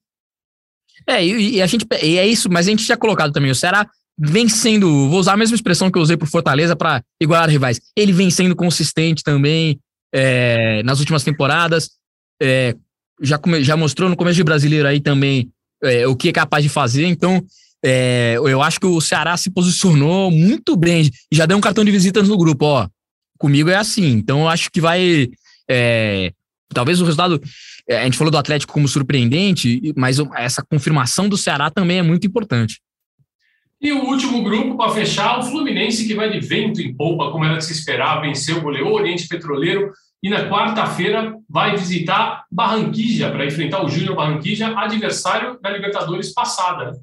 É, 1.07 1.25
e, 1.25 1.57
e, 1.57 1.63
a 1.63 1.67
gente 1.67 1.87
e 2.03 2.19
é 2.19 2.27
isso, 2.27 2.51
mas 2.51 2.67
a 2.67 2.71
gente 2.71 2.85
tinha 2.85 2.99
colocado 2.99 3.33
também 3.33 3.51
o 3.51 3.55
Ceará 3.55 3.87
vencendo, 4.19 5.09
vou 5.09 5.21
usar 5.21 5.35
a 5.35 5.37
mesma 5.37 5.55
expressão 5.55 5.91
que 5.91 5.99
eu 5.99 6.03
usei 6.03 6.17
para 6.17 6.27
Fortaleza 6.27 6.75
para 6.75 7.03
igualar 7.21 7.51
rivais. 7.51 7.81
Ele 7.97 8.13
vem 8.13 8.31
sendo 8.31 8.57
consistente 8.57 9.23
também 9.23 9.79
é, 10.15 10.83
nas 10.83 11.01
últimas 11.01 11.23
temporadas. 11.23 11.91
É, 12.41 12.75
já, 13.21 13.39
já 13.61 13.77
mostrou 13.77 14.09
no 14.09 14.17
começo 14.17 14.37
de 14.37 14.45
brasileiro 14.45 14.89
aí 14.89 15.01
também 15.01 15.51
é, 15.83 16.07
o 16.07 16.17
que 16.17 16.31
é 16.31 16.33
capaz 16.33 16.63
de 16.63 16.69
fazer. 16.69 17.07
Então, 17.07 17.45
é, 17.85 18.35
eu 18.37 18.63
acho 18.63 18.81
que 18.81 18.87
o 18.87 19.01
Ceará 19.01 19.37
se 19.37 19.51
posicionou 19.51 20.31
muito 20.31 20.77
bem. 20.77 21.11
Já 21.33 21.47
deu 21.47 21.57
um 21.57 21.61
cartão 21.61 21.85
de 21.85 21.91
visitas 21.91 22.29
no 22.29 22.37
grupo, 22.37 22.65
ó. 22.65 22.89
Comigo 23.39 23.69
é 23.69 23.77
assim. 23.77 24.09
Então, 24.13 24.41
eu 24.41 24.49
acho 24.49 24.71
que 24.71 24.81
vai. 24.81 25.29
É, 25.69 26.33
talvez 26.73 27.01
o 27.01 27.05
resultado. 27.05 27.41
É, 27.89 28.01
a 28.01 28.05
gente 28.05 28.19
falou 28.19 28.33
do 28.33 28.39
Atlético 28.39 28.73
como 28.73 28.89
surpreendente, 28.89 29.93
mas 29.97 30.19
essa 30.35 30.63
confirmação 30.63 31.29
do 31.29 31.37
Ceará 31.37 31.71
também 31.71 31.99
é 31.99 32.03
muito 32.03 32.27
importante. 32.27 32.81
E 33.81 33.93
o 33.93 34.05
último 34.07 34.43
grupo 34.43 34.77
para 34.77 34.93
fechar, 34.93 35.39
o 35.39 35.43
Fluminense, 35.43 36.07
que 36.07 36.15
vai 36.15 36.31
de 36.31 36.41
vento 36.41 36.81
em 36.81 36.95
polpa, 36.95 37.31
como 37.31 37.45
era 37.45 37.59
de 37.59 37.65
se 37.65 37.73
esperar, 37.73 38.21
venceu, 38.21 38.61
goleou 38.61 38.91
o 38.91 38.95
Oriente 38.95 39.29
Petroleiro 39.29 39.93
e 40.23 40.31
na 40.31 40.49
quarta-feira 40.49 41.35
vai 41.49 41.77
visitar 41.77 42.45
Barranquilla 42.51 43.31
para 43.31 43.45
enfrentar 43.45 43.85
o 43.85 43.89
Júnior 43.89 44.17
Barranquilla, 44.17 44.79
adversário 44.79 45.59
da 45.61 45.71
Libertadores 45.71 46.33
passada. 46.33 46.99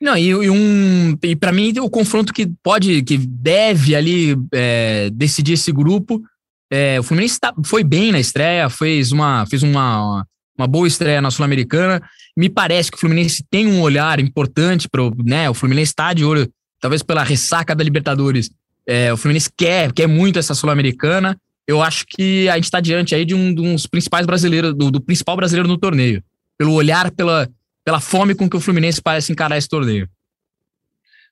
Não, 0.00 0.16
e, 0.16 0.28
e 0.28 0.50
um 0.50 1.16
e 1.22 1.34
para 1.34 1.52
mim 1.52 1.72
o 1.78 1.88
confronto 1.88 2.32
que 2.32 2.46
pode, 2.62 3.02
que 3.02 3.16
deve 3.16 3.96
ali 3.96 4.36
é, 4.52 5.08
decidir 5.10 5.54
esse 5.54 5.72
grupo, 5.72 6.22
é, 6.70 6.98
o 6.98 7.02
Fluminense 7.02 7.40
tá, 7.40 7.54
foi 7.64 7.84
bem 7.84 8.12
na 8.12 8.20
estreia, 8.20 8.68
fez 8.68 9.12
uma, 9.12 9.46
fez 9.46 9.62
uma, 9.62 10.26
uma 10.58 10.66
boa 10.66 10.86
estreia 10.86 11.22
na 11.22 11.30
Sul-Americana. 11.30 12.02
Me 12.36 12.48
parece 12.48 12.90
que 12.90 12.96
o 12.96 13.00
Fluminense 13.00 13.44
tem 13.48 13.66
um 13.66 13.80
olhar 13.80 14.18
importante 14.18 14.88
para 14.88 15.02
né, 15.24 15.48
o 15.48 15.54
Fluminense 15.54 15.90
está 15.90 16.12
de 16.12 16.24
olho, 16.24 16.50
talvez 16.80 17.02
pela 17.02 17.22
ressaca 17.22 17.74
da 17.74 17.84
Libertadores. 17.84 18.50
É, 18.86 19.12
o 19.12 19.16
Fluminense 19.16 19.50
quer, 19.56 19.92
quer 19.92 20.06
muito 20.06 20.38
essa 20.38 20.54
Sul-Americana 20.54 21.38
eu 21.66 21.82
acho 21.82 22.04
que 22.06 22.48
a 22.48 22.54
gente 22.54 22.64
está 22.64 22.80
diante 22.80 23.14
aí 23.14 23.24
de 23.24 23.34
um, 23.34 23.54
uns 23.58 23.86
principais 23.86 24.26
brasileiros, 24.26 24.74
do, 24.74 24.90
do, 24.90 25.00
principal 25.00 25.36
brasileiro 25.36 25.68
no 25.68 25.78
torneio. 25.78 26.22
Pelo 26.58 26.72
olhar, 26.72 27.10
pela, 27.10 27.48
pela 27.84 28.00
fome 28.00 28.34
com 28.34 28.48
que 28.48 28.56
o 28.56 28.60
Fluminense 28.60 29.00
parece 29.00 29.32
encarar 29.32 29.56
esse 29.56 29.68
torneio. 29.68 30.08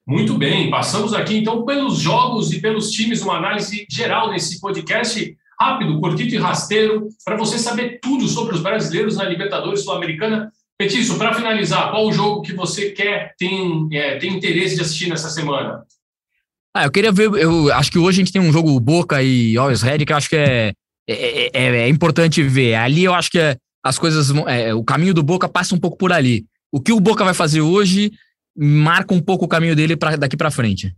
Muito 0.07 0.37
bem, 0.37 0.69
passamos 0.69 1.15
aqui 1.15 1.37
então 1.37 1.65
pelos 1.65 1.99
jogos 1.99 2.53
e 2.53 2.61
pelos 2.61 2.91
times, 2.91 3.23
uma 3.23 3.37
análise 3.37 3.87
geral 3.89 4.31
nesse 4.31 4.61
podcast 4.61 5.37
rápido, 5.61 6.01
curtito 6.01 6.35
e 6.35 6.39
rasteiro, 6.39 7.07
para 7.25 7.37
você 7.37 7.57
saber 7.57 8.01
tudo 8.01 8.27
sobre 8.27 8.55
os 8.55 8.61
brasileiros 8.61 9.17
na 9.17 9.25
Libertadores 9.25 9.85
Sul-Americana. 9.85 10.51
Petício, 10.79 11.17
para 11.17 11.35
finalizar, 11.35 11.91
qual 11.91 12.07
o 12.07 12.13
jogo 12.13 12.43
que 12.43 12.53
você 12.53 12.91
quer, 12.91 13.35
tem, 13.39 13.89
é, 13.93 14.19
tem 14.19 14.35
interesse 14.35 14.75
de 14.75 14.83
assistir 14.83 15.09
nessa 15.09 15.31
semana? 15.31 15.85
Ah, 16.75 16.85
eu 16.85 16.91
queria 16.91 17.13
ver. 17.13 17.31
Eu 17.35 17.73
acho 17.73 17.91
que 17.91 17.99
hoje 17.99 18.21
a 18.21 18.25
gente 18.25 18.33
tem 18.33 18.41
um 18.41 18.53
jogo 18.53 18.79
Boca 18.81 19.23
e 19.23 19.57
Always 19.57 19.83
Red 19.83 20.05
que 20.05 20.13
eu 20.13 20.17
acho 20.17 20.29
que 20.29 20.37
é, 20.37 20.73
é, 21.09 21.51
é, 21.53 21.77
é 21.83 21.89
importante 21.89 22.43
ver. 22.43 22.75
Ali 22.75 23.05
eu 23.05 23.15
acho 23.15 23.31
que 23.31 23.39
é, 23.39 23.57
as 23.85 23.99
coisas, 23.99 24.31
é, 24.47 24.75
o 24.75 24.83
caminho 24.83 25.13
do 25.13 25.23
Boca 25.23 25.49
passa 25.49 25.75
um 25.75 25.79
pouco 25.79 25.97
por 25.97 26.13
ali. 26.13 26.47
O 26.73 26.81
que 26.81 26.93
o 26.93 27.01
Boca 27.01 27.25
vai 27.25 27.35
fazer 27.35 27.61
hoje 27.61 28.13
marca 28.57 29.15
um 29.15 29.21
pouco 29.21 29.45
o 29.45 29.49
caminho 29.49 29.77
dele 29.77 29.97
pra, 29.97 30.17
daqui 30.17 30.37
para 30.37 30.51
frente. 30.51 30.95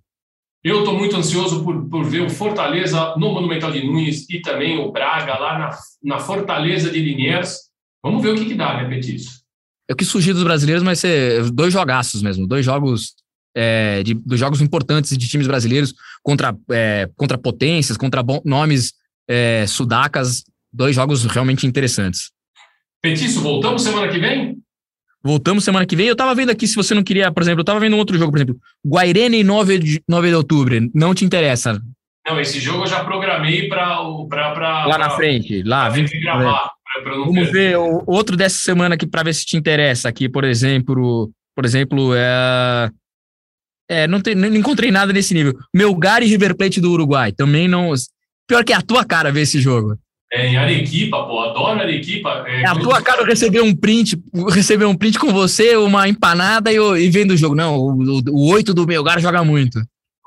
Eu 0.63 0.79
estou 0.79 0.97
muito 0.97 1.17
ansioso 1.17 1.63
por, 1.63 1.89
por 1.89 2.05
ver 2.05 2.23
o 2.23 2.31
Fortaleza 2.31 3.15
no 3.17 3.33
Monumental 3.33 3.71
de 3.71 3.85
Nunes 3.85 4.29
e 4.31 4.41
também 4.41 4.79
o 4.79 4.91
Braga 4.91 5.39
lá 5.39 5.59
na, 5.59 5.79
na 6.03 6.19
Fortaleza 6.19 6.91
de 6.91 7.01
Liniers. 7.01 7.65
Vamos 8.03 8.23
ver 8.23 8.31
o 8.31 8.35
que, 8.35 8.47
que 8.47 8.55
dá, 8.55 8.83
né, 8.83 8.89
Petis? 8.89 9.44
É 9.89 9.93
o 9.93 9.97
que 9.97 10.05
surgir 10.05 10.33
dos 10.33 10.45
brasileiros 10.45 10.83
vai 10.83 10.97
ser 10.97 11.51
dois 11.51 11.73
jogaços 11.73 12.23
mesmo, 12.23 12.47
dois 12.47 12.65
jogos 12.65 13.15
é, 13.55 14.03
de, 14.03 14.15
dos 14.15 14.41
jogos 14.41 14.61
importantes 14.61 15.17
de 15.17 15.29
times 15.29 15.47
brasileiros 15.47 15.95
contra, 16.23 16.57
é, 16.71 17.09
contra 17.17 17.39
potências, 17.39 17.97
contra 17.97 18.23
bom, 18.23 18.41
nomes 18.45 18.95
é, 19.29 19.67
sudacas, 19.67 20.45
dois 20.73 20.97
jogos 20.97 21.25
realmente 21.25 21.67
interessantes. 21.67 22.33
Petício, 23.03 23.41
voltamos 23.41 23.83
semana 23.83 24.09
que 24.09 24.19
vem? 24.19 24.59
Voltamos 25.23 25.65
semana 25.65 25.87
que 25.87 25.97
vem. 25.97 26.07
Eu 26.07 26.17
tava 26.17 26.35
vendo 26.35 26.51
aqui, 26.51 26.67
se 26.67 26.75
você 26.75 26.95
não 26.95 27.03
queria, 27.03 27.31
por 27.31 27.43
exemplo, 27.43 27.61
eu 27.61 27.65
tava 27.65 27.81
vendo 27.81 27.97
um 27.97 27.99
outro 27.99 28.19
jogo, 28.19 28.33
por 28.33 28.39
exemplo, 28.39 28.57
Guairene 28.87 29.45
9 29.45 29.79
de, 29.79 30.03
9 30.09 30.29
de 30.29 30.35
outubro. 30.35 30.91
Não 30.95 31.15
te 31.15 31.25
interessa? 31.25 31.81
Não, 32.27 32.41
esse 32.41 32.59
jogo 32.59 32.85
eu 32.85 32.87
já 32.87 33.05
programei 33.05 33.69
para. 33.69 34.01
Lá 34.01 34.27
pra, 34.29 34.99
na 34.99 35.11
frente, 35.11 35.63
lá, 35.63 35.89
20 35.91 36.21
gravar. 36.21 36.71
Pra, 37.03 37.15
Vamos 37.15 37.51
ver 37.51 37.77
o 37.77 38.03
outro 38.07 38.37
dessa 38.37 38.59
semana 38.59 38.95
aqui 38.95 39.07
para 39.07 39.23
ver 39.23 39.35
se 39.35 39.45
te 39.45 39.57
interessa. 39.57 40.09
Aqui, 40.09 40.29
por 40.29 40.45
exemplo, 40.45 41.31
por 41.55 41.65
exemplo, 41.65 42.15
é. 42.15 42.91
É, 43.89 44.07
não, 44.07 44.21
tem, 44.21 44.35
não 44.35 44.55
encontrei 44.55 44.91
nada 44.91 45.13
nesse 45.13 45.35
nível. 45.35 45.55
Melgar 45.75 46.23
e 46.23 46.27
River 46.27 46.57
Plate 46.57 46.81
do 46.81 46.91
Uruguai. 46.91 47.33
Também 47.33 47.69
não. 47.69 47.93
Pior 48.47 48.65
que 48.65 48.73
é 48.73 48.77
a 48.77 48.83
tua 48.83 49.05
cara 49.05 49.31
ver 49.31 49.43
esse 49.43 49.61
jogo. 49.61 49.97
É, 50.33 50.49
em 50.49 50.57
Arequipa, 50.57 51.25
pô, 51.27 51.41
adoro 51.41 51.81
Arequipa. 51.81 52.45
É, 52.47 52.63
é 52.63 52.69
a 52.69 52.75
tua 52.75 53.01
cara 53.01 53.25
receber 53.25 53.61
um 53.61 53.75
print, 53.75 54.21
receber 54.51 54.85
um 54.85 54.97
print 54.97 55.19
com 55.19 55.33
você, 55.33 55.77
uma 55.77 56.09
empanada 56.09 56.73
e, 56.73 56.77
e 56.77 57.09
vendo 57.09 57.33
o 57.33 57.37
jogo. 57.37 57.55
Não, 57.55 57.79
o, 57.79 58.21
o, 58.31 58.49
8 58.49 58.75
do 58.75 58.87
Melgar 58.87 59.21
joga 59.21 59.45
muito. 59.45 59.79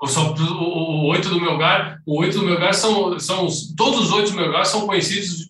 O, 0.02 0.06
o 0.06 0.77
8 1.08 1.30
do 1.30 1.42
Melgar, 1.42 2.02
o 2.06 2.20
8 2.20 2.40
do 2.40 2.46
Melgar 2.46 2.74
são, 2.74 3.20
são 3.20 3.48
todos 3.76 4.06
os 4.06 4.12
8 4.12 4.32
do 4.32 4.38
Melgar 4.38 4.66
são 4.66 4.86
conhecidos 4.86 5.50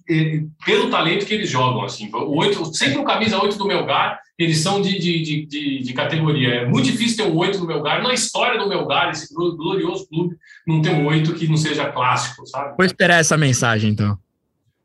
pelo 0.66 0.90
talento 0.90 1.26
que 1.26 1.34
eles 1.34 1.50
jogam, 1.50 1.84
assim. 1.84 2.10
O 2.14 2.38
8, 2.40 2.74
sempre 2.74 2.98
o 2.98 3.04
camisa 3.04 3.42
8 3.42 3.58
do 3.58 3.68
Melgar, 3.68 4.20
eles 4.38 4.60
são 4.60 4.82
de, 4.82 5.00
de, 5.00 5.46
de, 5.46 5.80
de, 5.84 5.94
categoria. 5.94 6.50
É 6.50 6.66
muito 6.66 6.86
difícil 6.86 7.18
ter 7.18 7.32
um 7.32 7.36
8 7.36 7.58
do 7.60 7.68
Melgar. 7.68 8.04
Na 8.04 8.14
história 8.14 8.60
do 8.60 8.70
Melgar, 8.70 9.10
esse 9.10 9.34
glorioso 9.34 10.08
clube, 10.08 10.36
não 10.66 10.82
tem 10.82 10.94
um 10.94 11.08
8 11.08 11.34
que 11.34 11.48
não 11.48 11.58
seja 11.58 11.92
clássico, 11.92 12.46
sabe? 12.46 12.76
Vou 12.78 12.86
esperar 12.86 13.20
essa 13.20 13.38
mensagem, 13.38 13.92
então. 13.92 14.18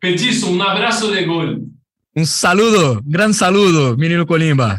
Petiço, 0.00 0.50
um 0.50 0.62
abraço 0.62 1.12
de 1.12 1.24
gol. 1.24 1.68
Um 2.16 2.24
saludo, 2.24 3.02
grande 3.04 3.36
saludo, 3.36 3.96
menino 3.96 4.26
Colimba. 4.26 4.78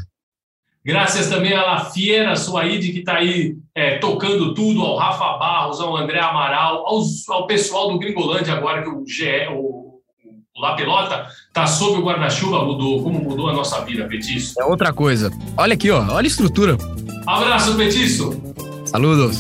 Graças 0.86 1.30
também 1.30 1.54
à 1.54 1.64
La 1.64 1.86
Fiera 1.86 2.36
Suaide, 2.36 2.92
que 2.92 3.00
está 3.00 3.16
aí 3.16 3.56
é, 3.76 3.98
tocando 3.98 4.54
tudo, 4.54 4.82
ao 4.82 4.98
Rafa 4.98 5.38
Barros, 5.38 5.80
ao 5.80 5.96
André 5.98 6.20
Amaral, 6.20 6.86
aos, 6.86 7.28
ao 7.28 7.48
pessoal 7.48 7.92
do 7.92 8.00
Gringolândia 8.00 8.54
agora, 8.54 8.84
que 8.84 8.90
o, 8.90 9.04
GE, 9.08 9.48
o, 9.52 10.00
o 10.56 10.62
La 10.62 10.76
Pelota 10.76 11.28
está 11.48 11.66
sob 11.66 12.00
o 12.00 12.04
guarda-chuva, 12.04 12.64
mudou. 12.64 13.02
Como 13.02 13.20
mudou 13.20 13.50
a 13.50 13.54
nossa 13.54 13.84
vida, 13.84 14.08
Petiço? 14.08 14.60
É 14.60 14.66
outra 14.66 14.94
coisa. 14.94 15.32
Olha 15.58 15.74
aqui, 15.74 15.90
ó, 15.90 16.04
olha 16.12 16.26
a 16.26 16.28
estrutura. 16.28 16.78
Abraço, 17.26 17.76
Petiço. 17.76 18.40
Saludos. 18.86 19.40